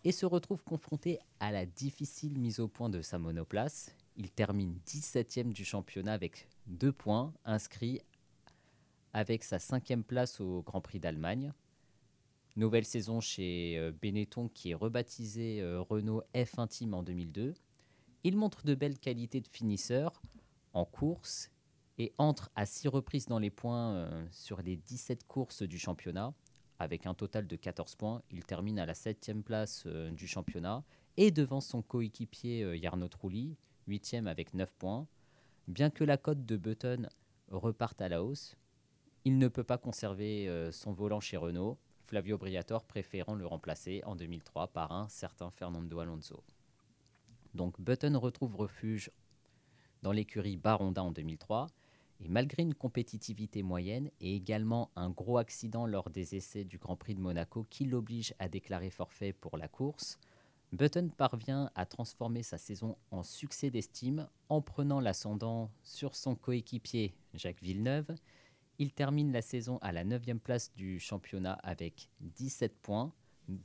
et 0.04 0.12
se 0.12 0.26
retrouve 0.26 0.62
confronté 0.62 1.18
à 1.40 1.52
la 1.52 1.66
difficile 1.66 2.38
mise 2.38 2.60
au 2.60 2.68
point 2.68 2.88
de 2.88 3.02
sa 3.02 3.18
monoplace. 3.18 3.94
Il 4.16 4.30
termine 4.30 4.78
17e 4.86 5.52
du 5.52 5.64
championnat 5.64 6.12
avec 6.12 6.48
deux 6.66 6.92
points 6.92 7.32
inscrits 7.44 8.00
avec 9.12 9.42
sa 9.42 9.58
cinquième 9.58 10.04
place 10.04 10.40
au 10.40 10.62
Grand 10.62 10.80
Prix 10.80 11.00
d'Allemagne. 11.00 11.52
Nouvelle 12.56 12.84
saison 12.84 13.20
chez 13.20 13.76
euh, 13.78 13.92
Benetton 14.00 14.48
qui 14.48 14.70
est 14.70 14.74
rebaptisé 14.74 15.60
euh, 15.60 15.80
Renault 15.80 16.22
F1 16.34 16.68
Team 16.68 16.94
en 16.94 17.02
2002. 17.02 17.54
Il 18.24 18.36
montre 18.36 18.64
de 18.64 18.74
belles 18.74 18.98
qualités 18.98 19.40
de 19.40 19.48
finisseur 19.48 20.20
en 20.72 20.84
course 20.84 21.50
et 22.00 22.14
entre 22.16 22.50
à 22.56 22.64
six 22.64 22.88
reprises 22.88 23.26
dans 23.26 23.38
les 23.38 23.50
points 23.50 23.92
euh, 23.92 24.26
sur 24.30 24.62
les 24.62 24.78
17 24.78 25.26
courses 25.26 25.62
du 25.62 25.78
championnat. 25.78 26.32
Avec 26.78 27.06
un 27.06 27.12
total 27.12 27.46
de 27.46 27.56
14 27.56 27.94
points, 27.96 28.22
il 28.30 28.42
termine 28.42 28.78
à 28.78 28.86
la 28.86 28.94
7 28.94 29.44
place 29.44 29.84
euh, 29.84 30.10
du 30.10 30.26
championnat 30.26 30.82
et 31.18 31.30
devant 31.30 31.60
son 31.60 31.82
coéquipier 31.82 32.62
euh, 32.62 32.78
Jarno 32.80 33.06
Trulli, 33.08 33.54
8 33.86 34.14
avec 34.26 34.54
9 34.54 34.72
points. 34.72 35.06
Bien 35.68 35.90
que 35.90 36.02
la 36.02 36.16
cote 36.16 36.46
de 36.46 36.56
Button 36.56 37.06
reparte 37.50 38.00
à 38.00 38.08
la 38.08 38.24
hausse, 38.24 38.56
il 39.26 39.36
ne 39.36 39.48
peut 39.48 39.62
pas 39.62 39.76
conserver 39.76 40.48
euh, 40.48 40.72
son 40.72 40.92
volant 40.92 41.20
chez 41.20 41.36
Renault, 41.36 41.76
Flavio 42.06 42.38
Briatore 42.38 42.84
préférant 42.84 43.34
le 43.34 43.46
remplacer 43.46 44.00
en 44.06 44.16
2003 44.16 44.68
par 44.68 44.92
un 44.92 45.06
certain 45.10 45.50
Fernando 45.50 45.98
Alonso. 45.98 46.42
Donc 47.52 47.78
Button 47.78 48.18
retrouve 48.18 48.56
refuge 48.56 49.10
dans 50.02 50.12
l'écurie 50.12 50.56
Baronda 50.56 51.04
en 51.04 51.10
2003 51.10 51.66
et 52.22 52.28
malgré 52.28 52.62
une 52.62 52.74
compétitivité 52.74 53.62
moyenne 53.62 54.10
et 54.20 54.34
également 54.34 54.90
un 54.96 55.10
gros 55.10 55.38
accident 55.38 55.86
lors 55.86 56.10
des 56.10 56.34
essais 56.34 56.64
du 56.64 56.78
Grand 56.78 56.96
Prix 56.96 57.14
de 57.14 57.20
Monaco 57.20 57.66
qui 57.70 57.84
l'oblige 57.84 58.34
à 58.38 58.48
déclarer 58.48 58.90
forfait 58.90 59.32
pour 59.32 59.56
la 59.56 59.68
course, 59.68 60.18
Button 60.72 61.10
parvient 61.16 61.70
à 61.74 61.86
transformer 61.86 62.42
sa 62.42 62.58
saison 62.58 62.96
en 63.10 63.22
succès 63.22 63.70
d'estime 63.70 64.28
en 64.48 64.60
prenant 64.60 65.00
l'ascendant 65.00 65.70
sur 65.82 66.14
son 66.14 66.36
coéquipier 66.36 67.14
Jacques 67.34 67.62
Villeneuve. 67.62 68.14
Il 68.78 68.92
termine 68.92 69.32
la 69.32 69.42
saison 69.42 69.78
à 69.82 69.90
la 69.90 70.04
9e 70.04 70.38
place 70.38 70.72
du 70.74 71.00
championnat 71.00 71.54
avec 71.64 72.08
17 72.20 72.78
points, 72.80 73.12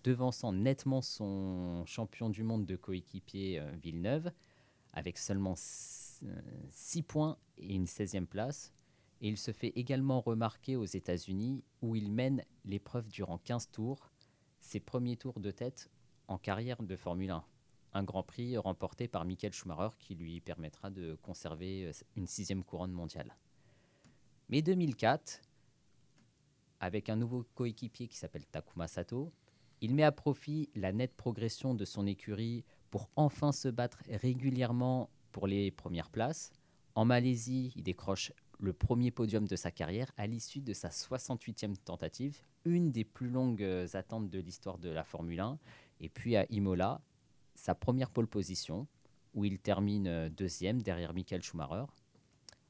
devançant 0.04 0.52
nettement 0.52 1.02
son 1.02 1.86
champion 1.86 2.30
du 2.30 2.44
monde 2.44 2.66
de 2.66 2.76
coéquipier 2.76 3.60
euh, 3.60 3.72
Villeneuve, 3.82 4.32
avec 4.94 5.20
seulement 5.20 5.56
6 5.56 6.05
points 7.08 7.38
et 7.58 7.74
une 7.76 7.86
16e 7.86 8.26
place. 8.26 8.74
Et 9.22 9.30
il 9.30 9.38
se 9.38 9.52
fait 9.52 9.74
également 9.76 10.22
remarquer 10.22 10.76
aux 10.76 10.86
États-Unis 10.86 11.64
où 11.82 11.96
il 11.96 12.12
mène 12.12 12.44
l'épreuve 12.66 13.08
durant 13.08 13.38
15 13.38 13.72
tours, 13.72 14.12
ses 14.60 14.80
premiers 14.80 15.16
tours 15.16 15.40
de 15.40 15.52
tête 15.52 15.90
en 16.28 16.38
carrière 16.38 16.82
de 16.84 16.96
Formule 16.96 17.32
1. 17.32 17.46
Un 17.94 18.04
Grand 18.04 18.24
Prix 18.24 18.58
remporté 18.58 19.08
par 19.08 19.24
Michael 19.24 19.54
Schumacher 19.54 19.96
qui 19.98 20.16
lui 20.16 20.42
permettra 20.42 20.90
de 20.90 21.18
conserver 21.22 21.86
euh, 21.86 21.92
une 22.18 22.28
sixième 22.28 22.64
couronne 22.64 22.92
mondiale. 22.92 23.38
Mais 24.50 24.62
2004, 24.62 25.42
avec 26.82 27.10
un 27.10 27.16
nouveau 27.16 27.46
coéquipier 27.56 28.08
qui 28.08 28.18
s'appelle 28.18 28.46
Takuma 28.46 28.88
Sato, 28.88 29.32
il 29.82 29.96
met 29.96 30.04
à 30.04 30.12
profit 30.12 30.70
la 30.76 30.92
nette 30.92 31.16
progression 31.16 31.74
de 31.74 31.86
son 31.86 32.06
écurie 32.06 32.66
pour 32.92 33.10
enfin 33.16 33.52
se 33.52 33.68
battre 33.68 34.04
régulièrement 34.10 35.10
pour 35.36 35.48
les 35.48 35.70
premières 35.70 36.10
places. 36.10 36.54
En 36.96 37.04
Malaisie, 37.04 37.74
il 37.76 37.84
décroche 37.84 38.32
le 38.58 38.72
premier 38.72 39.12
podium 39.12 39.46
de 39.46 39.58
sa 39.58 39.70
carrière 39.70 40.10
à 40.16 40.28
l'issue 40.28 40.62
de 40.62 40.72
sa 40.72 40.88
68e 40.88 41.76
tentative, 41.76 42.42
une 42.64 42.94
des 42.94 43.04
plus 43.04 43.28
longues 43.28 43.62
euh, 43.62 43.86
attentes 43.96 44.30
de 44.30 44.40
l'histoire 44.40 44.78
de 44.78 44.88
la 44.88 45.04
Formule 45.04 45.42
1. 45.42 45.60
Et 46.00 46.08
puis 46.08 46.38
à 46.38 46.46
Imola, 46.50 47.02
sa 47.54 47.76
première 47.76 48.12
pole 48.12 48.28
position, 48.28 48.88
où 49.34 49.44
il 49.44 49.60
termine 49.60 50.08
euh, 50.08 50.30
deuxième 50.30 50.82
derrière 50.82 51.14
Michael 51.14 51.44
Schumacher. 51.44 51.84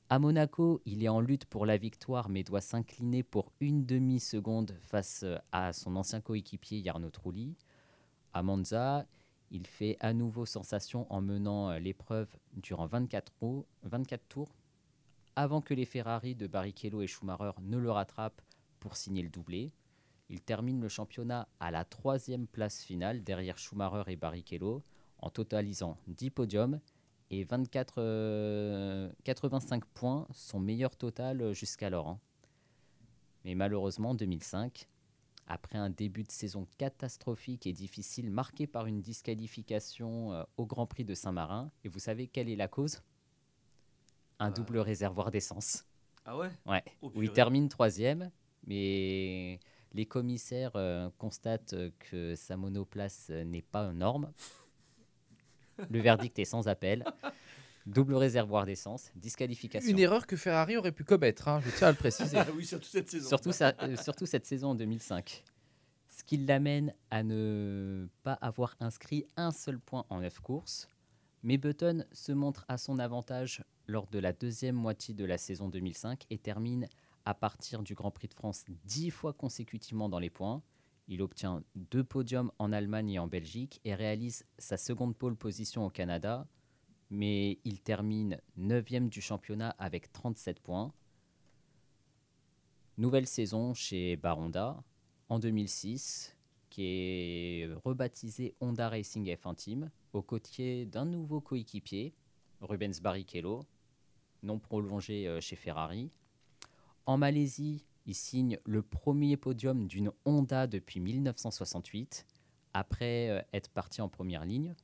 À 0.09 0.18
Monaco, 0.18 0.82
il 0.86 1.03
est 1.03 1.07
en 1.07 1.20
lutte 1.20 1.45
pour 1.45 1.68
la 1.68 1.78
victoire, 1.78 2.30
mais 2.30 2.43
doit 2.43 2.61
s'incliner 2.61 3.22
pour 3.22 3.51
une 3.59 3.86
demi-seconde 3.86 4.76
face 4.82 5.22
euh, 5.22 5.38
à 5.51 5.72
son 5.72 5.95
ancien 5.95 6.20
coéquipier 6.20 6.82
Jarno 6.84 7.11
Trulli. 7.11 7.55
À 8.34 8.41
Monza, 8.41 9.05
il 9.56 9.66
fait 9.68 9.95
à 10.01 10.14
nouveau 10.14 10.45
sensation 10.45 11.08
en 11.10 11.22
menant 11.22 11.70
euh, 11.72 11.80
l'épreuve 11.80 12.28
durant 12.53 12.88
24, 12.88 13.32
roues- 13.41 13.66
24 13.84 14.22
tours, 14.28 14.53
avant 15.38 15.62
que 15.62 15.74
les 15.74 15.86
Ferrari 15.86 16.36
de 16.36 16.45
Barrichello 16.45 17.01
et 17.01 17.08
Schumacher 17.08 17.51
ne 17.62 17.78
le 17.78 17.89
rattrapent 17.89 18.41
pour 18.82 18.97
signer 18.97 19.24
le 19.24 19.30
doublé. 19.30 19.72
Il 20.30 20.41
termine 20.41 20.82
le 20.82 20.89
championnat 20.89 21.47
à 21.60 21.72
la 21.72 21.86
troisième 21.86 22.47
place 22.47 22.84
finale 22.84 23.24
derrière 23.24 23.58
Schumacher 23.58 24.03
et 24.12 24.16
Barrichello 24.18 24.84
en 25.20 25.30
totalisant 25.30 25.97
10 26.08 26.32
podiums 26.32 26.80
et 27.32 27.43
24, 27.45 27.95
euh, 27.99 29.12
85 29.24 29.86
points, 29.86 30.28
son 30.32 30.60
meilleur 30.60 30.95
total 30.97 31.41
euh, 31.41 31.53
jusqu'alors. 31.53 32.10
hein. 32.10 32.20
Mais 33.45 33.56
malheureusement, 33.56 34.10
en 34.12 34.16
2005, 34.16 34.88
après 35.47 35.77
un 35.77 35.89
début 35.89 36.23
de 36.23 36.31
saison 36.31 36.67
catastrophique 36.77 37.67
et 37.67 37.73
difficile 37.73 38.29
marqué 38.31 38.67
par 38.67 38.85
une 38.87 39.01
disqualification 39.01 40.33
euh, 40.33 40.43
au 40.57 40.65
Grand 40.65 40.85
Prix 40.87 41.05
de 41.05 41.13
Saint-Marin, 41.13 41.71
et 41.83 41.89
vous 41.89 41.99
savez 41.99 42.27
quelle 42.27 42.49
est 42.49 42.55
la 42.55 42.67
cause? 42.67 43.01
Un 44.39 44.49
Euh. 44.49 44.53
double 44.53 44.79
réservoir 44.79 45.31
d'essence. 45.31 45.85
Ah 46.25 46.37
ouais? 46.37 46.49
Ouais, 46.65 46.83
Oh, 47.01 47.07
où 47.13 47.21
il 47.21 47.29
purée. 47.29 47.35
termine 47.35 47.69
troisième, 47.69 48.31
mais 48.65 49.59
les 49.93 50.05
commissaires 50.05 50.71
euh, 50.75 51.09
constatent 51.17 51.75
que 51.99 52.35
sa 52.35 52.57
monoplace 52.57 53.29
n'est 53.29 53.61
pas 53.61 53.87
aux 53.89 53.93
normes. 53.93 54.31
Le 55.89 55.99
verdict 55.99 56.39
est 56.39 56.45
sans 56.45 56.67
appel. 56.67 57.05
Double 57.86 58.15
réservoir 58.15 58.65
d'essence, 58.65 59.11
disqualification. 59.15 59.89
Une 59.91 59.99
erreur 59.99 60.25
que 60.25 60.36
Ferrari 60.36 60.75
aurait 60.75 60.91
pu 60.91 61.03
commettre, 61.03 61.47
hein, 61.47 61.61
je 61.63 61.69
tiens 61.69 61.88
à 61.88 61.91
le 61.91 61.97
préciser. 61.97 62.38
Ah 62.39 62.47
oui, 62.55 62.65
surtout 62.65 62.88
cette 62.88 63.09
saison. 63.09 63.27
Surtout, 63.29 63.51
euh, 63.61 63.95
surtout 63.97 64.25
cette 64.25 64.45
saison 64.45 64.69
en 64.69 64.75
2005. 64.75 65.43
ce 66.09 66.23
qui 66.23 66.38
l'amène 66.38 66.93
à 67.11 67.21
ne 67.21 68.07
pas 68.23 68.33
avoir 68.33 68.75
inscrit 68.79 69.25
un 69.38 69.51
seul 69.51 69.79
point 69.79 70.05
en 70.09 70.21
9 70.21 70.39
courses. 70.39 70.88
Mais 71.43 71.57
Button 71.57 72.05
se 72.11 72.31
montre 72.31 72.65
à 72.67 72.77
son 72.79 72.97
avantage 72.97 73.63
lors 73.88 74.07
de 74.07 74.17
la 74.17 74.33
deuxième 74.33 74.75
moitié 74.75 75.13
de 75.13 75.25
la 75.25 75.38
saison 75.38 75.69
2005 75.69 76.23
et 76.31 76.39
termine 76.39 76.88
à 77.25 77.36
partir 77.36 77.83
du 77.83 77.93
Grand 77.93 78.09
Prix 78.09 78.29
de 78.29 78.33
France 78.33 78.65
10 78.86 79.11
fois 79.11 79.33
consécutivement 79.33 80.09
dans 80.09 80.17
les 80.17 80.31
points. 80.31 80.63
Il 81.07 81.21
obtient 81.21 81.61
deux 81.75 82.03
podiums 82.03 82.51
en 82.57 82.71
Allemagne 82.71 83.11
et 83.11 83.19
en 83.19 83.27
Belgique 83.27 83.79
et 83.86 83.93
réalise 83.93 84.43
sa 84.57 84.75
seconde 84.77 85.15
pole 85.15 85.36
position 85.36 85.86
au 85.86 85.91
Canada, 85.91 86.47
mais 87.16 87.59
il 87.63 87.80
termine 87.82 88.41
9e 88.59 89.07
du 89.07 89.22
championnat 89.22 89.70
avec 89.80 90.11
37 90.11 90.59
points. 90.59 90.93
Nouvelle 92.97 93.26
saison 93.26 93.74
chez 93.74 94.18
Baronda 94.18 94.84
en 95.30 95.39
2006, 95.39 96.36
qui 96.70 96.84
est 96.86 97.70
rebaptisé 97.86 98.53
Honda 98.59 98.89
Racing 98.89 99.34
F1 99.34 99.55
Team, 99.55 99.91
aux 100.11 100.22
côtés 100.22 100.86
d'un 100.86 101.05
nouveau 101.05 101.39
coéquipier, 101.39 102.13
Rubens 102.59 103.01
Barrichello, 103.01 103.66
non 104.43 104.59
prolongé 104.59 105.28
euh, 105.28 105.39
chez 105.39 105.55
Ferrari. 105.55 106.11
En 107.05 107.18
Malaisie, 107.18 107.86
il 108.05 108.16
signe 108.16 108.59
le 108.66 108.82
premier 108.82 109.38
podium 109.38 109.88
d'une 109.88 110.11
Honda 110.26 110.68
depuis 110.68 110.99
1968, 110.99 112.26
après 112.74 113.30
euh, 113.30 113.41
être 113.53 113.70
parti 113.70 114.01
en 114.01 114.09
première 114.09 114.45
ligne. 114.45 114.76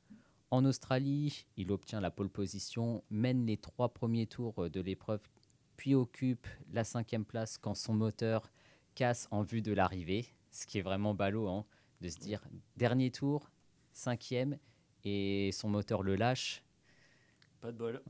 En 0.52 0.66
Australie, 0.66 1.46
il 1.56 1.72
obtient 1.72 2.02
la 2.02 2.10
pole 2.10 2.28
position, 2.28 3.02
mène 3.08 3.46
les 3.46 3.56
trois 3.56 3.94
premiers 3.94 4.26
tours 4.26 4.64
euh, 4.64 4.68
de 4.68 4.82
l'épreuve, 4.82 5.22
puis 5.78 5.94
occupe 5.94 6.46
la 6.74 6.84
cinquième 6.84 7.24
place 7.24 7.56
quand 7.56 7.74
son 7.74 7.94
moteur 7.94 8.52
casse 8.94 9.28
en 9.30 9.40
vue 9.40 9.62
de 9.62 9.72
l'arrivée, 9.72 10.26
ce 10.50 10.66
qui 10.66 10.76
est 10.76 10.82
vraiment 10.82 11.14
ballot 11.14 11.48
hein, 11.48 11.64
de 12.02 12.10
se 12.10 12.18
dire 12.18 12.42
dernier 12.76 13.10
tour, 13.10 13.50
cinquième, 13.94 14.58
et 15.04 15.52
son 15.52 15.70
moteur 15.70 16.02
le 16.02 16.16
lâche, 16.16 16.62
Pas 17.62 17.72
de 17.72 17.78
bol. 17.78 18.02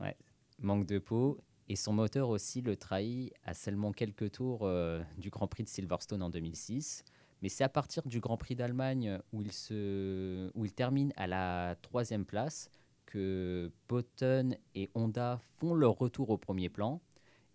manque 0.59 0.85
de 0.85 0.99
peau, 0.99 1.39
et 1.69 1.77
son 1.77 1.93
moteur 1.93 2.27
aussi 2.27 2.59
le 2.59 2.75
trahit 2.75 3.33
à 3.45 3.53
seulement 3.53 3.93
quelques 3.93 4.33
tours 4.33 4.63
euh, 4.63 5.01
du 5.17 5.29
Grand 5.29 5.47
Prix 5.47 5.63
de 5.63 5.69
Silverstone 5.69 6.21
en 6.21 6.29
2006. 6.29 7.05
Mais 7.43 7.49
c'est 7.49 7.65
à 7.65 7.69
partir 7.69 8.07
du 8.07 8.21
Grand 8.21 8.37
Prix 8.37 8.55
d'Allemagne 8.55 9.19
où, 9.33 9.41
il 9.41 9.51
se- 9.51 10.49
où 10.55 10.63
il 10.63 10.71
termine 10.71 11.11
à 11.17 11.27
la 11.27 11.75
troisième 11.81 12.25
place 12.25 12.69
que 13.05 13.69
Button 13.89 14.55
et 14.75 14.89
Honda 14.95 15.41
font 15.57 15.73
leur 15.73 15.97
retour 15.97 16.29
au 16.29 16.37
premier 16.37 16.69
plan. 16.69 17.01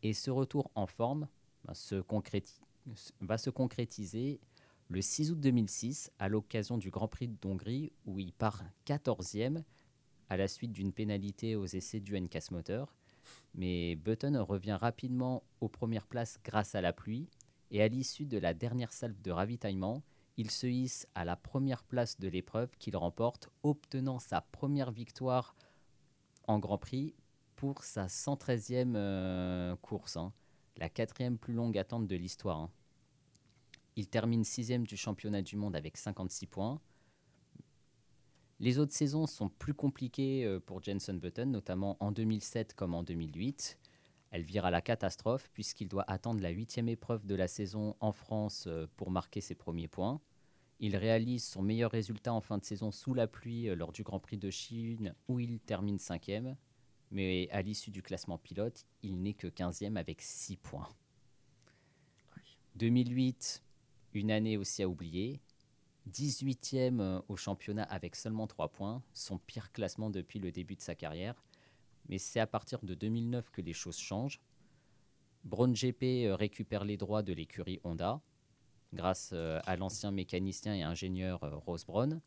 Et 0.02 0.12
ce 0.12 0.30
retour 0.30 0.70
en 0.74 0.86
forme 0.86 1.26
ben, 1.64 1.72
va 3.22 3.38
se 3.38 3.50
concrétiser 3.50 4.40
le 4.90 5.00
6 5.00 5.30
août 5.32 5.40
2006 5.40 6.12
à 6.18 6.28
l'occasion 6.28 6.76
du 6.76 6.90
Grand 6.90 7.08
Prix 7.08 7.28
d'Hongrie 7.28 7.90
où 8.04 8.18
il 8.18 8.34
part 8.34 8.62
14e 8.84 9.64
à 10.28 10.36
la 10.36 10.48
suite 10.48 10.72
d'une 10.72 10.92
pénalité 10.92 11.56
aux 11.56 11.64
essais 11.64 12.00
du 12.00 12.14
NCAS 12.14 12.48
moteur. 12.50 12.94
Mais 13.54 13.96
Button 13.96 14.44
revient 14.46 14.76
rapidement 14.78 15.42
aux 15.62 15.68
premières 15.68 16.06
places 16.06 16.38
grâce 16.44 16.74
à 16.74 16.82
la 16.82 16.92
pluie 16.92 17.26
et 17.70 17.82
à 17.82 17.88
l'issue 17.88 18.26
de 18.26 18.38
la 18.38 18.54
dernière 18.54 18.92
salve 18.92 19.20
de 19.20 19.30
ravitaillement, 19.30 20.02
il 20.36 20.50
se 20.50 20.66
hisse 20.66 21.06
à 21.14 21.24
la 21.24 21.36
première 21.36 21.82
place 21.82 22.18
de 22.18 22.28
l'épreuve 22.28 22.70
qu'il 22.78 22.96
remporte, 22.96 23.50
obtenant 23.62 24.18
sa 24.18 24.40
première 24.40 24.92
victoire 24.92 25.56
en 26.46 26.58
Grand 26.58 26.78
Prix 26.78 27.14
pour 27.56 27.82
sa 27.82 28.06
113e 28.06 28.94
euh, 28.94 29.76
course, 29.76 30.16
hein. 30.16 30.32
la 30.76 30.88
quatrième 30.88 31.38
plus 31.38 31.54
longue 31.54 31.76
attente 31.76 32.06
de 32.06 32.16
l'histoire. 32.16 32.58
hein. 32.58 32.70
Il 33.96 34.06
termine 34.06 34.44
sixième 34.44 34.86
du 34.86 34.96
championnat 34.96 35.42
du 35.42 35.56
monde 35.56 35.74
avec 35.74 35.96
56 35.96 36.46
points. 36.46 36.80
Les 38.60 38.78
autres 38.78 38.92
saisons 38.92 39.26
sont 39.26 39.48
plus 39.48 39.74
compliquées 39.74 40.44
euh, 40.44 40.60
pour 40.60 40.82
Jenson 40.82 41.14
Button, 41.14 41.46
notamment 41.46 41.96
en 41.98 42.12
2007 42.12 42.74
comme 42.74 42.94
en 42.94 43.02
2008. 43.02 43.76
Elle 44.30 44.42
vire 44.42 44.66
à 44.66 44.70
la 44.70 44.82
catastrophe 44.82 45.50
puisqu'il 45.52 45.88
doit 45.88 46.04
attendre 46.06 46.40
la 46.40 46.50
huitième 46.50 46.88
épreuve 46.88 47.26
de 47.26 47.34
la 47.34 47.48
saison 47.48 47.96
en 48.00 48.12
France 48.12 48.64
euh, 48.66 48.86
pour 48.96 49.10
marquer 49.10 49.40
ses 49.40 49.54
premiers 49.54 49.88
points. 49.88 50.20
Il 50.80 50.96
réalise 50.96 51.44
son 51.44 51.62
meilleur 51.62 51.90
résultat 51.90 52.32
en 52.32 52.40
fin 52.40 52.58
de 52.58 52.64
saison 52.64 52.90
sous 52.90 53.14
la 53.14 53.26
pluie 53.26 53.68
euh, 53.68 53.74
lors 53.74 53.92
du 53.92 54.02
Grand 54.02 54.20
Prix 54.20 54.38
de 54.38 54.50
Chine 54.50 55.14
où 55.28 55.40
il 55.40 55.60
termine 55.60 55.98
cinquième. 55.98 56.56
Mais 57.10 57.48
à 57.50 57.62
l'issue 57.62 57.90
du 57.90 58.02
classement 58.02 58.38
pilote, 58.38 58.86
il 59.02 59.22
n'est 59.22 59.34
que 59.34 59.46
15e 59.46 59.96
avec 59.96 60.20
6 60.20 60.58
points. 60.58 60.88
2008, 62.76 63.62
une 64.12 64.30
année 64.30 64.56
aussi 64.56 64.82
à 64.82 64.88
oublier. 64.88 65.40
18e 66.12 67.00
euh, 67.00 67.20
au 67.28 67.36
championnat 67.36 67.84
avec 67.84 68.14
seulement 68.14 68.46
3 68.46 68.68
points, 68.68 69.02
son 69.14 69.38
pire 69.38 69.72
classement 69.72 70.10
depuis 70.10 70.38
le 70.38 70.52
début 70.52 70.76
de 70.76 70.80
sa 70.82 70.94
carrière. 70.94 71.42
Mais 72.08 72.18
c'est 72.18 72.40
à 72.40 72.46
partir 72.46 72.80
de 72.82 72.94
2009 72.94 73.50
que 73.50 73.60
les 73.60 73.72
choses 73.72 73.98
changent. 73.98 74.40
Braun 75.44 75.72
GP 75.72 76.26
euh, 76.26 76.36
récupère 76.36 76.84
les 76.84 76.96
droits 76.96 77.22
de 77.22 77.32
l'écurie 77.32 77.80
Honda 77.84 78.20
grâce 78.92 79.30
euh, 79.32 79.60
à 79.66 79.76
l'ancien 79.76 80.10
mécanicien 80.10 80.74
et 80.74 80.82
ingénieur 80.82 81.42
euh, 81.44 81.56
Rose 81.56 81.84
Braun. 81.84 82.20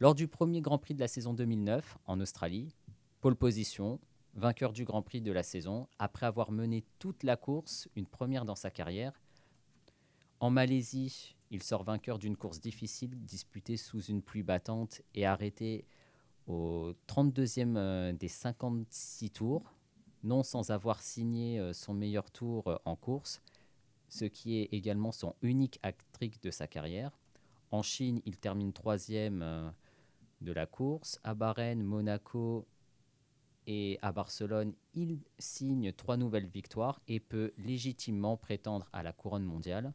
Lors 0.00 0.14
du 0.14 0.28
premier 0.28 0.60
Grand 0.60 0.78
Prix 0.78 0.94
de 0.94 1.00
la 1.00 1.08
saison 1.08 1.34
2009 1.34 1.98
en 2.06 2.20
Australie, 2.20 2.74
pole 3.20 3.36
position, 3.36 4.00
vainqueur 4.34 4.72
du 4.72 4.84
Grand 4.84 5.02
Prix 5.02 5.20
de 5.20 5.32
la 5.32 5.42
saison, 5.42 5.86
après 5.98 6.26
avoir 6.26 6.50
mené 6.50 6.84
toute 6.98 7.22
la 7.22 7.36
course, 7.36 7.88
une 7.96 8.06
première 8.06 8.44
dans 8.44 8.56
sa 8.56 8.70
carrière. 8.70 9.20
En 10.40 10.50
Malaisie, 10.50 11.36
il 11.50 11.62
sort 11.62 11.84
vainqueur 11.84 12.18
d'une 12.18 12.36
course 12.36 12.60
difficile 12.60 13.24
disputée 13.24 13.76
sous 13.76 14.02
une 14.02 14.22
pluie 14.22 14.42
battante 14.42 15.02
et 15.14 15.24
arrêté 15.24 15.84
au 16.46 16.92
32e 17.08 17.76
euh, 17.76 18.12
des 18.12 18.28
56 18.28 19.30
tours, 19.30 19.72
non 20.22 20.42
sans 20.42 20.70
avoir 20.70 21.02
signé 21.02 21.58
euh, 21.58 21.72
son 21.72 21.94
meilleur 21.94 22.30
tour 22.30 22.68
euh, 22.68 22.76
en 22.84 22.96
course, 22.96 23.40
ce 24.08 24.24
qui 24.24 24.58
est 24.58 24.68
également 24.72 25.12
son 25.12 25.34
unique 25.42 25.78
hat-trick 25.82 26.42
de 26.42 26.50
sa 26.50 26.66
carrière. 26.66 27.18
En 27.70 27.82
Chine, 27.82 28.20
il 28.24 28.36
termine 28.36 28.72
troisième 28.72 29.72
de 30.40 30.52
la 30.52 30.66
course. 30.66 31.18
À 31.24 31.34
Bahreïn, 31.34 31.82
Monaco 31.82 32.68
et 33.66 33.98
à 34.00 34.12
Barcelone, 34.12 34.74
il 34.92 35.18
signe 35.40 35.92
trois 35.92 36.16
nouvelles 36.16 36.46
victoires 36.46 37.00
et 37.08 37.18
peut 37.18 37.52
légitimement 37.58 38.36
prétendre 38.36 38.88
à 38.92 39.02
la 39.02 39.12
couronne 39.12 39.42
mondiale. 39.42 39.92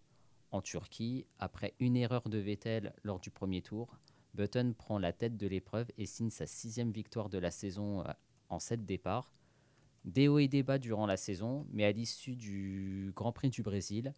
En 0.52 0.62
Turquie, 0.62 1.26
après 1.38 1.74
une 1.80 1.96
erreur 1.96 2.28
de 2.28 2.40
Vettel 2.40 2.94
lors 3.04 3.22
du 3.22 3.30
premier 3.30 3.62
tour, 3.62 3.98
Button 4.34 4.74
prend 4.78 5.00
la 5.00 5.14
tête 5.14 5.38
de 5.38 5.48
l'épreuve 5.48 5.88
et 5.98 6.06
signe 6.06 6.30
sa 6.30 6.46
sixième 6.46 6.92
victoire 6.92 7.30
de 7.30 7.38
la 7.38 7.52
saison 7.52 8.02
euh, 8.02 8.12
en 8.50 8.60
sept 8.60 8.86
départs. 8.86 9.34
Des 10.06 10.28
hauts 10.28 10.40
et 10.40 10.48
des 10.48 10.64
bas 10.64 10.78
durant 10.78 11.06
la 11.06 11.18
saison, 11.18 11.68
mais 11.72 11.84
à 11.84 11.92
l'issue 11.92 12.36
du 12.36 13.12
Grand 13.16 13.32
Prix 13.32 13.50
du 13.50 13.64
Brésil, 13.64 14.14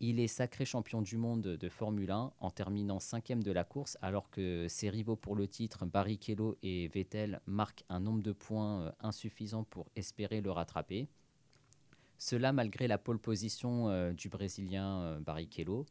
il 0.00 0.18
est 0.18 0.26
sacré 0.26 0.64
champion 0.64 1.00
du 1.00 1.16
monde 1.16 1.42
de 1.42 1.68
Formule 1.68 2.10
1 2.10 2.32
en 2.40 2.50
terminant 2.50 2.98
cinquième 2.98 3.42
de 3.42 3.52
la 3.52 3.62
course, 3.62 3.96
alors 4.02 4.30
que 4.30 4.66
ses 4.68 4.90
rivaux 4.90 5.14
pour 5.14 5.36
le 5.36 5.46
titre, 5.46 5.86
Barrichello 5.86 6.58
et 6.64 6.88
Vettel, 6.88 7.40
marquent 7.46 7.84
un 7.88 8.00
nombre 8.00 8.22
de 8.22 8.32
points 8.32 8.82
euh, 8.82 8.92
insuffisant 8.98 9.62
pour 9.62 9.86
espérer 9.94 10.40
le 10.40 10.50
rattraper. 10.50 11.08
Cela 12.18 12.52
malgré 12.52 12.88
la 12.88 12.98
pole 12.98 13.20
position 13.20 13.88
euh, 13.90 14.12
du 14.12 14.28
Brésilien 14.28 15.20
Barrichello. 15.20 15.86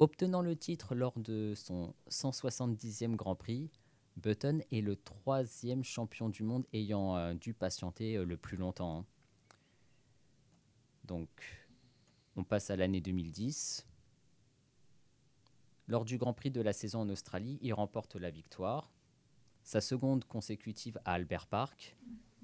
Obtenant 0.00 0.42
le 0.42 0.54
titre 0.54 0.94
lors 0.94 1.18
de 1.18 1.54
son 1.56 1.92
170e 2.08 3.16
Grand 3.16 3.34
Prix, 3.34 3.68
Button 4.16 4.60
est 4.70 4.80
le 4.80 4.94
troisième 4.94 5.82
champion 5.82 6.28
du 6.28 6.44
monde 6.44 6.64
ayant 6.72 7.16
euh, 7.16 7.34
dû 7.34 7.52
patienter 7.52 8.16
euh, 8.16 8.24
le 8.24 8.36
plus 8.36 8.56
longtemps. 8.56 8.98
hein. 8.98 9.06
Donc, 11.04 11.28
on 12.36 12.44
passe 12.44 12.70
à 12.70 12.76
l'année 12.76 13.00
2010. 13.00 13.86
Lors 15.88 16.04
du 16.04 16.16
Grand 16.16 16.34
Prix 16.34 16.50
de 16.50 16.60
la 16.60 16.72
saison 16.72 17.00
en 17.00 17.08
Australie, 17.08 17.58
il 17.60 17.72
remporte 17.72 18.14
la 18.14 18.30
victoire. 18.30 18.92
Sa 19.64 19.80
seconde 19.80 20.24
consécutive 20.24 21.00
à 21.04 21.14
Albert 21.14 21.48
Park. 21.48 21.96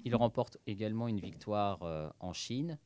Il 0.03 0.15
remporte 0.15 0.57
également 0.67 1.07
une 1.07 1.19
victoire 1.19 1.83
euh, 1.83 2.09
en 2.19 2.33
Chine 2.33 2.77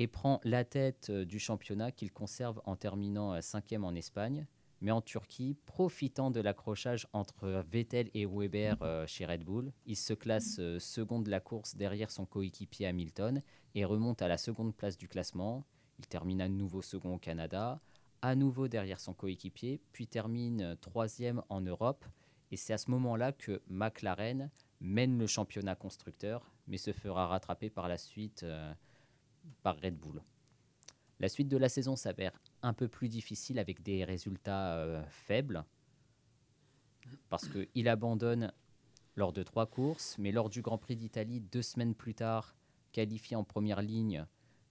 et 0.00 0.06
prend 0.06 0.40
la 0.44 0.64
tête 0.64 1.08
euh, 1.10 1.26
du 1.26 1.38
championnat 1.38 1.92
qu'il 1.92 2.10
conserve 2.10 2.62
en 2.64 2.74
terminant 2.74 3.34
euh, 3.34 3.42
cinquième 3.42 3.84
en 3.84 3.94
Espagne. 3.94 4.46
Mais 4.80 4.92
en 4.92 5.02
Turquie, 5.02 5.58
profitant 5.66 6.30
de 6.30 6.40
l'accrochage 6.40 7.06
entre 7.12 7.62
Vettel 7.70 8.08
et 8.14 8.24
Weber 8.24 8.78
euh, 8.80 9.06
chez 9.06 9.26
Red 9.26 9.44
Bull, 9.44 9.72
il 9.84 9.96
se 9.96 10.14
classe 10.14 10.56
euh, 10.58 10.78
second 10.78 11.20
de 11.20 11.30
la 11.30 11.40
course 11.40 11.76
derrière 11.76 12.10
son 12.10 12.24
coéquipier 12.24 12.86
Hamilton 12.86 13.42
et 13.74 13.84
remonte 13.84 14.22
à 14.22 14.28
la 14.28 14.38
seconde 14.38 14.74
place 14.74 14.96
du 14.96 15.06
classement. 15.06 15.66
Il 15.98 16.06
termine 16.06 16.40
à 16.40 16.48
nouveau 16.48 16.80
second 16.80 17.16
au 17.16 17.18
Canada, 17.18 17.82
à 18.22 18.34
nouveau 18.34 18.68
derrière 18.68 19.00
son 19.00 19.12
coéquipier, 19.12 19.82
puis 19.92 20.06
termine 20.06 20.62
euh, 20.62 20.76
troisième 20.76 21.42
en 21.50 21.60
Europe. 21.60 22.06
Et 22.50 22.56
c'est 22.56 22.72
à 22.72 22.78
ce 22.78 22.90
moment-là 22.90 23.32
que 23.32 23.60
McLaren 23.68 24.50
mène 24.80 25.18
le 25.18 25.26
championnat 25.26 25.74
constructeur, 25.74 26.50
mais 26.66 26.78
se 26.78 26.92
fera 26.92 27.26
rattraper 27.26 27.68
par 27.68 27.86
la 27.86 27.98
suite 27.98 28.44
euh, 28.44 28.72
par 29.62 29.76
Red 29.80 29.96
Bull. 29.98 30.22
La 31.18 31.28
suite 31.28 31.48
de 31.48 31.56
la 31.56 31.68
saison 31.68 31.96
s'avère 31.96 32.32
un 32.62 32.72
peu 32.72 32.88
plus 32.88 33.08
difficile 33.08 33.58
avec 33.58 33.82
des 33.82 34.04
résultats 34.04 34.76
euh, 34.76 35.02
faibles. 35.08 35.64
Parce 37.28 37.46
qu'il 37.48 37.88
abandonne 37.88 38.52
lors 39.16 39.32
de 39.32 39.42
trois 39.42 39.66
courses, 39.66 40.16
mais 40.18 40.32
lors 40.32 40.48
du 40.48 40.62
Grand 40.62 40.78
Prix 40.78 40.96
d'Italie, 40.96 41.40
deux 41.40 41.62
semaines 41.62 41.94
plus 41.94 42.14
tard, 42.14 42.54
qualifié 42.92 43.36
en 43.36 43.44
première 43.44 43.82
ligne, 43.82 44.24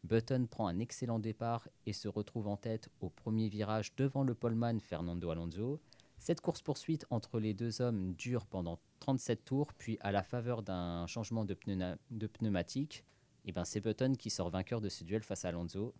Button 0.03 0.47
prend 0.49 0.67
un 0.67 0.79
excellent 0.79 1.19
départ 1.19 1.67
et 1.85 1.93
se 1.93 2.07
retrouve 2.07 2.47
en 2.47 2.55
tête 2.57 2.89
au 3.01 3.09
premier 3.09 3.49
virage 3.49 3.93
devant 3.95 4.23
le 4.23 4.33
poleman 4.33 4.79
Fernando 4.79 5.29
Alonso. 5.29 5.79
Cette 6.17 6.41
course-poursuite 6.41 7.05
entre 7.09 7.39
les 7.39 7.53
deux 7.53 7.81
hommes 7.81 8.13
dure 8.13 8.45
pendant 8.45 8.79
37 9.01 9.43
tours, 9.45 9.73
puis 9.73 9.97
à 10.01 10.11
la 10.11 10.23
faveur 10.23 10.63
d'un 10.63 11.05
changement 11.07 11.45
de, 11.45 11.53
pneuna- 11.53 11.97
de 12.11 12.27
pneumatique, 12.27 13.03
eh 13.45 13.51
ben 13.51 13.65
c'est 13.65 13.81
Button 13.81 14.13
qui 14.15 14.29
sort 14.29 14.49
vainqueur 14.49 14.81
de 14.81 14.89
ce 14.89 15.03
duel 15.03 15.23
face 15.23 15.45
à 15.45 15.49
Alonso. 15.49 15.93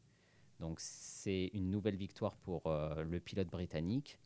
Donc 0.59 0.79
c'est 0.79 1.49
une 1.53 1.69
nouvelle 1.69 1.95
victoire 1.95 2.35
pour 2.37 2.67
euh, 2.67 3.03
le 3.03 3.19
pilote 3.19 3.47
britannique. 3.47 4.19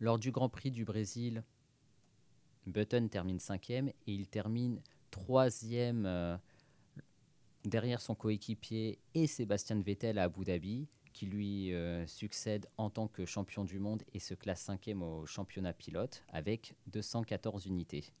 Lors 0.00 0.18
du 0.18 0.30
Grand 0.30 0.48
Prix 0.48 0.70
du 0.70 0.84
Brésil, 0.84 1.42
Button 2.66 3.08
termine 3.08 3.38
cinquième 3.38 3.88
et 3.88 4.12
il 4.12 4.26
termine 4.26 4.82
troisième 5.10 6.04
euh, 6.06 6.36
derrière 7.64 8.00
son 8.00 8.14
coéquipier 8.14 8.98
et 9.14 9.26
Sébastien 9.26 9.80
Vettel 9.80 10.18
à 10.18 10.24
Abu 10.24 10.44
Dhabi, 10.44 10.88
qui 11.12 11.26
lui 11.26 11.72
euh, 11.72 12.06
succède 12.06 12.66
en 12.76 12.90
tant 12.90 13.08
que 13.08 13.24
champion 13.24 13.64
du 13.64 13.78
monde 13.78 14.02
et 14.12 14.18
se 14.18 14.34
classe 14.34 14.62
cinquième 14.62 15.02
au 15.02 15.24
championnat 15.26 15.72
pilote 15.72 16.22
avec 16.28 16.74
214 16.88 17.66
unités. 17.66 18.12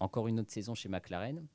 Encore 0.00 0.28
une 0.28 0.40
autre 0.40 0.50
saison 0.52 0.74
chez 0.74 0.88
McLaren. 0.88 1.46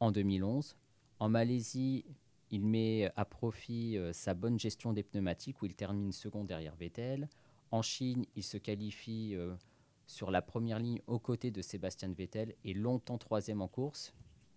En 0.00 0.10
2011, 0.12 0.76
en 1.18 1.28
Malaisie, 1.28 2.04
il 2.50 2.64
met 2.64 3.10
à 3.16 3.24
profit 3.24 3.96
euh, 3.98 4.12
sa 4.12 4.34
bonne 4.34 4.58
gestion 4.58 4.92
des 4.92 5.02
pneumatiques 5.02 5.60
où 5.62 5.66
il 5.66 5.74
termine 5.74 6.10
second 6.12 6.44
derrière 6.44 6.74
Vettel. 6.76 7.28
En 7.70 7.82
Chine, 7.82 8.24
il 8.34 8.42
se 8.42 8.56
qualifie 8.56 9.34
euh, 9.36 9.54
sur 10.06 10.30
la 10.30 10.42
première 10.42 10.78
ligne 10.78 11.00
aux 11.06 11.18
côtés 11.20 11.50
de 11.50 11.62
Sébastien 11.62 12.08
Vettel 12.12 12.54
et 12.64 12.74
longtemps 12.74 13.18
troisième 13.18 13.60
en 13.62 13.68
course. 13.68 14.12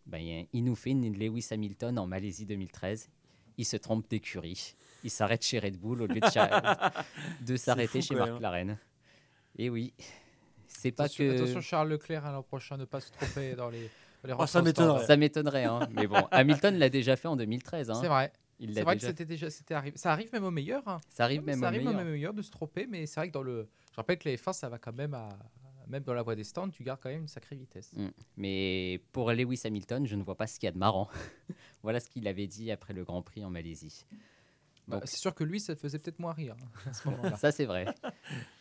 Ben, 0.05 0.45
il- 0.51 0.63
nous 0.63 0.75
fait 0.75 0.91
une 0.91 1.13
Lewis 1.17 1.47
Hamilton 1.51 1.99
en 1.99 2.07
Malaisie 2.07 2.45
2013. 2.45 3.09
Il 3.57 3.65
se 3.65 3.77
trompe 3.77 4.09
d'écurie. 4.09 4.75
Il 5.03 5.11
s'arrête 5.11 5.43
chez 5.43 5.59
Red 5.59 5.77
Bull 5.77 6.01
au 6.01 6.07
lieu 6.07 6.19
de, 6.19 7.45
de 7.45 7.55
s'arrêter 7.55 8.01
chez. 8.01 8.15
McLaren. 8.15 8.79
Et 9.57 9.69
oui, 9.69 9.93
c'est 10.77 10.91
pas 10.91 11.03
attention, 11.05 11.23
que... 11.25 11.35
attention, 11.35 11.61
Charles 11.61 11.89
Leclerc, 11.89 12.25
à 12.25 12.31
l'an 12.31 12.43
prochain, 12.43 12.77
ne 12.77 12.85
pas 12.85 12.99
se 12.99 13.11
tromper 13.11 13.55
dans 13.55 13.69
les. 13.69 13.89
les 14.23 14.33
Oh, 14.37 14.45
ça 14.45 14.61
m'étonnerait. 14.61 15.05
Ça 15.05 15.17
m'étonnerait, 15.17 15.65
hein. 15.65 15.87
mais 15.91 16.07
bon, 16.07 16.25
Hamilton 16.31 16.77
l'a 16.77 16.89
déjà 16.89 17.15
fait 17.15 17.27
en 17.27 17.35
2013. 17.35 17.89
hein. 17.89 17.95
C'est 18.01 18.07
vrai. 18.07 18.31
Il 18.59 18.69
C'est 18.73 18.75
l'a 18.79 18.83
vrai 18.85 18.95
que 18.95 18.99
déjà- 19.01 19.07
c'était 19.09 19.25
déjà, 19.25 19.49
c'était 19.49 19.73
arrivé. 19.73 19.97
Ça 19.97 20.11
arrive 20.11 20.31
même 20.31 20.43
au 20.45 20.51
meilleur. 20.51 20.87
hein. 20.87 20.99
Ça 21.09 21.23
arrive 21.25 21.41
Ouais, 21.41 21.47
même 21.47 21.59
ça 21.59 21.65
au 21.65 21.67
arrive 21.67 21.81
meilleur. 21.81 21.95
même 21.97 22.07
au 22.07 22.11
meilleur 22.11 22.33
de 22.33 22.41
se 22.41 22.51
tromper, 22.51 22.85
mais 22.87 23.05
c'est 23.05 23.19
vrai 23.19 23.27
que 23.29 23.33
dans 23.33 23.41
le. 23.43 23.67
Je 23.91 23.95
rappelle 23.97 24.17
que 24.17 24.29
les 24.29 24.37
F1, 24.37 24.53
ça 24.53 24.69
va 24.69 24.77
quand 24.77 24.93
même 24.93 25.13
à. 25.13 25.29
Même 25.89 26.03
dans 26.03 26.13
la 26.13 26.21
voie 26.21 26.35
des 26.35 26.45
stands, 26.45 26.69
tu 26.69 26.81
gardes 26.83 27.01
quand 27.03 27.09
même 27.09 27.23
une 27.23 27.27
sacrée 27.27 27.57
vitesse. 27.57 27.91
Mm. 27.93 28.07
Mais 28.37 29.01
pour 29.11 29.31
Lewis 29.33 29.61
Hamilton, 29.65 30.07
je 30.07 30.15
ne 30.15 30.23
vois 30.23 30.35
pas 30.37 30.47
ce 30.47 30.57
qu'il 30.57 30.65
y 30.67 30.69
a 30.69 30.71
de 30.71 30.77
marrant. 30.77 31.09
voilà 31.83 31.99
ce 31.99 32.09
qu'il 32.09 32.25
avait 32.27 32.47
dit 32.47 32.71
après 32.71 32.93
le 32.93 33.03
Grand 33.03 33.21
Prix 33.21 33.43
en 33.43 33.49
Malaisie. 33.49 34.05
Bah, 34.87 35.01
c'est 35.05 35.17
sûr 35.17 35.33
que 35.33 35.43
lui, 35.43 35.59
ça 35.59 35.75
faisait 35.75 35.99
peut-être 35.99 36.19
moins 36.19 36.33
rire 36.33 36.55
hein, 36.61 36.89
à 36.89 36.93
ce. 36.93 37.03
Ça, 37.37 37.51
c'est 37.51 37.65
vrai. 37.65 37.85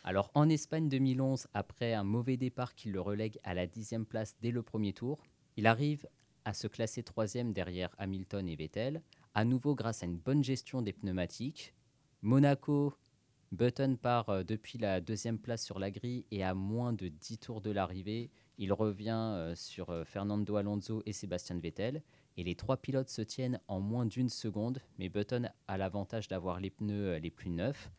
Alors, 0.03 0.31
en 0.35 0.47
Espagne 0.49 0.87
2011, 0.87 1.47
après 1.53 1.93
un 1.93 2.03
mauvais 2.03 2.37
départ 2.37 2.75
qui 2.75 2.89
le 2.89 3.01
relègue 3.01 3.39
à 3.43 3.53
la 3.53 3.67
dixième 3.67 4.05
place 4.05 4.35
dès 4.41 4.51
le 4.51 4.63
premier 4.63 4.93
tour, 4.93 5.21
il 5.57 5.67
arrive 5.67 6.07
à 6.45 6.53
se 6.53 6.67
classer 6.67 7.03
troisième 7.03 7.53
derrière 7.53 7.89
Hamilton 7.97 8.47
et 8.47 8.55
Vettel, 8.55 9.01
à 9.33 9.45
nouveau 9.45 9.75
grâce 9.75 10.03
à 10.03 10.05
une 10.05 10.17
bonne 10.17 10.43
gestion 10.43 10.81
des 10.81 10.93
pneumatiques. 10.93 11.73
Monaco, 12.21 12.93
Button 13.53 13.97
part 14.01 14.29
euh, 14.29 14.43
depuis 14.43 14.79
la 14.79 14.99
deuxième 14.99 15.37
place 15.37 15.63
sur 15.63 15.77
la 15.77 15.91
grille 15.91 16.25
et 16.31 16.43
à 16.43 16.53
moins 16.53 16.91
de 16.91 17.07
10 17.07 17.37
tours 17.37 17.61
de 17.61 17.69
l'arrivée, 17.69 18.31
il 18.57 18.73
revient 18.73 19.11
euh, 19.11 19.55
sur 19.55 19.89
euh, 19.89 20.03
Fernando 20.05 20.55
Alonso 20.55 21.03
et 21.05 21.13
Sébastien 21.13 21.59
Vettel. 21.59 22.01
Et 22.37 22.43
les 22.43 22.55
trois 22.55 22.77
pilotes 22.77 23.09
se 23.09 23.21
tiennent 23.21 23.59
en 23.67 23.79
moins 23.79 24.05
d'une 24.05 24.29
seconde, 24.29 24.79
mais 24.97 25.09
Button 25.09 25.49
a 25.67 25.77
l'avantage 25.77 26.27
d'avoir 26.27 26.59
les 26.59 26.71
pneus 26.71 27.13
euh, 27.13 27.19
les 27.19 27.29
plus 27.29 27.49
neufs. 27.49 27.91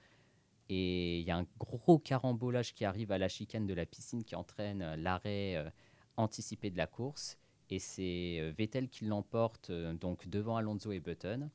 Et 0.69 1.21
il 1.21 1.27
y 1.27 1.31
a 1.31 1.37
un 1.37 1.47
gros 1.59 1.99
carambolage 1.99 2.75
qui 2.75 2.85
arrive 2.85 3.13
à 3.13 3.19
la 3.19 3.29
chicane 3.29 3.67
de 3.67 3.75
la 3.75 3.87
piscine 3.87 4.25
qui 4.25 4.35
entraîne 4.35 4.83
euh, 4.83 4.97
l'arrêt 4.97 5.57
euh, 5.57 5.71
anticipé 6.17 6.71
de 6.71 6.77
la 6.77 6.87
course. 6.87 7.39
Et 7.71 7.79
c'est 7.79 8.53
Vettel 8.59 8.89
qui 8.89 9.07
l'emporte 9.07 9.73
donc 9.73 10.29
devant 10.29 10.59
Alonso 10.59 10.93
et 10.93 11.01
Button. 11.01 11.49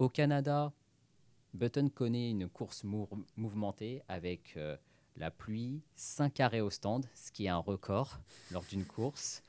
Au 0.00 0.08
Canada, 0.08 0.72
Button 1.54 1.88
connaît 1.90 2.30
une 2.30 2.48
course 2.48 2.82
mouvementée 3.36 4.02
avec 4.08 4.58
la 5.16 5.30
pluie, 5.30 5.80
5 5.94 6.40
arrêts 6.40 6.60
au 6.60 6.70
stand, 6.70 7.06
ce 7.14 7.30
qui 7.30 7.46
est 7.46 7.50
un 7.50 7.58
record 7.58 8.20
lors 8.50 8.64
d'une 8.64 8.84
course. 8.84 9.42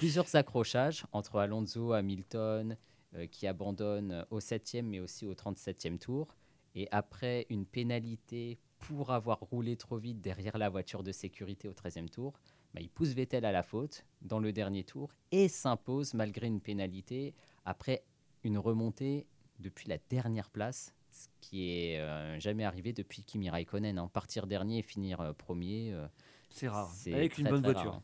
Plusieurs 0.00 0.34
accrochages 0.34 1.04
entre 1.12 1.38
Alonso, 1.38 1.92
Hamilton, 1.92 2.78
euh, 3.16 3.26
qui 3.26 3.46
abandonne 3.46 4.24
au 4.30 4.38
7e 4.38 4.80
mais 4.80 4.98
aussi 4.98 5.26
au 5.26 5.34
37e 5.34 5.98
tour. 5.98 6.34
Et 6.74 6.88
après 6.90 7.44
une 7.50 7.66
pénalité 7.66 8.58
pour 8.78 9.10
avoir 9.10 9.40
roulé 9.40 9.76
trop 9.76 9.98
vite 9.98 10.22
derrière 10.22 10.56
la 10.56 10.70
voiture 10.70 11.02
de 11.02 11.12
sécurité 11.12 11.68
au 11.68 11.74
13e 11.74 12.08
tour, 12.08 12.32
bah, 12.72 12.80
il 12.80 12.88
pousse 12.88 13.10
Vettel 13.10 13.44
à 13.44 13.52
la 13.52 13.62
faute 13.62 14.06
dans 14.22 14.38
le 14.38 14.54
dernier 14.54 14.84
tour 14.84 15.12
et 15.32 15.48
s'impose 15.48 16.14
malgré 16.14 16.46
une 16.46 16.62
pénalité 16.62 17.34
après 17.66 18.02
une 18.42 18.56
remontée 18.56 19.26
depuis 19.58 19.90
la 19.90 19.98
dernière 20.08 20.48
place, 20.48 20.94
ce 21.10 21.26
qui 21.42 21.72
est 21.72 22.00
euh, 22.00 22.40
jamais 22.40 22.64
arrivé 22.64 22.94
depuis 22.94 23.22
Kimi 23.22 23.50
Raikkonen. 23.50 23.98
hein. 23.98 24.08
Partir 24.10 24.46
dernier 24.46 24.78
et 24.78 24.82
finir 24.82 25.20
euh, 25.20 25.34
premier, 25.34 25.92
euh, 25.92 26.06
C'est 26.48 26.68
rare. 26.68 26.90
Avec 27.12 27.36
une 27.36 27.50
bonne 27.50 27.62
voiture. 27.62 27.92
rare. 27.92 28.02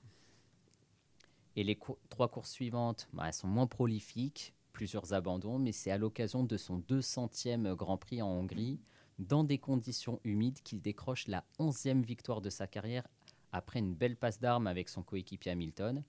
Et 1.57 1.64
les 1.64 1.78
trois 2.11 2.28
courses 2.28 2.50
suivantes, 2.50 3.09
bah, 3.12 3.24
elles 3.26 3.32
sont 3.32 3.48
moins 3.48 3.66
prolifiques, 3.66 4.54
plusieurs 4.72 5.14
abandons, 5.14 5.59
mais 5.59 5.72
c'est 5.72 5.90
à 5.90 5.96
l'occasion 5.96 6.44
de 6.44 6.57
son 6.59 6.78
200e 6.80 7.74
Grand 7.74 7.96
Prix 7.96 8.20
en 8.20 8.28
Hongrie, 8.28 8.78
dans 9.18 9.42
des 9.42 9.57
conditions 9.57 10.20
humides, 10.22 10.61
qu'il 10.62 10.82
décroche 10.82 11.26
la 11.28 11.44
11e 11.59 12.04
victoire 12.04 12.42
de 12.42 12.50
sa 12.50 12.66
carrière 12.66 13.09
après 13.52 13.78
une 13.78 13.94
belle 13.94 14.16
passe 14.16 14.38
d'armes 14.38 14.66
avec 14.66 14.90
son 14.90 15.02
coéquipier 15.02 15.52
Hamilton. 15.52 16.04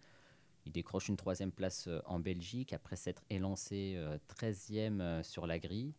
Il 0.65 0.73
décroche 0.73 1.07
une 1.07 1.15
troisième 1.15 1.53
place 1.53 1.87
euh, 1.87 2.01
en 2.05 2.19
Belgique 2.19 2.73
après 2.73 2.97
s'être 2.97 3.23
élancé 3.29 3.93
euh, 3.95 4.17
13e 4.37 4.99
euh, 4.99 5.23
sur 5.23 5.47
la 5.47 5.59
grille. 5.59 5.93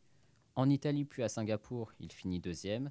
En 0.57 0.69
Italie 0.69 1.07
puis 1.07 1.23
à 1.23 1.31
Singapour, 1.31 1.93
il 2.01 2.13
finit 2.13 2.39
deuxième. 2.39 2.91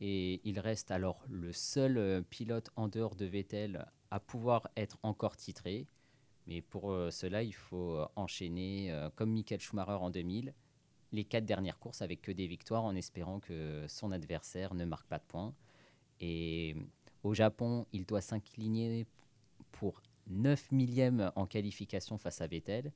Et 0.00 0.40
il 0.44 0.58
reste 0.58 0.90
alors 0.90 1.24
le 1.28 1.52
seul 1.52 1.98
euh, 1.98 2.20
pilote 2.22 2.70
en 2.76 2.88
dehors 2.88 3.14
de 3.14 3.26
Vettel 3.26 3.86
à 4.14 4.20
pouvoir 4.20 4.68
être 4.76 4.96
encore 5.02 5.36
titré. 5.36 5.88
Mais 6.46 6.62
pour 6.62 6.92
euh, 6.92 7.10
cela, 7.10 7.42
il 7.42 7.52
faut 7.52 7.96
euh, 7.96 8.06
enchaîner, 8.14 8.92
euh, 8.92 9.10
comme 9.16 9.32
Michael 9.32 9.58
Schumacher 9.58 9.98
en 10.00 10.08
2000, 10.08 10.54
les 11.10 11.24
quatre 11.24 11.44
dernières 11.44 11.80
courses 11.80 12.00
avec 12.00 12.22
que 12.22 12.30
des 12.30 12.46
victoires 12.46 12.84
en 12.84 12.94
espérant 12.94 13.40
que 13.40 13.84
son 13.88 14.12
adversaire 14.12 14.74
ne 14.74 14.84
marque 14.84 15.08
pas 15.08 15.18
de 15.18 15.24
points. 15.24 15.52
Et 16.20 16.76
au 17.24 17.34
Japon, 17.34 17.86
il 17.92 18.06
doit 18.06 18.20
s'incliner 18.20 19.04
pour 19.72 20.00
9 20.28 20.70
millièmes 20.70 21.32
en 21.34 21.46
qualification 21.46 22.16
face 22.16 22.40
à 22.40 22.46
Vettel. 22.46 22.92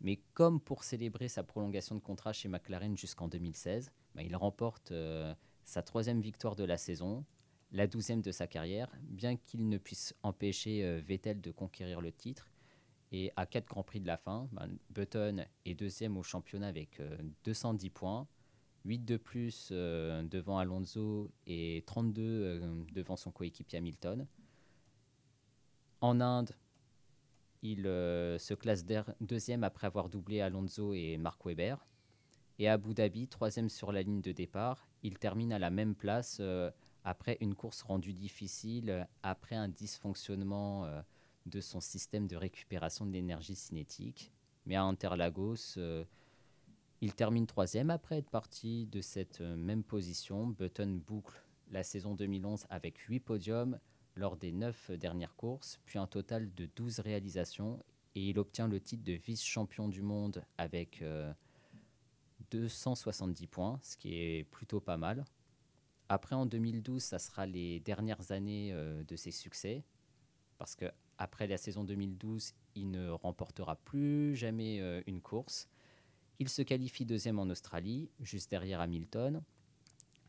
Mais 0.00 0.20
comme 0.32 0.60
pour 0.60 0.84
célébrer 0.84 1.26
sa 1.26 1.42
prolongation 1.42 1.96
de 1.96 2.00
contrat 2.00 2.32
chez 2.32 2.48
McLaren 2.48 2.96
jusqu'en 2.96 3.26
2016, 3.26 3.90
bah, 4.14 4.22
il 4.22 4.36
remporte 4.36 4.92
sa 5.64 5.82
troisième 5.82 6.20
victoire 6.20 6.54
de 6.54 6.64
la 6.64 6.76
saison, 6.76 7.24
la 7.72 7.86
douzième 7.86 8.20
de 8.20 8.30
sa 8.32 8.46
carrière, 8.46 8.90
bien 9.02 9.36
qu'il 9.36 9.68
ne 9.68 9.78
puisse 9.78 10.14
empêcher 10.22 10.84
euh, 10.84 11.00
Vettel 11.04 11.40
de 11.40 11.50
conquérir 11.50 12.00
le 12.00 12.12
titre. 12.12 12.50
Et 13.10 13.30
à 13.36 13.44
quatre 13.44 13.66
Grands 13.66 13.82
Prix 13.82 14.00
de 14.00 14.06
la 14.06 14.16
fin, 14.16 14.48
bah, 14.52 14.66
Button 14.90 15.44
est 15.64 15.74
deuxième 15.74 16.16
au 16.16 16.22
championnat 16.22 16.68
avec 16.68 17.00
euh, 17.00 17.16
210 17.44 17.90
points, 17.90 18.26
8 18.84 19.04
de 19.04 19.16
plus 19.16 19.68
euh, 19.70 20.22
devant 20.22 20.58
Alonso 20.58 21.30
et 21.46 21.82
32 21.86 22.22
euh, 22.22 22.84
devant 22.92 23.16
son 23.16 23.30
coéquipier 23.30 23.78
Hamilton. 23.78 24.26
En 26.00 26.20
Inde, 26.20 26.56
il 27.62 27.86
euh, 27.86 28.38
se 28.38 28.54
classe 28.54 28.84
deuxième 29.20 29.62
après 29.62 29.86
avoir 29.86 30.08
doublé 30.08 30.40
Alonso 30.40 30.94
et 30.94 31.16
Mark 31.16 31.44
Webber. 31.44 31.76
Et 32.58 32.68
à 32.68 32.74
Abu 32.74 32.92
Dhabi, 32.92 33.28
troisième 33.28 33.68
sur 33.68 33.92
la 33.92 34.02
ligne 34.02 34.20
de 34.20 34.32
départ, 34.32 34.88
il 35.02 35.18
termine 35.18 35.52
à 35.52 35.58
la 35.58 35.70
même 35.70 35.94
place 35.94 36.38
euh, 36.40 36.70
après 37.04 37.38
une 37.40 37.54
course 37.54 37.82
rendue 37.82 38.12
difficile, 38.12 38.90
euh, 38.90 39.04
après 39.22 39.56
un 39.56 39.68
dysfonctionnement 39.68 40.84
euh, 40.84 41.00
de 41.46 41.60
son 41.60 41.80
système 41.80 42.26
de 42.26 42.36
récupération 42.36 43.06
de 43.06 43.12
l'énergie 43.12 43.56
cinétique. 43.56 44.32
Mais 44.66 44.76
à 44.76 44.82
Interlagos, 44.84 45.76
euh, 45.76 46.04
il 47.00 47.14
termine 47.14 47.46
troisième 47.46 47.90
après 47.90 48.18
être 48.18 48.30
parti 48.30 48.86
de 48.86 49.00
cette 49.00 49.40
même 49.40 49.82
position. 49.82 50.46
Button 50.46 51.00
boucle 51.04 51.42
la 51.72 51.82
saison 51.82 52.14
2011 52.14 52.66
avec 52.70 52.98
8 52.98 53.20
podiums 53.20 53.78
lors 54.14 54.36
des 54.36 54.52
9 54.52 54.92
dernières 54.92 55.34
courses, 55.34 55.80
puis 55.84 55.98
un 55.98 56.06
total 56.06 56.52
de 56.54 56.68
12 56.76 57.00
réalisations. 57.00 57.82
Et 58.14 58.28
il 58.28 58.38
obtient 58.38 58.68
le 58.68 58.78
titre 58.78 59.04
de 59.04 59.14
vice-champion 59.14 59.88
du 59.88 60.02
monde 60.02 60.44
avec 60.58 61.00
euh, 61.00 61.32
270 62.50 63.46
points, 63.46 63.78
ce 63.82 63.96
qui 63.96 64.14
est 64.14 64.44
plutôt 64.44 64.80
pas 64.80 64.98
mal. 64.98 65.24
Après, 66.12 66.36
en 66.36 66.44
2012, 66.44 67.02
ça 67.02 67.18
sera 67.18 67.46
les 67.46 67.80
dernières 67.80 68.32
années 68.32 68.68
euh, 68.74 69.02
de 69.02 69.16
ses 69.16 69.30
succès, 69.30 69.82
parce 70.58 70.76
que 70.76 70.84
après 71.16 71.46
la 71.46 71.56
saison 71.56 71.84
2012, 71.84 72.52
il 72.74 72.90
ne 72.90 73.08
remportera 73.08 73.76
plus 73.76 74.36
jamais 74.36 74.82
euh, 74.82 75.00
une 75.06 75.22
course. 75.22 75.70
Il 76.38 76.50
se 76.50 76.60
qualifie 76.60 77.06
deuxième 77.06 77.38
en 77.38 77.48
Australie, 77.48 78.10
juste 78.20 78.50
derrière 78.50 78.82
Hamilton. 78.82 79.42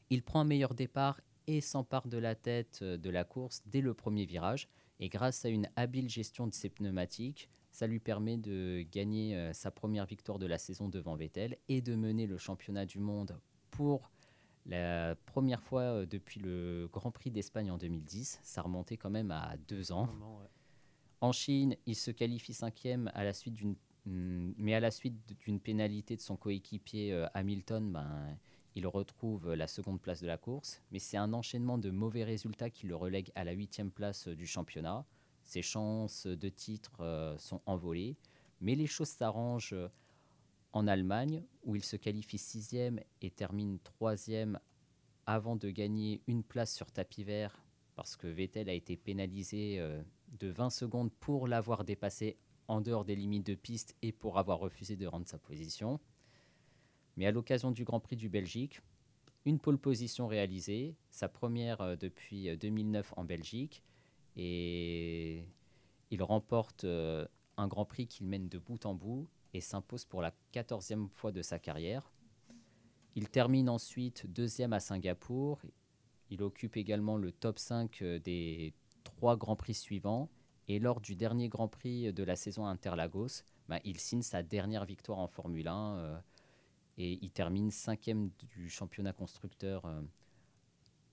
Il 0.10 0.24
prend 0.24 0.40
un 0.40 0.46
meilleur 0.46 0.74
départ 0.74 1.20
et 1.48 1.60
s'empare 1.60 2.08
de 2.08 2.18
la 2.18 2.36
tête 2.36 2.80
euh, 2.82 2.96
de 2.96 3.10
la 3.10 3.26
course 3.26 3.62
dès 3.66 3.82
le 3.82 3.94
premier 3.94 4.26
virage. 4.26 4.70
Et 5.02 5.10
grâce 5.10 5.44
à 5.44 5.50
une 5.50 5.70
habile 5.76 6.08
gestion 6.08 6.48
de 6.48 6.54
ses 6.54 6.70
pneumatiques, 6.70 7.50
ça 7.74 7.88
lui 7.88 8.00
permet 8.00 8.38
de 8.38 8.86
gagner 8.90 9.52
sa 9.52 9.70
première 9.70 10.06
victoire 10.06 10.40
de 10.40 10.46
la 10.46 10.60
saison 10.60 10.88
devant 10.88 11.16
Vettel 11.16 11.58
et 11.68 11.82
de 11.82 11.96
mener 11.96 12.26
le 12.26 12.38
championnat 12.38 12.86
du 12.86 13.00
monde 13.00 13.38
pour 13.70 14.13
la 14.66 15.16
première 15.26 15.62
fois 15.62 15.82
euh, 15.82 16.06
depuis 16.06 16.40
le 16.40 16.90
Grand 16.92 17.12
Prix 17.12 17.32
d'Espagne 17.32 17.72
en 17.72 17.78
2010. 17.78 18.40
Ça 18.44 18.62
remontait 18.62 18.98
quand 18.98 19.10
même 19.10 19.32
à 19.32 19.56
deux 19.68 19.92
ans. 19.92 20.08
Ouais. 20.08 20.48
En 21.24 21.32
Chine, 21.32 21.78
il 21.86 21.96
se 21.96 22.12
qualifie 22.12 22.54
cinquième 22.54 23.10
à 23.14 23.24
la 23.24 23.32
suite 23.32 23.54
d'une, 23.54 23.76
mm, 24.06 24.56
mais 24.58 24.74
à 24.74 24.82
la 24.82 24.92
suite 24.92 25.16
d'une 25.40 25.60
pénalité 25.60 26.18
de 26.18 26.22
son 26.22 26.36
coéquipier 26.36 27.14
euh, 27.14 27.28
Hamilton, 27.34 27.94
ben, 27.94 28.38
il 28.76 28.88
retrouve 28.88 29.54
la 29.54 29.68
seconde 29.68 30.02
place 30.02 30.22
de 30.22 30.28
la 30.28 30.38
course. 30.38 30.82
Mais 30.92 31.00
c'est 31.00 31.16
un 31.16 31.32
enchaînement 31.32 31.78
de 31.78 31.92
mauvais 31.92 32.26
résultats 32.26 32.70
qui 32.70 32.88
le 32.88 32.96
relègue 32.98 33.32
à 33.36 33.46
la 33.46 33.54
huitième 33.54 33.90
place 33.90 34.28
euh, 34.28 34.36
du 34.36 34.46
championnat. 34.46 35.06
Ses 35.44 35.62
chances 35.62 36.28
de 36.28 36.50
titre 36.50 37.02
euh, 37.02 37.38
sont 37.38 37.62
envolées, 37.66 38.18
mais 38.60 38.76
les 38.76 38.88
choses 38.88 39.08
s'arrangent 39.08 39.76
en 40.74 40.88
Allemagne, 40.88 41.44
où 41.64 41.76
il 41.76 41.84
se 41.84 41.96
qualifie 41.96 42.38
sixième 42.38 43.00
et 43.22 43.32
termine 43.32 43.80
troisième 43.80 44.60
avant 45.26 45.56
de 45.56 45.70
gagner 45.70 46.22
une 46.28 46.44
place 46.44 46.76
sur 46.76 46.92
tapis 46.92 47.24
vert 47.24 47.64
parce 47.96 48.16
que 48.16 48.28
Vettel 48.28 48.70
a 48.70 48.74
été 48.74 48.98
pénalisé 48.98 49.80
euh, 49.80 50.02
de 50.40 50.48
20 50.48 50.72
secondes 50.72 51.12
pour 51.12 51.48
l'avoir 51.48 51.84
dépassé 51.84 52.38
en 52.68 52.82
dehors 52.82 53.06
des 53.06 53.16
limites 53.16 53.46
de 53.46 53.56
piste 53.56 53.96
et 54.02 54.12
pour 54.12 54.38
avoir 54.40 54.60
refusé 54.60 54.96
de 54.96 55.06
rendre 55.06 55.28
sa 55.28 55.38
position. 55.38 56.00
Mais 57.18 57.26
à 57.28 57.32
l'occasion 57.32 57.72
du 57.72 57.84
Grand 57.84 58.00
Prix 58.00 58.16
du 58.16 58.30
Belgique, 58.30 58.82
une 59.46 59.60
pole 59.60 59.78
position 59.78 60.28
réalisée, 60.28 60.96
sa 61.10 61.28
première 61.28 61.82
euh, 61.82 61.96
depuis 61.96 62.50
euh, 62.50 62.56
2009 62.56 63.14
en 63.18 63.24
Belgique, 63.24 63.84
et 64.36 65.46
il 66.10 66.24
remporte 66.24 66.86
euh, 66.86 67.28
un 67.58 67.68
Grand 67.68 67.86
Prix 67.86 68.08
qu'il 68.08 68.28
mène 68.28 68.50
de 68.50 68.58
bout 68.58 68.86
en 68.86 68.96
bout 68.96 69.28
et 69.54 69.62
s'impose 69.62 70.06
pour 70.06 70.22
la 70.22 70.34
14e 70.54 71.10
fois 71.10 71.32
de 71.32 71.42
sa 71.42 71.60
carrière. 71.60 72.12
Il 73.16 73.30
termine 73.30 73.70
ensuite 73.70 74.26
deuxième 74.32 74.74
à 74.74 74.80
Singapour. 74.80 75.62
Il 76.30 76.42
occupe 76.42 76.78
également 76.78 77.18
le 77.18 77.32
top 77.32 77.60
5 77.60 78.02
euh, 78.02 78.20
des 78.20 78.74
trois 79.04 79.38
Grands 79.38 79.56
Prix 79.56 79.76
suivants. 79.76 80.30
Et 80.68 80.80
lors 80.80 81.02
du 81.02 81.16
dernier 81.16 81.50
Grand 81.50 81.68
Prix 81.68 82.14
de 82.14 82.24
la 82.24 82.36
saison 82.36 82.66
à 82.66 82.70
Interlagos, 82.70 83.44
bah, 83.68 83.80
il 83.84 84.00
signe 84.00 84.22
sa 84.22 84.42
dernière 84.42 84.86
victoire 84.86 85.20
en 85.20 85.28
Formule 85.28 85.68
1 85.68 85.98
euh, 85.98 86.18
et 86.98 87.20
il 87.22 87.32
termine 87.32 87.70
cinquième 87.70 88.30
du 88.40 88.70
championnat 88.70 89.14
constructeur 89.14 89.86
euh, 89.86 90.02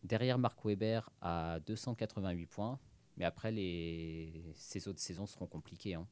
derrière 0.05 0.39
Mark 0.39 0.65
Webber 0.65 1.01
à 1.21 1.59
288 1.67 2.47
points. 2.47 2.79
Mais 3.17 3.25
après, 3.25 3.51
les... 3.51 4.53
ces 4.55 4.89
autres 4.89 5.01
saisons 5.01 5.27
seront 5.27 5.47
compliquées. 5.47 5.95
hein. 5.95 6.07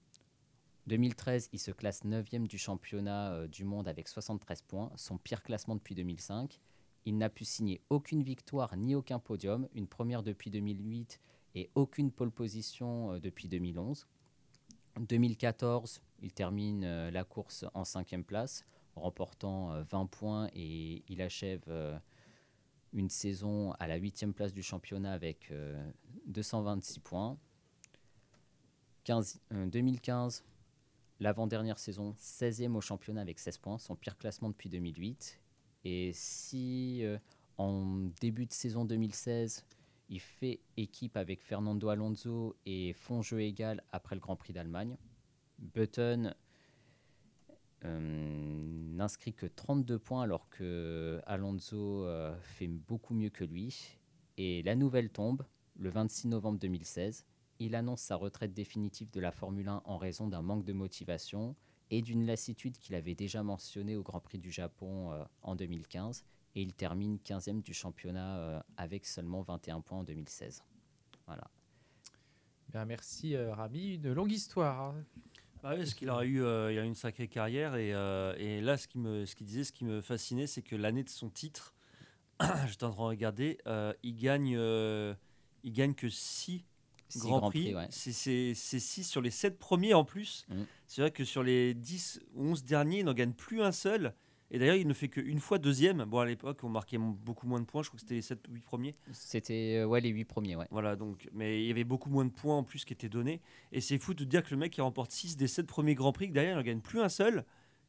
2013, 0.89 1.51
il 1.53 1.59
se 1.61 1.71
classe 1.71 2.05
9e 2.05 2.47
du 2.47 2.59
championnat 2.59 3.33
euh, 3.33 3.47
du 3.47 3.65
monde 3.65 3.87
avec 3.87 4.09
73 4.09 4.63
points, 4.63 4.91
son 4.97 5.19
pire 5.19 5.43
classement 5.43 5.77
depuis 5.77 5.95
2005. 5.95 6.61
Il 7.05 7.17
n'a 7.17 7.29
pu 7.29 7.45
signer 7.45 7.81
aucune 7.91 8.23
victoire 8.23 8.77
ni 8.77 8.95
aucun 8.95 9.19
podium, 9.19 9.69
une 9.75 9.87
première 9.87 10.23
depuis 10.23 10.51
2008 10.51 11.21
et 11.55 11.71
aucune 11.75 12.11
pole 12.11 12.33
position 12.33 13.13
euh, 13.13 13.21
depuis 13.21 13.49
2011. 13.49 14.07
2014, 14.99 16.03
il 16.23 16.33
termine 16.33 16.83
euh, 16.85 17.11
la 17.11 17.23
course 17.23 17.65
en 17.75 17.85
cinquième 17.85 18.25
place, 18.25 18.65
remportant 18.97 19.73
euh, 19.73 19.83
20 19.85 20.07
points 20.07 20.49
et 20.55 21.05
il 21.09 21.23
achève 21.23 21.63
une 22.93 23.11
saison 23.11 23.73
à 23.79 23.87
la 23.87 23.97
huitième 23.97 24.33
place 24.33 24.53
du 24.53 24.63
championnat 24.63 25.13
avec 25.13 25.51
euh, 25.51 25.91
226 26.27 27.01
points. 27.01 27.37
15 29.05 29.41
euh, 29.53 29.67
2015, 29.67 30.45
l'avant-dernière 31.21 31.79
saison, 31.79 32.15
16e 32.19 32.75
au 32.75 32.81
championnat 32.81 33.21
avec 33.21 33.39
16 33.39 33.59
points, 33.59 33.79
son 33.79 33.97
pire 33.97 34.17
classement 34.17 34.49
depuis 34.49 34.69
2008. 34.69 35.41
Et 35.85 36.13
si 36.13 37.05
euh, 37.05 37.19
en 37.57 38.09
début 38.21 38.47
de 38.47 38.53
saison 38.53 38.85
2016, 38.85 39.65
il 40.11 40.21
fait 40.21 40.61
équipe 40.77 41.17
avec 41.17 41.43
Fernando 41.43 41.89
Alonso 41.89 42.57
et 42.67 42.93
font 42.95 43.23
jeu 43.23 43.43
égal 43.43 43.83
après 43.93 44.15
le 44.15 44.21
Grand 44.21 44.37
Prix 44.37 44.53
d'Allemagne, 44.53 44.97
Button 45.59 46.33
euh, 47.85 47.99
n'inscrit 48.01 49.33
que 49.33 49.47
32 49.47 49.99
points 49.99 50.23
alors 50.23 50.49
que 50.51 51.21
Alonso 51.27 52.05
euh, 52.05 52.37
fait 52.41 52.67
beaucoup 52.67 53.15
mieux 53.15 53.31
que 53.31 53.45
lui. 53.45 53.99
Et 54.37 54.63
la 54.63 54.75
nouvelle 54.75 55.11
tombe, 55.11 55.45
le 55.77 55.91
26 55.91 56.29
novembre 56.29 56.59
2016. 56.59 57.25
Il 57.61 57.75
annonce 57.75 58.01
sa 58.03 58.17
retraite 58.17 58.55
définitive 58.55 59.11
de 59.11 59.21
la 59.21 59.33
Formule 59.33 59.69
1 59.69 59.83
en 59.85 59.97
raison 59.97 60.29
d'un 60.29 60.43
manque 60.43 60.65
de 60.65 60.73
motivation 60.73 61.57
et 61.91 62.03
d'une 62.03 62.27
lassitude 62.27 62.79
qu'il 62.79 62.95
avait 62.95 63.15
déjà 63.15 63.43
mentionnée 63.43 63.97
au 63.97 64.03
Grand 64.03 64.21
Prix 64.21 64.39
du 64.39 64.51
Japon 64.51 65.13
euh, 65.13 65.25
en 65.43 65.57
2015. 65.57 66.25
Et 66.55 66.63
il 66.63 66.73
termine 66.75 67.19
15e 67.25 67.63
du 67.63 67.75
championnat 67.75 68.39
euh, 68.39 68.61
avec 68.77 69.07
seulement 69.07 69.43
21 69.43 69.81
points 69.81 69.99
en 69.99 70.05
2016. 70.05 70.63
Voilà. 71.27 71.51
Bien, 72.71 72.85
merci 72.85 73.35
euh, 73.35 73.55
Rami. 73.55 73.95
Une 73.95 74.13
longue 74.13 74.33
histoire. 74.33 74.81
hein. 74.91 75.05
Ah 75.65 75.71
oui, 75.73 75.79
parce 75.79 75.95
qu'il 75.95 76.09
aura 76.09 76.25
eu, 76.25 76.41
euh, 76.43 76.73
il 76.73 76.79
a 76.79 76.85
eu 76.85 76.87
une 76.87 76.95
sacrée 76.95 77.27
carrière 77.27 77.75
et, 77.75 77.93
euh, 77.93 78.33
et 78.39 78.61
là, 78.61 78.77
ce 78.77 78.87
qui 78.87 78.99
me, 78.99 79.27
ce 79.27 79.35
qu'il 79.35 79.47
disait, 79.47 79.65
ce 79.65 79.73
qui 79.73 79.85
me 79.85 80.01
fascinait, 80.01 80.47
c'est 80.47 80.63
que 80.63 80.77
l'année 80.77 81.03
de 81.03 81.09
son 81.09 81.31
titre, 81.31 81.75
j'étais 82.69 82.85
en 82.85 82.91
train 82.93 83.03
de 83.03 83.09
regarder, 83.09 83.59
euh, 83.67 83.93
il 84.05 84.15
gagne, 84.15 84.55
euh, 84.57 85.15
il 85.65 85.73
gagne 85.73 85.95
que 85.95 86.09
6 86.09 86.65
Six 87.09 87.21
Grands 87.21 87.49
prix. 87.51 87.63
Prix, 87.65 87.75
ouais. 87.75 87.87
C'est- 87.91 88.55
C'est 88.55 88.79
6 88.81 89.05
sur 89.05 89.21
les 89.21 89.31
7 89.31 89.59
premiers 89.59 89.95
en 89.95 90.05
plus. 90.05 90.47
Mm. 90.49 90.55
C'est 90.87 91.01
vrai 91.03 91.11
que 91.11 91.25
sur 91.25 91.43
les 91.43 91.75
10 91.75 92.21
ou 92.35 92.45
11 92.51 92.65
derniers, 92.65 93.01
il 93.01 93.05
n'en 93.05 93.15
gagne 93.15 93.33
plus 93.33 93.63
un 93.63 93.73
seul. 93.73 94.15
Et 94.51 94.59
d'ailleurs, 94.59 94.77
il 94.77 94.87
ne 94.87 94.95
fait 94.95 95.09
qu'une 95.09 95.41
fois 95.41 95.59
deuxième. 95.59 96.05
Bon, 96.05 96.21
à 96.21 96.25
l'époque, 96.27 96.65
on 96.65 96.71
marquait 96.71 96.97
beaucoup 96.97 97.47
moins 97.47 97.61
de 97.61 97.67
points. 97.67 97.83
Je 97.83 97.89
crois 97.89 97.97
que 97.99 98.01
c'était 98.01 98.15
les 98.15 98.23
7 98.23 98.49
ou 98.49 98.55
8 98.55 98.63
premiers. 98.63 98.95
C'était 99.13 99.77
euh, 99.77 99.85
ouais, 99.87 100.01
les 100.01 100.09
8 100.09 100.25
premiers. 100.25 100.57
Ouais. 100.57 100.67
Voilà, 100.71 100.97
donc, 100.97 101.29
mais 101.35 101.63
il 101.63 101.67
y 101.67 101.71
avait 101.71 101.85
beaucoup 101.85 102.09
moins 102.09 102.25
de 102.25 102.31
points 102.31 102.57
en 102.57 102.63
plus 102.63 102.87
qui 102.87 102.95
étaient 102.95 103.11
donnés. 103.11 103.43
Et 103.73 103.83
c'est 103.83 103.99
fou 103.99 104.15
de 104.15 104.25
dire 104.25 104.43
que 104.43 104.51
le 104.51 104.57
mec 104.57 104.73
qui 104.73 104.81
remporte 104.81 105.11
6 105.13 105.37
des 105.37 105.49
7 105.49 105.67
premiers 105.67 105.95
Grands 105.95 106.13
Prix, 106.13 106.29
que 106.29 106.33
derrière, 106.33 106.55
il 106.55 106.57
n'en 106.57 106.63
gagne 106.63 106.81
plus 106.81 107.03
un 107.03 107.11
seul, 107.11 107.45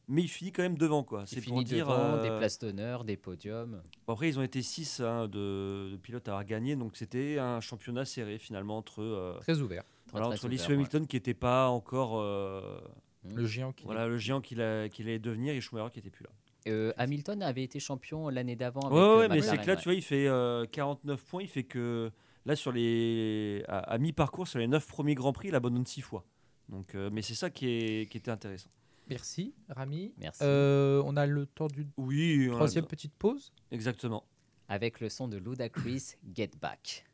mais 0.09 0.23
il 0.23 0.27
finit 0.27 0.51
quand 0.51 0.63
même 0.63 0.77
devant. 0.77 1.03
Quoi. 1.03 1.21
Il 1.23 1.27
C'est 1.27 1.35
pour 1.41 1.53
finit 1.53 1.63
dire. 1.63 1.85
devant, 1.87 1.97
euh, 2.15 2.21
des 2.23 2.37
places 2.37 2.59
d'honneur, 2.59 3.03
des 3.05 3.15
podiums. 3.15 3.81
bon, 4.05 4.13
après, 4.13 4.27
ils 4.27 4.37
ont 4.37 4.43
été 4.43 4.61
6 4.61 4.99
de, 5.01 5.91
de 5.91 5.97
pilotes 5.97 6.27
à 6.27 6.31
avoir 6.31 6.45
gagné, 6.45 6.75
donc 6.75 6.97
c'était 6.97 7.39
un 7.39 7.61
championnat 7.61 8.03
serré 8.05 8.37
finalement 8.39 8.77
entre, 8.77 9.01
euh, 9.01 9.37
Très 9.39 9.59
ouvert. 9.61 9.83
Très, 10.07 10.11
voilà, 10.19 10.27
très 10.27 10.35
entre 10.35 10.47
Lewis 10.49 10.65
ouais. 10.67 10.73
Hamilton 10.73 11.07
qui 11.07 11.15
n'était 11.15 11.33
pas 11.33 11.67
encore 11.69 12.19
euh, 12.19 12.79
Le 13.23 13.45
géant 13.45 13.71
qui. 13.71 13.85
voilà, 13.85 14.07
le 14.07 14.17
géant 14.17 14.41
qu'il 14.41 14.57
qu'il 14.91 15.07
allait 15.07 15.19
devenir 15.19 15.53
et 15.53 15.61
Schumacher 15.61 15.91
qui 15.91 15.99
n'était 15.99 16.09
plus 16.09 16.23
là. 16.23 16.31
Euh, 16.67 16.91
Hamilton 16.97 17.41
avait 17.41 17.63
été 17.63 17.79
champion 17.79 18.27
l'année 18.29 18.55
d'avant. 18.57 18.81
Ouais, 18.91 18.99
euh, 18.99 19.17
ouais, 19.19 19.27
mais 19.29 19.41
c'est 19.41 19.57
que 19.57 19.65
là, 19.67 19.73
ouais. 19.73 19.77
tu 19.77 19.83
vois, 19.85 19.93
il 19.93 20.01
fait 20.01 20.27
euh, 20.27 20.65
49 20.65 21.23
points. 21.23 21.41
Il 21.41 21.47
fait 21.47 21.63
que 21.63 22.11
là, 22.45 22.55
sur 22.55 22.71
les, 22.73 23.63
à, 23.67 23.77
à 23.79 23.97
mi-parcours, 23.97 24.47
sur 24.47 24.59
les 24.59 24.67
9 24.67 24.85
premiers 24.85 25.15
Grands 25.15 25.31
Prix, 25.31 25.47
il 25.47 25.55
abandonne 25.55 25.85
6 25.85 26.01
fois. 26.01 26.25
Donc, 26.67 26.95
euh, 26.95 27.09
mais 27.13 27.21
c'est 27.21 27.33
ça 27.33 27.49
qui, 27.49 27.67
est, 27.67 28.11
qui 28.11 28.17
était 28.17 28.29
intéressant. 28.29 28.69
Merci 29.09 29.53
Rami. 29.69 30.13
Merci. 30.17 30.39
Euh, 30.43 31.01
on 31.05 31.15
a 31.17 31.25
le 31.25 31.45
temps 31.45 31.67
d'une 31.67 31.89
Oui, 31.97 32.47
a- 32.49 32.53
troisième 32.55 32.85
petite 32.85 33.13
pause. 33.13 33.51
exactement. 33.71 34.23
Avec 34.67 34.99
le 34.99 35.09
son 35.09 35.27
de 35.27 35.37
Ludacris, 35.37 36.15
Get 36.35 36.51
Back. 36.61 37.05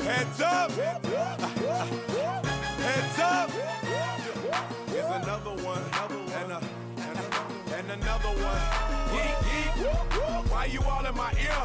Heads 0.00 0.40
up! 0.40 0.72
Heads 0.78 2.03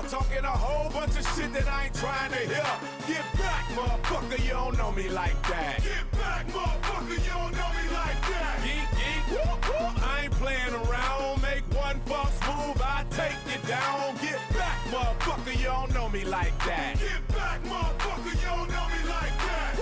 Talking 0.10 0.44
a 0.44 0.48
whole 0.48 0.90
bunch 0.90 1.20
of 1.20 1.26
shit 1.36 1.54
that 1.54 1.68
I 1.68 1.86
ain't 1.86 1.94
trying 1.94 2.32
to 2.32 2.38
hear. 2.38 2.66
Get 3.06 3.22
back, 3.38 3.66
motherfucker, 3.78 4.44
you 4.44 4.50
don't 4.50 4.76
know 4.76 4.92
me 4.92 5.08
like 5.08 5.40
that. 5.48 5.84
Get 5.84 6.12
back, 6.14 6.48
motherfucker, 6.48 7.14
you 7.14 7.30
don't 7.30 7.54
know 7.54 7.70
me 7.78 7.86
like 7.94 8.22
that. 8.34 8.58
Yeet, 8.66 8.90
yeet. 8.98 10.02
I 10.02 10.24
ain't 10.24 10.32
playing 10.32 10.74
around. 10.74 11.44
Make 11.44 11.62
one 11.78 12.02
false 12.08 12.40
move, 12.42 12.82
I 12.82 13.06
take 13.12 13.38
you 13.54 13.62
down. 13.68 14.16
Get 14.16 14.42
back, 14.58 14.80
motherfucker, 14.90 15.56
you 15.56 15.66
don't 15.66 15.94
know 15.94 16.10
me 16.10 16.26
like 16.26 16.58
that. 16.66 16.98
Get 16.98 17.28
back, 17.38 17.62
motherfucker, 17.66 18.34
you 18.34 18.48
don't 18.50 18.68
know 18.68 18.88
me 18.90 19.02
like 19.14 19.38
that. 19.46 19.74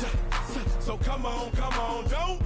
So, 0.00 0.08
so, 0.54 0.60
so 0.80 0.96
come 0.96 1.24
on, 1.24 1.52
come 1.52 1.74
on, 1.74 2.08
don't 2.08 2.41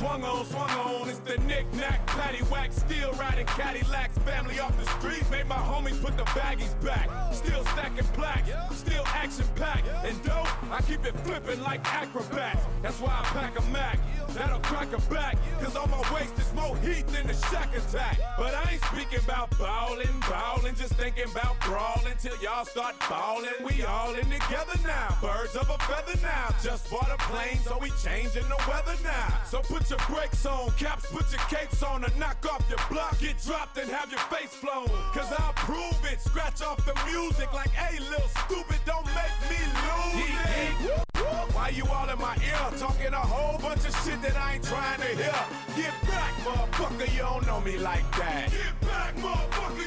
swung 0.00 0.24
on, 0.24 0.46
swung 0.46 0.70
on. 0.70 1.08
It's 1.10 1.18
the 1.18 1.36
knick-knack, 1.44 2.06
paddywhack, 2.06 2.72
still 2.72 3.12
riding 3.12 3.44
Cadillacs. 3.46 4.16
Family 4.24 4.58
off 4.58 4.74
the 4.78 4.88
street, 4.98 5.22
made 5.30 5.46
my 5.46 5.56
homies 5.56 6.00
put 6.02 6.16
the 6.16 6.24
baggies 6.38 6.74
back. 6.82 7.08
Still 7.34 7.62
stacking 7.66 8.06
plaques, 8.14 8.50
still 8.78 9.04
action-packed. 9.06 9.86
And 10.06 10.16
dope, 10.24 10.72
I 10.72 10.80
keep 10.88 11.04
it 11.04 11.14
flipping 11.20 11.60
like 11.60 11.80
acrobats. 11.92 12.64
That's 12.82 12.98
why 12.98 13.12
I 13.12 13.24
pack 13.24 13.58
a 13.58 13.62
Mac. 13.70 13.98
That'll 14.34 14.60
crack 14.60 14.92
a 14.92 15.00
back, 15.12 15.36
cause 15.60 15.76
on 15.76 15.90
my 15.90 16.14
waist 16.14 16.38
is 16.38 16.52
more 16.54 16.76
heat 16.78 17.06
than 17.08 17.26
the 17.26 17.34
shack 17.34 17.76
attack. 17.76 18.16
But 18.38 18.54
I 18.54 18.72
ain't 18.72 18.84
speaking 18.84 19.18
about 19.24 19.50
ballin', 19.58 20.20
ballin', 20.20 20.76
just 20.76 20.94
thinking 20.94 21.24
about 21.30 21.58
brawling 21.60 22.16
till 22.22 22.36
y'all 22.40 22.64
start 22.64 22.94
ballin'. 23.00 23.58
We 23.64 23.82
all 23.82 24.14
in 24.14 24.30
together 24.30 24.78
now, 24.84 25.18
birds 25.20 25.56
of 25.56 25.68
a 25.68 25.78
feather 25.78 26.18
now. 26.22 26.54
Just 26.62 26.88
bought 26.90 27.10
a 27.10 27.18
plane, 27.24 27.58
so 27.64 27.76
we 27.80 27.90
changing 28.02 28.48
the 28.48 28.60
weather 28.68 28.94
now. 29.02 29.40
So 29.46 29.60
put 29.62 29.89
your 29.90 29.98
brakes 30.08 30.46
on, 30.46 30.70
caps, 30.72 31.06
put 31.10 31.30
your 31.32 31.40
capes 31.48 31.82
on, 31.82 32.04
and 32.04 32.16
knock 32.18 32.46
off 32.46 32.64
your 32.68 32.78
block. 32.88 33.18
Get 33.18 33.42
dropped 33.42 33.76
and 33.78 33.90
have 33.90 34.10
your 34.10 34.20
face 34.30 34.54
flown. 34.54 34.86
Cause 35.12 35.32
I'll 35.36 35.52
prove 35.54 35.98
it, 36.04 36.20
scratch 36.20 36.62
off 36.62 36.84
the 36.86 36.94
music 37.10 37.52
like, 37.52 37.70
hey, 37.70 37.98
little 37.98 38.28
stupid, 38.46 38.80
don't 38.86 39.06
make 39.06 39.34
me 39.50 39.58
lose 39.58 40.30
it. 40.38 41.06
Why 41.54 41.70
you 41.70 41.84
all 41.86 42.08
in 42.08 42.18
my 42.18 42.36
ear 42.36 42.78
talking 42.78 43.12
a 43.12 43.16
whole 43.16 43.58
bunch 43.58 43.84
of 43.84 43.94
shit 44.04 44.22
that 44.22 44.36
I 44.36 44.54
ain't 44.54 44.64
trying 44.64 45.00
to 45.00 45.06
hear? 45.06 45.40
Get 45.76 45.94
back, 46.08 46.32
motherfucker, 46.46 47.12
you 47.12 47.18
don't 47.20 47.46
know 47.46 47.60
me 47.60 47.76
like 47.78 48.08
that. 48.16 48.50
Get 48.50 48.80
back, 48.88 49.16
motherfucker, 49.16 49.79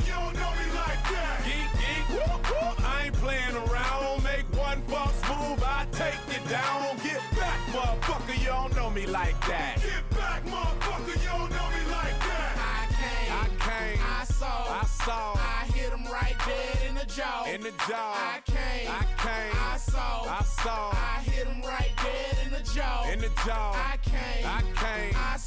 jaw. 17.87 18.13
I 18.15 18.39
came, 18.45 18.89
I 18.89 19.03
came, 19.17 19.53
I 19.73 19.77
saw, 19.77 20.23
I 20.23 20.43
saw, 20.43 20.91
I 20.93 21.21
hit 21.23 21.47
him 21.47 21.61
right 21.61 21.91
dead 21.97 22.45
in 22.45 22.51
the 22.53 22.63
jaw. 22.73 23.09
in 23.11 23.19
the 23.19 23.29
jaw. 23.45 23.73
I 23.73 23.97
came, 23.97 24.45
I 24.45 24.61
came, 24.61 24.92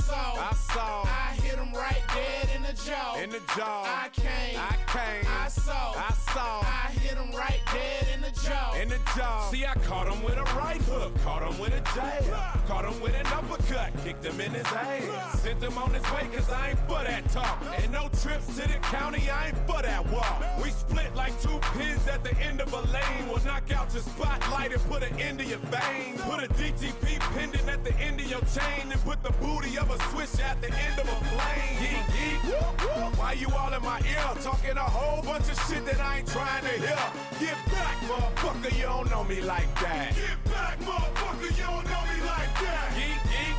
saw, 0.03 0.37
I 0.37 0.55
saw, 0.55 1.03
I 1.05 1.35
hit 1.43 1.59
him 1.59 1.73
right 1.73 2.03
dead 2.15 2.49
in 2.55 2.63
the 2.63 2.73
jaw. 2.73 3.17
in 3.17 3.31
the 3.31 3.41
jaw. 3.57 3.85
I 3.85 4.09
came, 4.11 4.59
I 4.59 4.77
came, 4.87 5.31
I 5.31 5.49
saw, 5.49 5.93
I 5.97 6.13
saw, 6.33 6.61
I 6.63 6.93
hit 7.01 7.17
him 7.17 7.31
right 7.33 7.61
dead 7.73 8.07
in 8.15 8.21
the 8.21 8.31
jaw. 8.43 8.75
in 8.75 8.89
the 8.89 8.99
jaw. 9.17 9.49
See, 9.51 9.65
I 9.65 9.75
caught 9.75 10.09
him 10.13 10.23
with 10.23 10.37
a 10.37 10.45
right 10.57 10.81
hook, 10.83 11.13
caught 11.23 11.43
him 11.43 11.59
with 11.59 11.73
a 11.73 11.81
jab, 11.95 12.67
caught 12.67 12.85
him 12.85 13.01
with 13.01 13.15
an 13.15 13.27
uppercut, 13.27 13.93
kicked 14.05 14.25
him 14.25 14.41
in 14.41 14.53
his 14.53 14.67
ass. 14.67 15.41
Sent 15.41 15.63
him 15.63 15.79
on 15.79 15.93
his 15.95 16.03
way, 16.13 16.29
cause 16.35 16.51
I 16.51 16.71
ain't 16.71 16.79
for 16.81 17.03
that 17.03 17.29
talk. 17.31 17.63
And 17.79 17.93
no 17.93 18.09
trips 18.23 18.47
to 18.57 18.69
the 18.69 18.79
county, 18.83 19.29
I 19.31 19.49
ain't 19.49 19.59
for 19.67 19.83
that 19.83 20.07
walk. 20.11 20.43
We 20.63 20.71
split 20.71 21.15
like 21.15 21.41
two 21.41 21.59
pins 21.79 22.07
at 22.09 22.23
the 22.25 22.37
end 22.39 22.61
of 22.61 22.73
a 22.73 22.81
lane. 22.93 23.29
We'll 23.29 23.45
knock 23.45 23.71
out 23.73 23.93
your 23.93 24.03
spotlight 24.03 24.73
and 24.73 24.83
put 24.85 25.03
an 25.03 25.19
end 25.19 25.39
to 25.39 25.45
your 25.45 25.59
vein. 25.59 26.19
Put 26.19 26.45
a 26.45 26.49
DTP 26.49 27.19
pendant 27.35 27.69
at 27.69 27.85
the 27.85 27.95
end 27.99 28.21
of 28.21 28.31
your 28.31 28.41
chain 28.41 28.91
and 28.91 29.01
put 29.05 29.23
the 29.23 29.33
booty 29.41 29.79
of 29.79 29.86
a 29.91 29.99
switch 30.11 30.41
at 30.43 30.61
the 30.61 30.69
end 30.69 30.99
of 30.99 31.09
a 31.09 31.19
plane. 31.31 31.77
Yeet, 31.83 32.05
yeet. 32.17 33.19
Why 33.19 33.33
you 33.33 33.49
all 33.51 33.73
in 33.73 33.83
my 33.83 34.01
ear 34.01 34.23
talking 34.43 34.77
a 34.77 34.81
whole 34.81 35.23
bunch 35.23 35.49
of 35.51 35.59
shit 35.67 35.85
that 35.87 36.01
I 36.01 36.19
ain't 36.19 36.29
trying 36.29 36.63
to 36.63 36.75
hear? 36.79 36.99
Get 37.41 37.59
back, 37.73 37.97
motherfucker, 38.09 38.77
you 38.77 38.85
don't 38.85 39.11
know 39.11 39.25
me 39.25 39.41
like 39.41 39.73
that. 39.81 40.15
Get 40.15 40.53
back, 40.53 40.79
motherfucker, 40.81 41.51
you 41.59 41.65
don't 41.65 41.85
know 41.91 42.03
me 42.13 42.19
like 42.25 42.53
that. 42.63 42.93
Geek, 42.97 43.21
geek. 43.31 43.57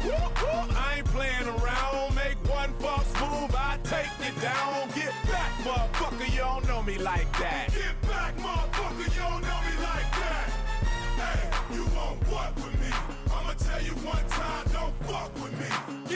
I 0.75 0.95
ain't 0.97 1.05
playing 1.07 1.47
around. 1.47 2.15
Make 2.15 2.37
one 2.49 2.73
false 2.79 3.11
move, 3.19 3.53
I 3.55 3.77
take 3.83 4.11
you 4.23 4.33
down. 4.41 4.89
Get 4.95 5.13
back, 5.29 5.51
motherfucker, 5.65 6.31
you 6.31 6.39
don't 6.39 6.67
know 6.67 6.81
me 6.83 6.97
like 6.97 7.31
that. 7.39 7.69
Get 7.73 8.01
back, 8.09 8.37
motherfucker, 8.37 9.07
you 9.15 9.21
don't 9.21 9.41
know 9.41 9.61
me 9.67 9.75
like 9.83 10.09
that. 10.21 10.47
Hey, 11.21 11.75
you 11.75 11.83
want 11.95 12.17
what 12.31 12.55
with 12.55 12.79
me? 12.79 12.91
I'ma 13.35 13.53
tell 13.53 13.81
you 13.81 13.93
one 14.05 14.25
time, 14.29 14.65
don't 14.71 14.95
fuck 15.05 15.33
with 15.43 15.53
me. 15.59 16.06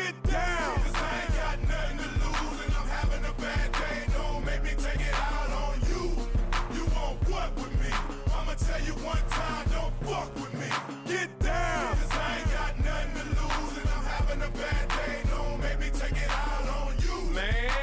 Fuck 10.12 10.36
with 10.36 10.54
me. 10.60 10.68
Get 11.08 11.30
down. 11.40 11.96
Cause 11.96 12.12
I 12.12 12.38
ain't 12.40 12.52
got 12.52 12.74
nothing 12.86 13.14
to 13.16 13.42
lose 13.42 13.78
and 13.80 13.90
I'm 13.96 14.06
having 14.06 14.42
a 14.42 14.52
bad 14.60 14.91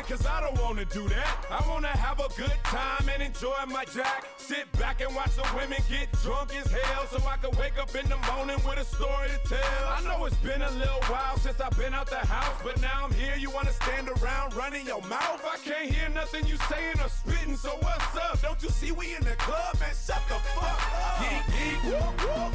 cause 0.08 0.24
I 0.24 0.40
don't 0.40 0.58
wanna 0.62 0.86
do 0.86 1.06
that. 1.08 1.44
I 1.50 1.60
wanna 1.68 1.88
have 1.88 2.18
a 2.18 2.28
good 2.34 2.58
time 2.64 3.08
and 3.12 3.22
enjoy 3.22 3.54
my 3.68 3.84
jack. 3.84 4.24
Sit 4.38 4.70
back 4.78 5.02
and 5.02 5.14
watch 5.14 5.36
the 5.36 5.44
women 5.54 5.76
get 5.90 6.10
drunk 6.22 6.56
as 6.56 6.70
hell 6.72 7.06
so 7.12 7.18
I 7.28 7.36
can 7.36 7.56
wake 7.58 7.78
up 7.78 7.94
in 7.94 8.08
the 8.08 8.16
morning 8.32 8.56
with 8.64 8.78
a 8.78 8.84
story 8.84 9.28
to 9.28 9.48
tell. 9.48 9.84
I 9.86 10.00
know 10.04 10.24
it's 10.24 10.36
been 10.36 10.62
a 10.62 10.70
little 10.70 11.02
while 11.12 11.36
since 11.36 11.60
I've 11.60 11.76
been 11.76 11.92
out 11.92 12.08
the 12.08 12.24
house, 12.24 12.56
but 12.64 12.80
now 12.80 13.04
I'm 13.04 13.12
here. 13.12 13.36
You 13.36 13.50
wanna 13.50 13.72
stand 13.72 14.08
around 14.08 14.54
running 14.56 14.86
your 14.86 15.02
mouth? 15.02 15.44
I 15.44 15.58
can't 15.62 15.90
hear 15.92 16.08
nothing 16.08 16.46
you 16.46 16.56
saying 16.70 16.98
or 17.04 17.10
spitting, 17.10 17.56
so 17.56 17.70
what's 17.80 18.16
up? 18.16 18.40
Don't 18.40 18.62
you 18.62 18.70
see 18.70 18.92
we 18.92 19.14
in 19.14 19.24
the 19.24 19.36
club, 19.36 19.78
man? 19.78 19.92
Shut 19.92 20.22
the 20.28 20.40
fuck 20.56 20.80
up. 21.04 21.20
Geek, 21.20 21.44
geek. 21.52 21.92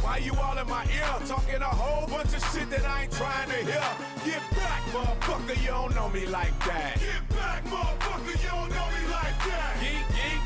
Why 0.02 0.18
you 0.18 0.34
all 0.36 0.58
in 0.58 0.68
my 0.68 0.86
ear 0.86 1.14
talking 1.28 1.62
a 1.62 1.74
whole 1.82 2.08
bunch 2.08 2.34
of 2.34 2.44
shit 2.52 2.70
that 2.72 2.86
I 2.86 3.04
ain't 3.04 3.12
trying 3.12 3.50
to 3.50 3.58
hear? 3.58 3.84
Get 4.26 4.42
back, 4.58 4.82
motherfucker, 4.94 5.62
you 5.62 5.68
don't 5.68 5.94
know 5.96 6.10
me 6.10 6.26
like 6.26 6.58
that. 6.66 7.00
Get 7.00 7.30
back, 7.30 7.43
motherfucker, 7.66 8.36
you 8.44 8.50
don't 8.50 8.70
know 8.70 8.88
me 8.96 9.04
like 9.12 9.38
that. 9.50 9.78
Geek, 9.82 10.06
geek. 10.16 10.40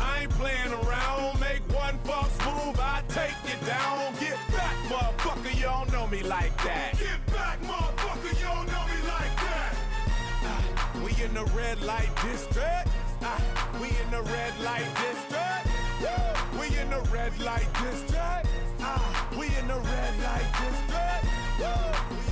I 0.00 0.20
ain't 0.22 0.30
playing 0.32 0.72
around. 0.72 1.40
Make 1.40 1.62
one 1.72 1.98
false 2.04 2.36
move, 2.46 2.78
I 2.80 3.02
take 3.08 3.36
you 3.48 3.58
down. 3.66 4.14
Get 4.20 4.38
back, 4.52 4.76
motherfucker, 4.88 5.54
you 5.54 5.62
don't 5.62 5.90
know 5.92 6.06
me 6.06 6.22
like 6.22 6.56
that. 6.64 6.92
Get 6.98 7.20
back, 7.32 7.60
motherfucker, 7.62 8.32
you 8.40 8.46
don't 8.46 8.68
know 8.72 8.84
me 8.92 9.00
like 9.14 9.36
that. 9.46 9.72
Ah, 10.44 11.00
we 11.04 11.10
in 11.24 11.34
the 11.34 11.44
red 11.56 11.82
light 11.82 12.10
district. 12.22 12.88
Ah, 13.22 13.40
we 13.80 13.88
in 13.88 14.10
the 14.10 14.22
red 14.22 14.54
light 14.60 14.90
district. 15.02 15.66
Woo! 16.02 16.60
We 16.60 16.66
in 16.78 16.90
the 16.90 17.00
red 17.12 17.38
light 17.40 17.68
district. 17.82 18.46
Ah, 18.80 19.28
we 19.38 19.46
in 19.46 19.66
the 19.68 19.80
red 19.92 20.14
light 20.20 20.50
district. 20.60 21.24
Woo! 21.60 22.23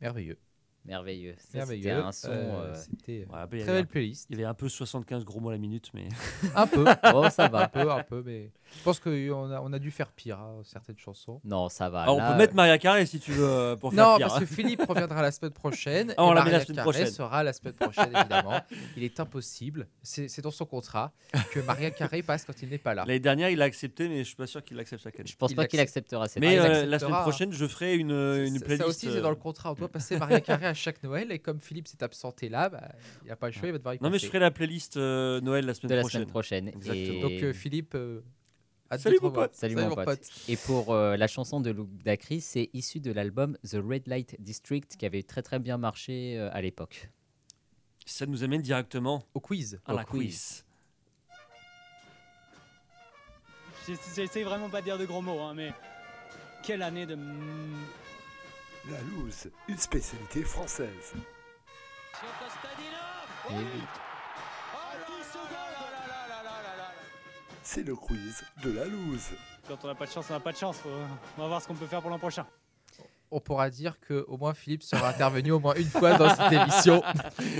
Merveilleux. 0.00 0.38
Merveilleux. 0.86 1.34
C'était 1.38 1.90
un 1.90 2.10
son. 2.12 2.28
Euh, 2.30 2.32
euh, 2.32 2.74
C'était 2.74 3.26
Ouais, 3.26 3.26
bah, 3.30 3.46
très 3.48 3.62
un 3.62 3.66
belle 3.66 3.86
playlist. 3.86 4.26
Il 4.30 4.36
y 4.36 4.40
avait 4.40 4.48
un 4.48 4.54
peu 4.54 4.68
75 4.68 5.24
gros 5.24 5.40
mots 5.40 5.50
à 5.50 5.52
la 5.52 5.58
minute, 5.58 5.90
mais 5.92 6.08
Un 6.54 6.66
peu. 6.66 6.84
Oh, 7.14 7.28
ça 7.30 7.46
un 7.46 7.48
va. 7.48 7.68
peu, 7.68 7.90
un 7.90 8.02
peu, 8.02 8.22
mais 8.24 8.50
je 8.78 8.82
pense 8.84 8.98
qu'on 9.00 9.50
a, 9.52 9.60
on 9.60 9.72
a 9.72 9.78
dû 9.78 9.90
faire 9.90 10.10
pire 10.12 10.38
hein, 10.38 10.60
certaines 10.64 10.98
chansons. 10.98 11.40
Non, 11.44 11.68
ça 11.68 11.88
va. 11.90 12.04
Ah, 12.06 12.12
on 12.12 12.18
Là, 12.18 12.32
peut 12.32 12.38
mettre 12.38 12.54
Maria 12.54 12.78
Carré 12.78 13.04
si 13.06 13.18
tu 13.20 13.32
veux 13.32 13.44
euh, 13.48 13.76
pour 13.76 13.92
faire 13.92 14.04
Non, 14.06 14.16
pire. 14.16 14.26
parce 14.28 14.38
hein. 14.38 14.40
que 14.40 14.46
Philippe 14.46 14.82
reviendra 14.88 15.22
la 15.22 15.30
semaine 15.32 15.52
prochaine. 15.52 16.14
Ah, 16.16 16.24
on 16.24 16.32
et 16.32 16.34
l'a 16.34 16.40
mis 16.44 16.50
la 16.50 16.52
Maria 16.52 16.64
semaine 16.64 16.76
Carré 16.76 16.90
prochaine. 16.90 17.06
sera 17.12 17.42
la 17.42 17.52
semaine 17.52 17.74
prochaine, 17.74 18.10
évidemment. 18.16 18.60
Il 18.96 19.02
est 19.04 19.20
impossible, 19.20 19.88
c'est 20.02 20.40
dans 20.40 20.50
son 20.50 20.64
contrat, 20.66 21.12
que 21.52 21.60
Maria 21.60 21.90
Carré 21.90 22.22
passe 22.22 22.44
quand 22.44 22.60
il 22.62 22.68
n'est 22.68 22.78
pas 22.78 22.94
là. 22.94 23.04
L'année 23.06 23.20
dernière, 23.20 23.50
il 23.50 23.58
l'a 23.58 23.64
accepté, 23.66 24.08
mais 24.08 24.18
je 24.20 24.24
suis 24.28 24.36
pas 24.36 24.46
sûr 24.46 24.62
qu'il 24.64 24.76
l'accepte 24.76 25.02
chaque 25.02 25.18
année. 25.20 25.28
Je 25.28 25.36
pense 25.36 25.50
Il 25.50 25.56
pas 25.56 25.66
qu'il 25.66 25.80
accepte. 25.80 26.06
acceptera 26.06 26.28
cette 26.28 26.40
Mais 26.40 26.58
euh, 26.58 26.86
la 26.86 26.98
semaine 26.98 27.20
prochaine, 27.22 27.52
je 27.52 27.66
ferai 27.66 27.96
une, 27.96 28.10
une 28.12 28.58
Ça- 28.58 28.64
playlist. 28.64 28.82
Ça 28.82 28.88
aussi, 28.88 29.06
c'est 29.10 29.18
euh, 29.18 29.20
dans 29.22 29.30
le 29.30 29.36
contrat. 29.36 29.72
On 29.72 29.74
doit 29.74 29.88
passer 29.88 30.16
Maria 30.18 30.40
Carré 30.40 30.66
à 30.66 30.74
chaque 30.74 31.02
Noël. 31.02 31.30
Et 31.32 31.38
comme 31.38 31.60
Philippe 31.60 31.88
s'est 31.88 32.02
absenté 32.02 32.48
là, 32.48 32.68
bah, 32.68 32.80
il 33.24 33.28
n'a 33.28 33.36
pas 33.36 33.46
le 33.48 33.52
choix, 33.52 33.68
il 33.68 33.72
va 33.72 33.78
devoir 33.78 33.94
y 33.94 33.98
Non, 34.00 34.10
mais 34.10 34.18
je 34.18 34.26
ferai 34.26 34.38
la 34.38 34.50
playlist 34.50 34.96
euh, 34.96 35.40
Noël 35.40 35.66
la 35.66 35.72
de 35.72 35.78
semaine 35.78 35.96
la 35.96 36.00
prochaine. 36.02 36.20
semaine 36.22 36.30
prochaine. 36.30 36.68
Exactement. 36.68 37.18
Et... 37.18 37.20
Donc 37.22 37.42
euh, 37.42 37.52
Philippe, 37.52 37.94
euh, 37.94 38.20
hâte 38.90 39.00
Salut, 39.00 39.18
mon 39.22 39.30
pote. 39.30 39.54
Salut, 39.54 39.76
mon 39.76 39.94
pote. 39.94 40.28
Et 40.48 40.56
pour 40.56 40.92
euh, 40.92 41.16
la 41.16 41.26
chanson 41.28 41.60
de 41.60 41.70
Luke 41.70 42.02
Dacry, 42.02 42.40
c'est 42.40 42.70
issu 42.72 43.00
de 43.00 43.12
l'album 43.12 43.56
The 43.68 43.76
Red 43.82 44.06
Light 44.06 44.36
District 44.40 44.96
qui 44.96 45.06
avait 45.06 45.22
très 45.22 45.42
très 45.42 45.58
bien 45.58 45.78
marché 45.78 46.36
euh, 46.38 46.48
à 46.52 46.60
l'époque. 46.60 47.08
Ça 48.06 48.26
nous 48.26 48.42
amène 48.42 48.62
directement 48.62 49.22
Au 49.34 49.40
quiz. 49.40 49.80
à 49.86 49.92
Au 49.92 49.96
la 49.96 50.04
quiz. 50.04 50.20
quiz. 50.20 50.64
J'essa- 53.86 54.10
J'essaie 54.14 54.42
vraiment 54.42 54.68
pas 54.68 54.80
de 54.80 54.86
dire 54.86 54.98
de 54.98 55.04
gros 55.06 55.22
mots, 55.22 55.40
hein, 55.40 55.54
mais 55.54 55.72
quelle 56.64 56.82
année 56.82 57.06
de. 57.06 57.16
La 58.90 59.00
loose, 59.02 59.50
une 59.68 59.76
spécialité 59.78 60.42
française. 60.42 61.12
Et 63.50 63.54
oui. 63.54 63.82
C'est 67.62 67.86
le 67.86 67.94
quiz 67.94 68.42
de 68.64 68.72
la 68.72 68.84
loose. 68.86 69.28
Quand 69.68 69.76
on 69.84 69.88
n'a 69.88 69.94
pas 69.94 70.06
de 70.06 70.10
chance, 70.10 70.26
on 70.30 70.32
n'a 70.32 70.40
pas 70.40 70.52
de 70.52 70.56
chance. 70.56 70.78
Faut- 70.78 70.88
On 71.38 71.42
va 71.42 71.48
voir 71.48 71.62
ce 71.62 71.68
qu'on 71.68 71.74
peut 71.74 71.86
faire 71.86 72.00
pour 72.00 72.10
l'an 72.10 72.18
prochain. 72.18 72.46
On 73.30 73.38
pourra 73.40 73.70
dire 73.70 74.00
que 74.00 74.24
au 74.26 74.36
moins 74.36 74.54
Philippe 74.54 74.82
sera 74.82 75.08
intervenu 75.10 75.52
au 75.52 75.60
moins 75.60 75.74
une 75.74 75.84
fois 75.86 76.16
dans 76.16 76.28
cette 76.34 76.52
émission. 76.52 77.02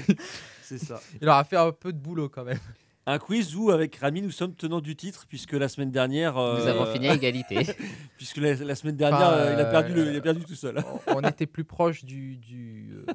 C'est 0.63 0.79
ça. 0.79 1.01
Il 1.21 1.29
aura 1.29 1.45
fait 1.45 1.57
un 1.57 1.71
peu 1.73 1.93
de 1.93 1.99
boulot 1.99 2.29
quand 2.29 2.45
même. 2.45 2.59
Un 3.07 3.19
quiz 3.19 3.55
où, 3.57 3.71
avec 3.71 3.97
Rami, 3.97 4.23
nous 4.23 4.31
sommes 4.31 4.55
tenants 4.55 4.81
du 4.81 4.95
titre, 4.95 5.27
puisque 5.29 5.53
la 5.53 5.69
semaine 5.69 5.91
dernière. 5.91 6.35
Nous 6.35 6.41
euh, 6.41 6.71
avons 6.71 6.93
fini 6.93 7.09
à 7.09 7.15
égalité. 7.15 7.67
puisque 8.17 8.37
la, 8.39 8.55
la 8.55 8.75
semaine 8.75 8.97
dernière, 8.97 9.29
Enfin, 9.29 9.37
euh, 9.37 9.55
il, 9.55 9.61
a 9.61 9.65
perdu 9.65 9.95
le- 9.95 10.07
euh, 10.07 10.13
il 10.13 10.17
a 10.17 10.21
perdu 10.21 10.45
tout 10.45 10.55
seul. 10.55 10.83
on, 11.07 11.21
était 11.23 11.47
plus 11.47 11.65
proche 11.65 12.05
du 12.05 12.37
du 12.37 12.97
euh, 13.09 13.13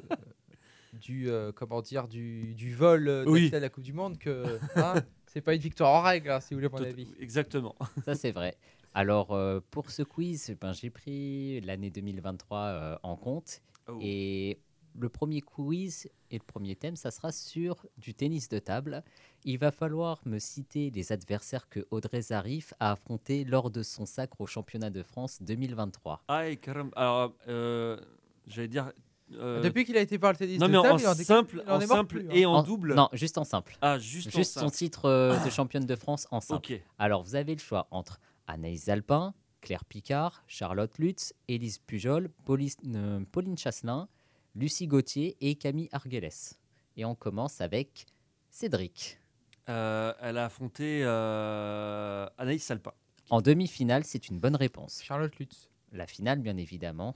du 0.93 1.29
euh, 1.29 1.51
comment 1.53 1.81
dire 1.81 2.07
du, 2.07 2.55
du 2.55 2.73
vol 2.73 3.07
euh, 3.07 3.23
Oui. 3.27 3.51
à 3.53 3.59
la 3.59 3.69
Coupe 3.69 3.83
du 3.83 3.93
Monde 3.93 4.17
que 4.17 4.59
hein, 4.75 4.95
c'est 5.35 5.41
pas 5.41 5.53
une 5.53 5.61
victoire 5.61 5.93
en 5.93 6.01
règle 6.01 6.31
hein, 6.31 6.39
si 6.39 6.53
vous 6.53 6.61
voulez 6.61 6.69
mon 6.69 6.81
avis. 6.81 7.13
Exactement. 7.19 7.75
Ça, 8.05 8.15
c'est 8.15 8.31
vrai. 8.31 8.55
Alors, 8.93 9.33
euh, 9.33 9.59
pour 9.69 9.91
ce 9.91 10.01
quiz, 10.01 10.55
ben, 10.61 10.71
j'ai 10.71 10.89
pris 10.89 11.59
l'année 11.59 11.89
2023 11.89 12.57
euh, 12.57 12.97
en 13.03 13.17
compte. 13.17 13.61
Oh. 13.89 13.99
Et 14.01 14.61
le 14.97 15.09
premier 15.09 15.41
quiz 15.41 16.09
et 16.31 16.37
le 16.37 16.43
premier 16.45 16.77
thème, 16.77 16.95
ça 16.95 17.11
sera 17.11 17.33
sur 17.33 17.85
du 17.97 18.13
tennis 18.13 18.47
de 18.47 18.59
table. 18.59 19.03
Il 19.43 19.57
va 19.57 19.73
falloir 19.73 20.21
me 20.25 20.39
citer 20.39 20.89
les 20.89 21.11
adversaires 21.11 21.67
que 21.67 21.85
Audrey 21.91 22.21
Zarif 22.21 22.73
a 22.79 22.93
affrontés 22.93 23.43
lors 23.43 23.69
de 23.69 23.83
son 23.83 24.05
sacre 24.05 24.39
au 24.39 24.47
championnat 24.47 24.89
de 24.89 25.03
France 25.03 25.41
2023. 25.41 26.23
Aïe, 26.29 26.57
caramba. 26.59 26.93
Alors, 26.95 27.35
euh, 27.49 27.99
j'allais 28.47 28.69
dire. 28.69 28.93
Euh, 29.33 29.61
Depuis 29.61 29.85
qu'il 29.85 29.97
a 29.97 30.01
été 30.01 30.17
voir 30.17 30.31
le 30.33 30.37
tennis 30.37 30.59
non, 30.59 30.67
de 30.67 30.71
mais 30.71 30.77
en, 30.77 30.83
table, 30.83 31.05
en 31.07 31.13
simple, 31.15 31.63
il 31.65 31.69
en 31.71 31.75
en 31.75 31.79
est 31.81 31.87
mort 31.87 31.97
simple 31.97 32.19
plus, 32.19 32.27
hein. 32.27 32.33
et 32.33 32.45
en, 32.45 32.53
En- 32.53 32.63
double. 32.63 32.93
Non, 32.95 33.09
juste 33.13 33.37
en 33.37 33.43
simple. 33.43 33.77
Ah, 33.81 33.97
juste, 33.99 34.27
en 34.27 34.31
Juste 34.37 34.53
son 34.53 34.59
simple. 34.61 34.75
titre 34.75 35.05
euh, 35.05 35.37
de 35.43 35.49
championne 35.49 35.85
de 35.85 35.95
France 35.95 36.27
en 36.31 36.41
simple. 36.41 36.73
Ok. 36.73 36.81
Alors, 36.99 37.23
vous 37.23 37.35
avez 37.35 37.53
le 37.55 37.59
choix 37.59 37.87
entre 37.91 38.19
Anaïs 38.47 38.87
Alpin, 38.89 39.33
Claire 39.61 39.83
Picard, 39.85 40.43
Charlotte 40.47 40.97
Lutz, 40.99 41.33
Élise 41.47 41.79
Pujol, 41.79 42.29
Pauline, 42.45 42.69
euh, 42.95 43.19
Pauline 43.31 43.57
Chasselin, 43.57 44.07
Lucie 44.55 44.87
Gauthier 44.87 45.35
et 45.41 45.55
Camille 45.55 45.89
Argelès. 45.91 46.57
Et 46.97 47.03
on 47.05 47.15
commence 47.15 47.61
avec 47.61 48.05
Cédric. 48.49 49.19
Euh, 49.67 50.13
elle 50.21 50.37
a 50.37 50.45
affronté 50.45 51.01
euh, 51.03 52.27
Anaïs 52.37 52.63
Salpin. 52.63 52.91
En 53.31 53.41
demi-finale, 53.41 54.03
c'est 54.03 54.29
une 54.29 54.39
bonne 54.39 54.55
réponse. 54.55 55.01
Charlotte 55.03 55.35
Lutz. 55.39 55.67
La 55.91 56.05
finale, 56.05 56.39
bien 56.39 56.55
évidemment. 56.57 57.15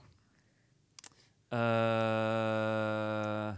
Euh, 1.54 3.52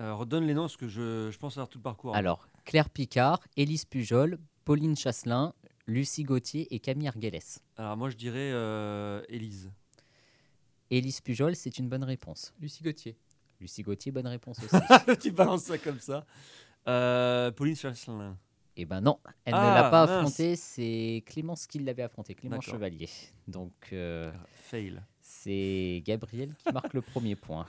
euh, 0.00 0.14
redonne 0.14 0.46
les 0.46 0.54
noms 0.54 0.62
parce 0.62 0.76
que 0.76 0.88
je, 0.88 1.30
je 1.30 1.38
pense 1.38 1.54
avoir 1.56 1.68
tout 1.68 1.78
le 1.78 1.82
parcours. 1.82 2.14
Alors, 2.16 2.48
Claire 2.64 2.90
Picard, 2.90 3.40
Élise 3.56 3.84
Pujol, 3.84 4.38
Pauline 4.64 4.96
Chasselin, 4.96 5.52
Lucie 5.86 6.24
Gauthier 6.24 6.72
et 6.74 6.80
Camille 6.80 7.08
Argelès. 7.08 7.60
Alors 7.76 7.96
moi 7.96 8.10
je 8.10 8.16
dirais 8.16 8.50
euh, 8.52 9.22
Élise. 9.28 9.70
Élise 10.90 11.20
Pujol, 11.20 11.54
c'est 11.56 11.78
une 11.78 11.88
bonne 11.88 12.04
réponse. 12.04 12.52
Lucie 12.60 12.82
Gauthier. 12.82 13.16
Lucie 13.60 13.82
Gauthier, 13.82 14.10
bonne 14.12 14.26
réponse 14.26 14.58
aussi. 14.62 14.76
tu 15.20 15.30
balances 15.30 15.64
ça 15.64 15.78
comme 15.78 16.00
ça. 16.00 16.24
Euh, 16.88 17.50
Pauline 17.52 17.76
Chasselin. 17.76 18.36
Eh 18.76 18.84
ben 18.86 19.00
non, 19.00 19.20
elle 19.44 19.54
ne 19.54 19.58
Ah, 19.58 19.74
l'a 19.82 19.88
pas 19.90 20.06
mince. 20.06 20.16
affronté, 20.16 20.56
c'est 20.56 21.22
Clémence 21.26 21.66
qui 21.68 21.78
l'avait 21.78 22.02
affronté, 22.02 22.34
Clémence. 22.34 22.64
Chevalier. 22.64 23.08
Donc 23.46 23.72
euh, 23.92 24.32
Fail. 24.64 25.00
C'est 25.44 26.02
Gabriel 26.06 26.54
qui 26.56 26.72
marque 26.72 26.94
le 26.94 27.02
premier 27.02 27.36
point. 27.36 27.66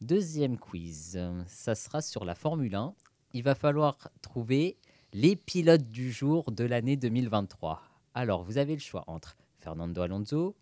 Deuxième 0.00 0.58
quiz, 0.58 1.20
ça 1.46 1.74
sera 1.74 2.00
sur 2.00 2.24
la 2.24 2.34
Formule 2.34 2.74
1. 2.74 2.94
Il 3.34 3.42
va 3.42 3.54
falloir 3.54 4.10
trouver 4.22 4.78
les 5.12 5.36
pilotes 5.36 5.90
du 5.90 6.10
jour 6.10 6.50
de 6.52 6.64
l'année 6.64 6.96
2023. 6.96 7.82
Alors, 8.14 8.42
vous 8.42 8.56
avez 8.56 8.72
le 8.72 8.80
choix 8.80 9.04
entre 9.06 9.36
Fernando 9.58 10.00
Alonso, 10.00 10.56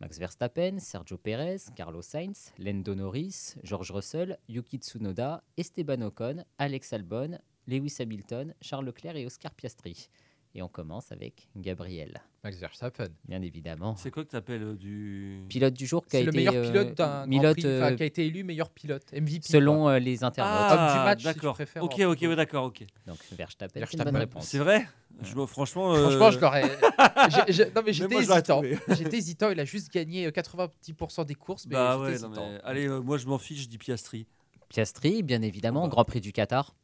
Max 0.00 0.18
Verstappen, 0.18 0.78
Sergio 0.78 1.18
Perez, 1.18 1.58
Carlos 1.76 2.00
Sainz, 2.00 2.52
Lando 2.58 2.94
Norris, 2.94 3.56
George 3.62 3.90
Russell, 3.90 4.38
Yuki 4.48 4.78
Tsunoda, 4.78 5.42
Esteban 5.58 6.00
Ocon, 6.00 6.42
Alex 6.56 6.94
Albon, 6.94 7.38
Lewis 7.66 7.96
Hamilton, 8.00 8.54
Charles 8.62 8.86
Leclerc 8.86 9.16
et 9.16 9.26
Oscar 9.26 9.52
Piastri. 9.54 10.08
Et 10.56 10.62
on 10.62 10.68
commence 10.68 11.10
avec 11.10 11.48
Gabriel, 11.56 12.22
Max 12.44 12.58
Verstappen. 12.58 13.08
bien 13.26 13.42
évidemment. 13.42 13.96
C'est 13.96 14.12
quoi 14.12 14.24
que 14.24 14.30
tu 14.30 14.36
appelles 14.36 14.76
du. 14.76 15.40
Pilote 15.48 15.74
du 15.74 15.84
jour 15.84 16.06
qui 16.06 16.16
a 16.16 16.20
le 16.22 16.28
été 16.28 16.36
meilleur 16.36 16.54
euh, 16.54 16.70
pilote 16.70 16.94
d'un 16.96 17.26
Grand 17.26 17.28
pilote, 17.28 17.56
Prix, 17.58 17.66
enfin, 17.66 17.92
euh, 17.92 17.96
qui 17.96 18.02
a 18.04 18.06
été 18.06 18.26
élu 18.26 18.44
meilleur 18.44 18.70
pilote, 18.70 19.02
MVP. 19.12 19.40
selon 19.42 19.82
quoi. 19.82 19.92
euh, 19.94 19.98
les 19.98 20.22
internautes. 20.22 20.70
Homme 20.72 20.92
du 20.92 21.04
match, 21.04 21.18
si 21.18 21.26
tu 21.26 21.34
d'accord. 21.34 21.54
préfères, 21.54 21.82
ok, 21.82 22.00
ok, 22.06 22.18
ouais, 22.22 22.36
d'accord, 22.36 22.64
ok. 22.66 22.84
Donc 23.06 23.18
Verstappen, 23.32 23.72
c'est 23.74 23.78
une 23.80 23.80
Verstappen. 23.84 24.12
bonne 24.12 24.20
réponse. 24.20 24.46
C'est 24.46 24.58
vrai 24.58 24.86
je, 25.22 25.46
Franchement. 25.46 25.92
euh, 25.92 26.08
Franchement, 26.08 26.30
je 26.30 26.38
l'aurais. 26.38 26.62
Non, 27.74 27.82
mais 27.84 27.92
j'étais 27.92 28.14
hésitant. 28.16 28.62
J'étais 28.96 29.16
hésitant. 29.16 29.50
Il 29.50 29.58
a 29.58 29.64
juste 29.64 29.92
gagné 29.92 30.26
euh, 30.26 30.30
90% 30.30 31.24
des 31.24 31.34
courses, 31.34 31.66
mais 31.66 31.74
Bah 31.74 31.98
j'étais 31.98 32.14
ouais, 32.16 32.18
non, 32.20 32.28
hésitant. 32.32 32.50
mais- 32.52 32.60
Allez, 32.62 32.86
euh, 32.88 33.00
moi 33.00 33.16
je 33.18 33.26
m'en 33.26 33.38
fiche, 33.38 33.62
je 33.62 33.68
dis 33.68 33.78
Piastri. 33.78 34.26
Piastri, 34.68 35.22
bien 35.24 35.42
évidemment, 35.42 35.82
Bah. 35.84 35.88
Grand 35.88 36.04
Prix 36.04 36.20
du 36.20 36.32
Qatar. 36.32 36.74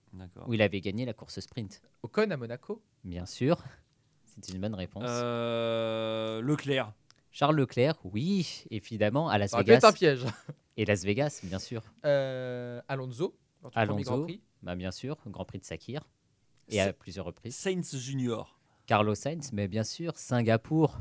Où 0.47 0.55
il 0.55 0.63
avait 0.63 0.81
gagné 0.81 1.05
la 1.05 1.13
course 1.13 1.41
sprint. 1.41 1.81
Ocon 2.03 2.31
à 2.31 2.37
Monaco. 2.37 2.83
Bien 3.05 3.27
sûr, 3.27 3.63
c'est 4.25 4.49
une 4.53 4.61
bonne 4.61 4.75
réponse. 4.75 5.05
Euh, 5.07 6.41
Leclerc. 6.43 6.93
Charles 7.33 7.57
Leclerc, 7.57 7.95
oui, 8.05 8.65
évidemment, 8.71 9.29
à 9.29 9.39
Las 9.39 9.53
Ça 9.53 9.61
être 9.61 9.69
un 9.69 9.75
Vegas. 9.75 9.93
piège. 9.93 10.27
Et 10.77 10.85
Las 10.85 11.05
Vegas, 11.05 11.41
bien 11.45 11.59
sûr. 11.59 11.83
Euh, 12.05 12.81
Alonso. 12.89 13.37
Alonso, 13.75 14.25
Prix. 14.25 14.43
bah, 14.63 14.75
bien 14.75 14.91
sûr, 14.91 15.17
Grand 15.27 15.45
Prix 15.45 15.59
de 15.59 15.65
Sakir. 15.65 16.09
Et 16.69 16.81
à 16.81 16.93
plusieurs 16.93 17.27
reprises. 17.27 17.57
Sainz 17.57 17.97
Junior. 17.97 18.59
Carlos 18.87 19.15
Sainz, 19.15 19.53
mais 19.53 19.69
bien 19.69 19.85
sûr, 19.85 20.17
Singapour. 20.17 20.99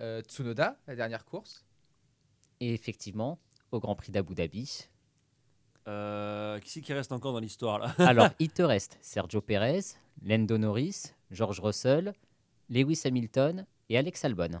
Euh, 0.00 0.22
Tsunoda, 0.22 0.78
la 0.86 0.96
dernière 0.96 1.24
course. 1.24 1.64
Et 2.60 2.72
effectivement, 2.72 3.38
au 3.72 3.80
Grand 3.80 3.94
Prix 3.96 4.10
d'Abu 4.12 4.34
Dhabi. 4.34 4.88
Euh, 5.88 6.58
qui 6.60 6.70
c'est 6.70 6.80
qui 6.82 6.92
reste 6.92 7.12
encore 7.12 7.32
dans 7.32 7.40
l'histoire 7.40 7.78
là? 7.78 7.94
Alors, 7.98 8.28
il 8.38 8.50
te 8.50 8.62
reste 8.74 8.98
Sergio 9.00 9.40
Perez, 9.40 9.80
Lando 10.22 10.58
Norris, 10.58 11.14
George 11.30 11.60
Russell, 11.60 12.12
Lewis 12.68 13.00
Hamilton 13.06 13.64
et 13.88 13.96
Alex 13.96 14.24
Albon. 14.24 14.60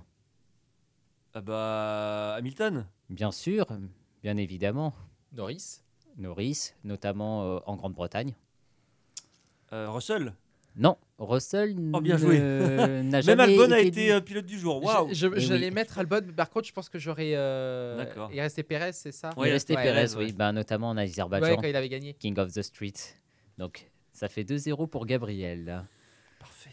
Ah 1.34 1.40
bah 1.42 2.34
Hamilton? 2.36 2.86
Bien 3.10 3.30
sûr, 3.30 3.66
bien 4.22 4.38
évidemment. 4.38 4.94
Norris? 5.32 5.82
Norris, 6.16 6.72
notamment 6.82 7.44
euh, 7.44 7.60
en 7.66 7.76
Grande-Bretagne. 7.76 8.34
Euh, 9.74 9.90
Russell? 9.90 10.32
Non, 10.76 10.96
Russell 11.18 11.76
Oh, 11.92 12.00
bien 12.00 12.16
joué. 12.16 12.38
n'a 12.40 12.86
Même 12.86 13.22
jamais 13.22 13.42
Albon 13.42 13.72
a 13.72 13.80
été 13.80 14.20
pilote 14.20 14.46
du 14.46 14.58
jour. 14.58 14.82
Waouh. 14.82 15.08
Eh 15.10 15.14
J'allais 15.14 15.68
oui. 15.68 15.70
mettre 15.70 15.98
Albon, 15.98 16.20
mais 16.24 16.32
par 16.32 16.48
contre, 16.48 16.66
je 16.68 16.72
pense 16.72 16.88
que 16.88 16.98
j'aurais. 16.98 17.32
Euh... 17.34 17.96
D'accord. 17.96 18.30
Il 18.32 18.40
restait 18.40 18.62
Perez, 18.62 18.92
c'est 18.92 19.12
ça? 19.12 19.30
Il 19.36 19.42
resté 19.42 19.74
Ouais, 19.74 19.82
Perez, 19.82 20.14
ouais. 20.14 20.24
oui, 20.26 20.32
bah, 20.32 20.52
notamment 20.52 20.90
en 20.90 20.96
Ouais, 20.96 21.04
Azerbaïdjan, 21.04 21.56
quand 21.56 21.68
il 21.68 21.76
avait 21.76 21.88
gagné. 21.88 22.14
King 22.14 22.38
of 22.38 22.52
the 22.52 22.62
Street. 22.62 22.92
Donc, 23.58 23.90
ça 24.12 24.28
fait 24.28 24.44
2-0 24.44 24.88
pour 24.88 25.06
Gabriel. 25.06 25.84
Parfait. 26.38 26.70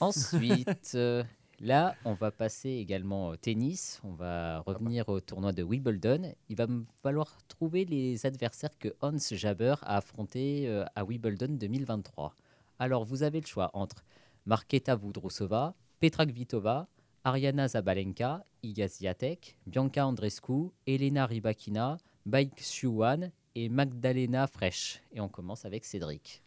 Ensuite, 0.00 0.90
euh, 0.94 1.24
là, 1.60 1.96
on 2.04 2.14
va 2.14 2.30
passer 2.30 2.70
également 2.70 3.28
au 3.28 3.36
tennis. 3.36 4.00
On 4.04 4.12
va 4.12 4.60
revenir 4.60 5.08
au 5.08 5.20
tournoi 5.20 5.52
de 5.52 5.62
Wimbledon. 5.62 6.32
Il 6.48 6.56
va 6.56 6.66
me 6.66 6.84
falloir 7.02 7.36
trouver 7.48 7.84
les 7.84 8.26
adversaires 8.26 8.78
que 8.78 8.88
Hans 9.00 9.16
Jaber 9.32 9.74
a 9.82 9.96
affrontés 9.96 10.68
euh, 10.68 10.84
à 10.94 11.04
Wimbledon 11.04 11.48
2023. 11.50 12.34
Alors, 12.78 13.04
vous 13.04 13.22
avez 13.24 13.40
le 13.40 13.46
choix 13.46 13.70
entre 13.72 14.04
Marketa 14.46 14.94
Vudrousova, 14.94 15.74
Petra 15.98 16.24
Kvitova, 16.26 16.86
Ariana 17.24 17.66
Zabalenka, 17.66 18.44
Iga 18.62 18.88
Swiatek, 18.88 19.58
Bianca 19.66 20.06
Andreescu, 20.06 20.70
Elena 20.86 21.26
Rybakina, 21.26 21.98
Baik 22.24 22.62
Shuan 22.62 23.32
et 23.56 23.68
Magdalena 23.68 24.46
Fresh. 24.46 25.02
Et 25.12 25.20
on 25.20 25.28
commence 25.28 25.64
avec 25.64 25.84
Cédric. 25.84 26.42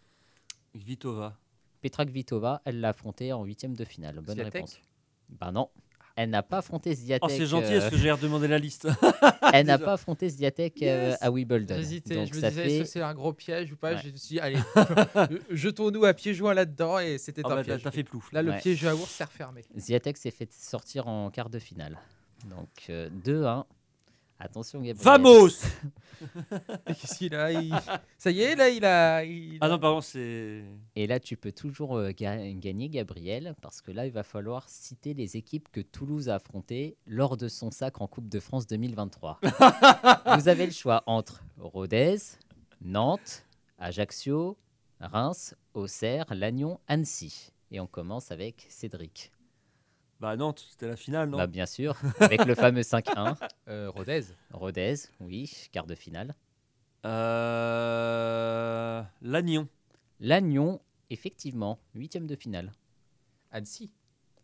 Vitova. 0.73 1.37
Petra 1.81 2.05
Kvitova, 2.05 2.61
elle 2.63 2.79
l'a 2.79 2.89
affronté 2.89 3.33
en 3.33 3.43
huitième 3.43 3.75
de 3.75 3.83
finale. 3.83 4.21
Bonne 4.21 4.39
réponse. 4.39 4.79
Ben 5.29 5.51
non. 5.51 5.69
Elle 6.21 6.29
n'a 6.29 6.43
pas 6.43 6.59
affronté 6.59 6.93
Ziatek. 6.93 7.23
Oh, 7.23 7.29
c'est 7.29 7.47
gentil, 7.47 7.73
euh, 7.73 7.77
est-ce 7.79 7.89
que 7.89 7.97
j'ai 7.97 8.11
redemandé 8.11 8.47
la 8.47 8.59
liste 8.59 8.87
elle 9.53 9.65
n'a 9.65 9.79
pas 9.79 9.93
affronté 9.93 10.29
Ziatek 10.29 10.81
euh, 10.83 11.09
Yes. 11.09 11.17
à 11.21 11.31
Wimbledon. 11.31 11.75
J'hésitais, 11.75 12.25
je 12.27 12.35
me 12.35 12.39
ça 12.39 12.49
disais, 12.49 12.61
fait 12.63 12.71
est-ce 12.75 12.81
que 12.83 12.87
c'est 12.89 13.01
un 13.01 13.13
gros 13.15 13.33
piège 13.33 13.71
ou 13.71 13.75
pas? 13.75 13.93
Ouais. 13.93 14.01
Je 14.03 14.09
me 14.11 14.15
suis 14.17 14.35
dit, 14.35 14.39
allez, 14.39 14.57
jetons-nous 15.49 16.05
à 16.05 16.13
pieds 16.13 16.33
joints 16.33 16.53
là-dedans 16.53 16.99
et 16.99 17.17
c'était 17.17 17.41
Ah 17.45 17.51
un 17.51 17.55
bah, 17.55 17.63
piège. 17.63 17.81
t'as 17.83 17.91
fait 17.91 18.03
plouf. 18.03 18.31
Là, 18.31 18.41
le 18.43 18.51
Ouais. 18.51 18.59
piège 18.59 18.85
à 18.85 18.93
ours 18.95 19.09
s'est 19.09 19.23
refermé. 19.23 19.63
Ziatek 19.77 20.17
s'est 20.17 20.31
fait 20.31 20.51
sortir 20.53 21.07
en 21.07 21.29
quart 21.31 21.49
de 21.49 21.59
finale. 21.59 21.97
Donc 22.49 22.69
euh, 22.89 23.09
2-1. 23.25 23.63
Attention 24.43 24.79
Gabriel. 24.81 25.03
Vamos 25.05 25.49
Qu'est-ce 26.87 27.17
qu'il 27.17 27.35
a 27.35 27.51
il- 27.51 27.73
Ça 28.17 28.31
y 28.31 28.41
est, 28.41 28.55
là, 28.55 28.69
il 28.69 28.83
a. 28.85 29.23
il 29.23 29.57
Ah 29.61 29.69
non, 29.69 29.77
pardon, 29.79 30.01
c'est. 30.01 30.63
Et 30.95 31.05
là, 31.07 31.19
tu 31.19 31.37
peux 31.37 31.51
toujours 31.51 31.95
euh, 31.97 32.11
ga- 32.11 32.51
gagner, 32.53 32.89
Gabriel, 32.89 33.55
parce 33.61 33.81
que 33.81 33.91
là, 33.91 34.05
il 34.07 34.11
va 34.11 34.23
falloir 34.23 34.67
citer 34.67 35.13
les 35.13 35.37
équipes 35.37 35.69
que 35.71 35.81
Toulouse 35.81 36.27
a 36.29 36.35
affrontées 36.35 36.97
lors 37.05 37.37
de 37.37 37.47
son 37.47 37.69
sacre 37.71 38.01
en 38.01 38.07
Coupe 38.07 38.29
de 38.29 38.39
France 38.39 38.65
2023. 38.67 39.39
Vous 40.37 40.47
avez 40.47 40.65
le 40.65 40.71
choix 40.71 41.03
entre 41.05 41.43
Rodez, 41.57 42.17
Nantes, 42.81 43.45
Ajaccio, 43.77 44.57
Reims, 44.99 45.55
Auxerre, 45.75 46.25
Lannion, 46.33 46.79
Annecy. 46.87 47.51
Et 47.71 47.79
on 47.79 47.87
commence 47.87 48.31
avec 48.31 48.65
Cédric. 48.69 49.31
Bah 50.21 50.35
Nantes, 50.35 50.63
c'était 50.69 50.87
la 50.87 50.95
finale, 50.95 51.31
non 51.31 51.39
Bah, 51.39 51.47
bien 51.47 51.65
sûr, 51.65 51.99
avec 52.19 52.45
le 52.45 52.53
fameux 52.53 52.81
5-1. 52.81 53.35
Euh, 53.67 53.89
Rodez. 53.89 54.25
Rodez, 54.51 54.95
oui, 55.19 55.51
quart 55.71 55.87
de 55.87 55.95
finale. 55.95 56.35
Euh... 57.05 59.01
Lannion. 59.21 59.67
Lannion, 60.19 60.79
effectivement, 61.09 61.79
huitième 61.95 62.27
de 62.27 62.35
finale. 62.35 62.71
Annecy. 63.49 63.91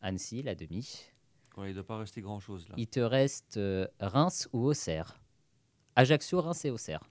Annecy, 0.02 0.42
la 0.42 0.56
demi. 0.56 1.04
Ouais, 1.58 1.68
il 1.68 1.70
ne 1.70 1.74
doit 1.76 1.86
pas 1.86 1.98
rester 2.00 2.22
grand-chose 2.22 2.68
là. 2.70 2.76
Il 2.78 2.88
te 2.88 3.00
reste 3.00 3.58
euh, 3.58 3.86
Reims 4.00 4.50
ou 4.54 4.66
Auxerre? 4.66 5.20
Ajaccio, 5.96 6.42
Reims 6.42 6.66
et 6.66 6.72
Auxerre. 6.72 7.04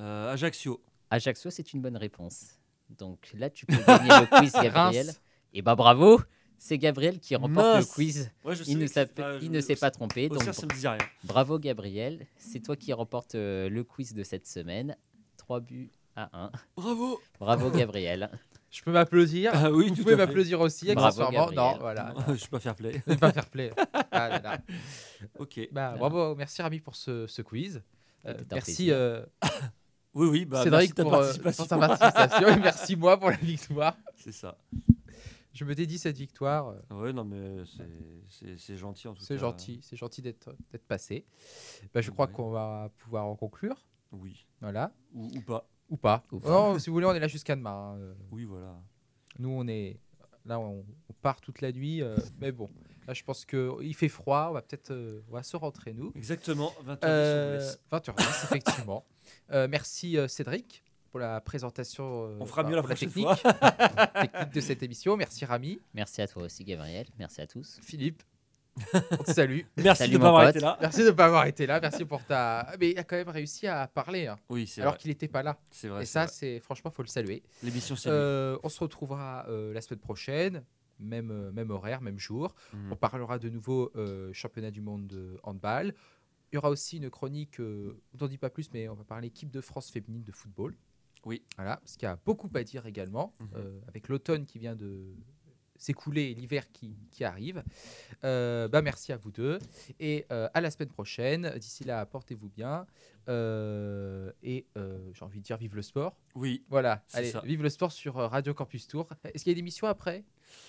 Euh, 0.00 0.32
Ajaccio. 0.32 0.80
Ajaccio, 1.10 1.50
c'est 1.50 1.72
une 1.72 1.80
bonne 1.80 1.96
réponse. 1.96 2.60
Donc 2.88 3.30
là, 3.34 3.50
tu 3.50 3.66
peux 3.66 3.82
gagner 3.84 4.10
le 4.10 4.26
quiz, 4.38 4.52
Gabriel. 4.52 5.06
Reims. 5.06 5.20
Et 5.58 5.62
bah 5.62 5.74
bravo, 5.74 6.20
c'est 6.56 6.78
Gabriel 6.78 7.18
qui 7.18 7.34
remporte 7.34 7.78
le 7.80 7.84
quiz. 7.84 8.30
Ouais, 8.44 8.54
je 8.54 8.62
Il 8.68 8.78
ne, 8.78 8.86
savais 8.86 9.06
que 9.08 9.10
s'appelle- 9.16 9.32
c'était- 9.34 9.44
il 9.46 9.48
je- 9.48 9.56
ne 9.56 9.60
s'est 9.60 9.74
pas 9.74 9.90
trompé. 9.90 10.28
Donc 10.28 10.38
Auxerre, 10.38 10.54
ça 10.54 10.66
me 10.66 10.70
disait 10.72 10.88
rien. 10.88 10.98
bravo 11.24 11.58
Gabriel, 11.58 12.26
c'est 12.36 12.60
toi 12.60 12.76
qui 12.76 12.92
remporte 12.92 13.34
euh, 13.34 13.68
le 13.68 13.82
quiz 13.82 14.14
de 14.14 14.22
cette 14.22 14.46
semaine. 14.46 14.96
3 15.36 15.58
buts 15.58 15.90
à 16.14 16.30
1. 16.44 16.52
Bravo. 16.76 17.20
Bravo 17.40 17.70
Gabriel. 17.72 18.30
Je 18.70 18.82
peux 18.84 18.92
m'applaudir. 18.92 19.50
Ah 19.52 19.72
oui, 19.72 19.88
Vous 19.88 19.96
tout 19.96 20.02
pouvez 20.02 20.14
à 20.14 20.18
fait. 20.18 20.26
m'applaudir 20.26 20.60
aussi, 20.60 20.92
Bravo, 20.94 21.06
accessoirement. 21.22 21.46
Non, 21.50 21.72
Gabriel. 21.72 21.78
voilà. 21.80 22.14
je 22.28 22.34
suis 22.34 22.48
pas 22.48 22.60
fair 22.60 22.76
play. 22.76 23.02
Ne 23.08 23.14
pas 23.16 23.32
faire 23.32 23.46
play. 23.46 23.72
Ah 24.12 24.28
là 24.28 24.38
là. 24.40 24.58
ok. 25.40 25.68
Bah, 25.72 25.94
bravo, 25.98 26.36
merci 26.36 26.62
Rami 26.62 26.78
pour 26.78 26.94
ce, 26.94 27.26
ce 27.26 27.42
quiz. 27.42 27.82
Euh, 28.26 28.34
C'était 28.38 28.52
un 28.52 28.56
merci 28.56 28.74
plaisir. 28.76 28.94
euh, 28.96 29.24
Oui, 30.14 30.28
oui, 30.28 30.44
bah, 30.44 30.62
Cédric 30.62 30.72
merci 30.80 30.88
de 30.90 30.94
ta 30.94 31.02
pour, 31.02 31.14
euh, 31.14 31.18
participation. 31.18 31.66
ta 31.66 31.78
participation 31.88 32.48
et 32.48 32.56
merci 32.60 32.96
moi 32.96 33.18
pour 33.18 33.30
la 33.30 33.36
victoire. 33.36 33.96
C'est 34.16 34.32
ça. 34.32 34.56
Je 35.58 35.64
me 35.64 35.74
dédie 35.74 35.98
cette 35.98 36.16
victoire. 36.16 36.68
euh, 36.68 36.94
Ouais, 37.02 37.12
non, 37.12 37.24
mais 37.24 37.64
c'est- 38.28 38.56
c'est 38.58 38.76
gentil 38.76 39.08
en 39.08 39.12
tout 39.14 39.18
cas. 39.20 39.26
C'est 39.26 39.38
gentil, 39.38 39.80
c'est 39.82 39.96
gentil 39.96 40.22
d'être 40.22 40.52
passé. 40.86 41.26
Bah, 41.92 42.00
je 42.00 42.12
crois 42.12 42.26
Ouais. 42.26 42.32
qu'on 42.32 42.50
va 42.50 42.90
pouvoir 42.98 43.26
en 43.26 43.34
conclure. 43.34 43.84
Oui. 44.12 44.46
Voilà. 44.60 44.92
Ou, 45.14 45.26
ou 45.36 45.40
pas. 45.42 45.68
Ou 45.90 45.96
pas. 45.96 46.24
Ou 46.30 46.38
pas. 46.38 46.48
Non, 46.48 46.78
si 46.78 46.90
vous 46.90 46.94
voulez, 46.94 47.06
on 47.06 47.12
est 47.14 47.18
là 47.18 47.26
jusqu'à 47.26 47.56
demain. 47.56 47.94
hein. 47.96 47.98
Euh, 47.98 48.14
Oui, 48.30 48.44
voilà. 48.44 48.76
Nous, 49.40 49.48
on 49.50 49.66
est 49.66 49.98
là, 50.44 50.60
on, 50.60 50.84
on 51.08 51.12
part 51.22 51.40
toute 51.40 51.60
la 51.60 51.72
nuit. 51.72 52.02
euh, 52.02 52.16
mais 52.40 52.52
bon, 52.52 52.70
là, 53.08 53.12
je 53.14 53.24
pense 53.24 53.44
que 53.44 53.76
il 53.82 53.94
fait 53.94 54.08
froid. 54.08 54.46
On 54.50 54.52
va 54.52 54.62
peut-être, 54.62 54.92
euh, 54.92 55.22
on 55.28 55.32
va 55.32 55.42
se 55.42 55.56
rentrer 55.56 55.92
nous. 55.92 56.12
Exactement. 56.14 56.72
20 56.84 57.02
Euh, 57.04 57.72
20h10, 57.90 58.44
effectivement. 58.44 59.04
Euh, 59.50 59.66
merci 59.68 60.16
euh, 60.16 60.26
Cédric 60.26 60.82
pour 61.10 61.20
la 61.20 61.40
présentation. 61.40 62.24
euh, 62.30 62.36
On 62.40 62.46
fera 62.46 62.62
enfin, 62.62 62.70
mieux 62.70 62.76
la 62.76 62.82
pour 62.82 62.90
technique, 62.94 63.12
fois. 63.26 63.36
technique 64.22 64.52
de 64.54 64.60
cette 64.60 64.82
émission. 64.82 65.16
Merci 65.16 65.44
Rami, 65.44 65.80
Merci 65.94 66.20
à 66.22 66.26
toi 66.28 66.44
aussi 66.44 66.64
Gabriel. 66.64 67.06
Merci 67.18 67.40
à 67.40 67.46
tous. 67.46 67.78
Philippe. 67.82 68.22
On 69.10 69.24
te 69.24 69.32
salue. 69.32 69.62
Merci 69.76 70.04
Salut, 70.04 70.12
de 70.12 70.18
mon 70.18 70.22
pas 70.24 70.28
avoir 70.28 70.44
pote. 70.46 70.54
été 70.56 70.60
là. 70.64 70.78
Merci 70.80 71.00
de 71.00 71.06
ne 71.06 71.10
pas 71.10 71.24
avoir 71.26 71.46
été 71.46 71.66
là. 71.66 71.80
Merci 71.80 72.04
pour 72.04 72.24
ta. 72.24 72.76
Mais 72.78 72.90
il 72.92 72.98
a 72.98 73.02
quand 73.02 73.16
même 73.16 73.28
réussi 73.28 73.66
à 73.66 73.88
parler, 73.88 74.28
hein, 74.28 74.36
Oui, 74.48 74.68
c'est 74.68 74.82
alors 74.82 74.96
qu'il 74.96 75.08
n'était 75.10 75.26
pas 75.26 75.42
là. 75.42 75.58
C'est 75.72 75.88
vrai. 75.88 76.04
Et 76.04 76.06
ça, 76.06 76.28
c'est 76.28 76.60
franchement, 76.60 76.90
faut 76.92 77.02
le 77.02 77.08
saluer. 77.08 77.42
l'émission. 77.64 77.96
Euh, 78.06 78.56
on 78.62 78.68
se 78.68 78.78
retrouvera 78.78 79.46
euh, 79.48 79.72
la 79.72 79.80
semaine 79.80 79.98
prochaine, 79.98 80.62
même, 81.00 81.32
euh, 81.32 81.50
même 81.50 81.70
horaire, 81.72 82.00
même 82.02 82.20
jour. 82.20 82.54
Mhm. 82.72 82.92
On 82.92 82.96
parlera 82.96 83.40
de 83.40 83.48
nouveau 83.48 83.90
euh, 83.96 84.30
championnat 84.32 84.70
du 84.70 84.80
monde 84.80 85.08
de 85.08 85.40
handball. 85.42 85.92
Il 86.52 86.54
y 86.54 86.58
aura 86.58 86.70
aussi 86.70 86.98
une 86.98 87.10
chronique, 87.10 87.58
euh, 87.58 88.00
on 88.14 88.18
n'en 88.24 88.28
dit 88.28 88.38
pas 88.38 88.48
plus, 88.48 88.70
mais 88.72 88.88
on 88.88 88.94
va 88.94 89.02
parler 89.02 89.26
équipe 89.26 89.50
de 89.50 89.60
France 89.60 89.90
féminine 89.90 90.22
de 90.22 90.30
football. 90.32 90.76
Oui. 91.24 91.42
Voilà, 91.56 91.76
parce 91.78 91.96
qu'il 91.96 92.04
y 92.06 92.10
a 92.10 92.18
beaucoup 92.24 92.48
à 92.54 92.62
dire 92.62 92.86
également, 92.86 93.34
Mhm. 93.40 93.48
euh, 93.56 93.80
avec 93.88 94.08
l'automne 94.08 94.44
qui 94.46 94.58
vient 94.58 94.74
de 94.76 95.14
s'écouler 95.80 96.22
et 96.30 96.34
l'hiver 96.34 96.70
qui, 96.72 96.96
qui 97.12 97.22
arrive. 97.22 97.62
Euh, 98.24 98.66
bah, 98.66 98.82
merci 98.82 99.12
à 99.12 99.16
vous 99.16 99.30
deux 99.30 99.60
et 100.00 100.26
euh, 100.32 100.48
à 100.52 100.60
la 100.60 100.70
semaine 100.72 100.88
prochaine. 100.88 101.52
D'ici 101.58 101.84
là, 101.84 102.04
portez-vous 102.04 102.48
bien. 102.48 102.84
Euh, 103.28 104.32
et 104.42 104.66
euh, 104.76 104.98
j'ai 105.12 105.24
envie 105.24 105.38
de 105.38 105.44
dire 105.44 105.56
vive 105.56 105.76
le 105.76 105.82
sport. 105.82 106.16
Oui. 106.34 106.64
Voilà, 106.68 107.04
allez, 107.12 107.30
ça. 107.30 107.42
vive 107.44 107.62
le 107.62 107.68
sport 107.68 107.92
sur 107.92 108.14
Radio 108.14 108.54
Campus 108.54 108.88
Tour. 108.88 109.08
Est-ce 109.22 109.44
qu'il 109.44 109.52
y 109.52 109.54
a 109.54 109.54
des 109.54 109.60
émissions 109.60 109.86
après? 109.86 110.24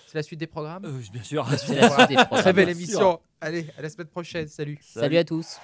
C'est 0.06 0.18
la 0.18 0.22
suite 0.22 0.38
des 0.38 0.46
programmes? 0.46 0.84
Euh, 0.84 1.00
bien 1.12 1.22
sûr. 1.24 1.44
C'est 1.58 1.74
la 1.74 1.88
suite 1.90 2.08
des 2.08 2.14
Très 2.16 2.26
programmes. 2.26 2.54
belle 2.56 2.66
bien 2.66 2.74
émission. 2.76 3.20
Allez, 3.40 3.66
à 3.78 3.82
la 3.82 3.90
semaine 3.90 4.08
prochaine. 4.08 4.46
Salut. 4.46 4.78
Salut 4.82 5.16
à 5.16 5.24
tous. 5.24 5.58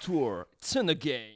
Tour, 0.00 0.46
it's 0.58 0.74
in 0.76 0.86
game. 0.94 1.35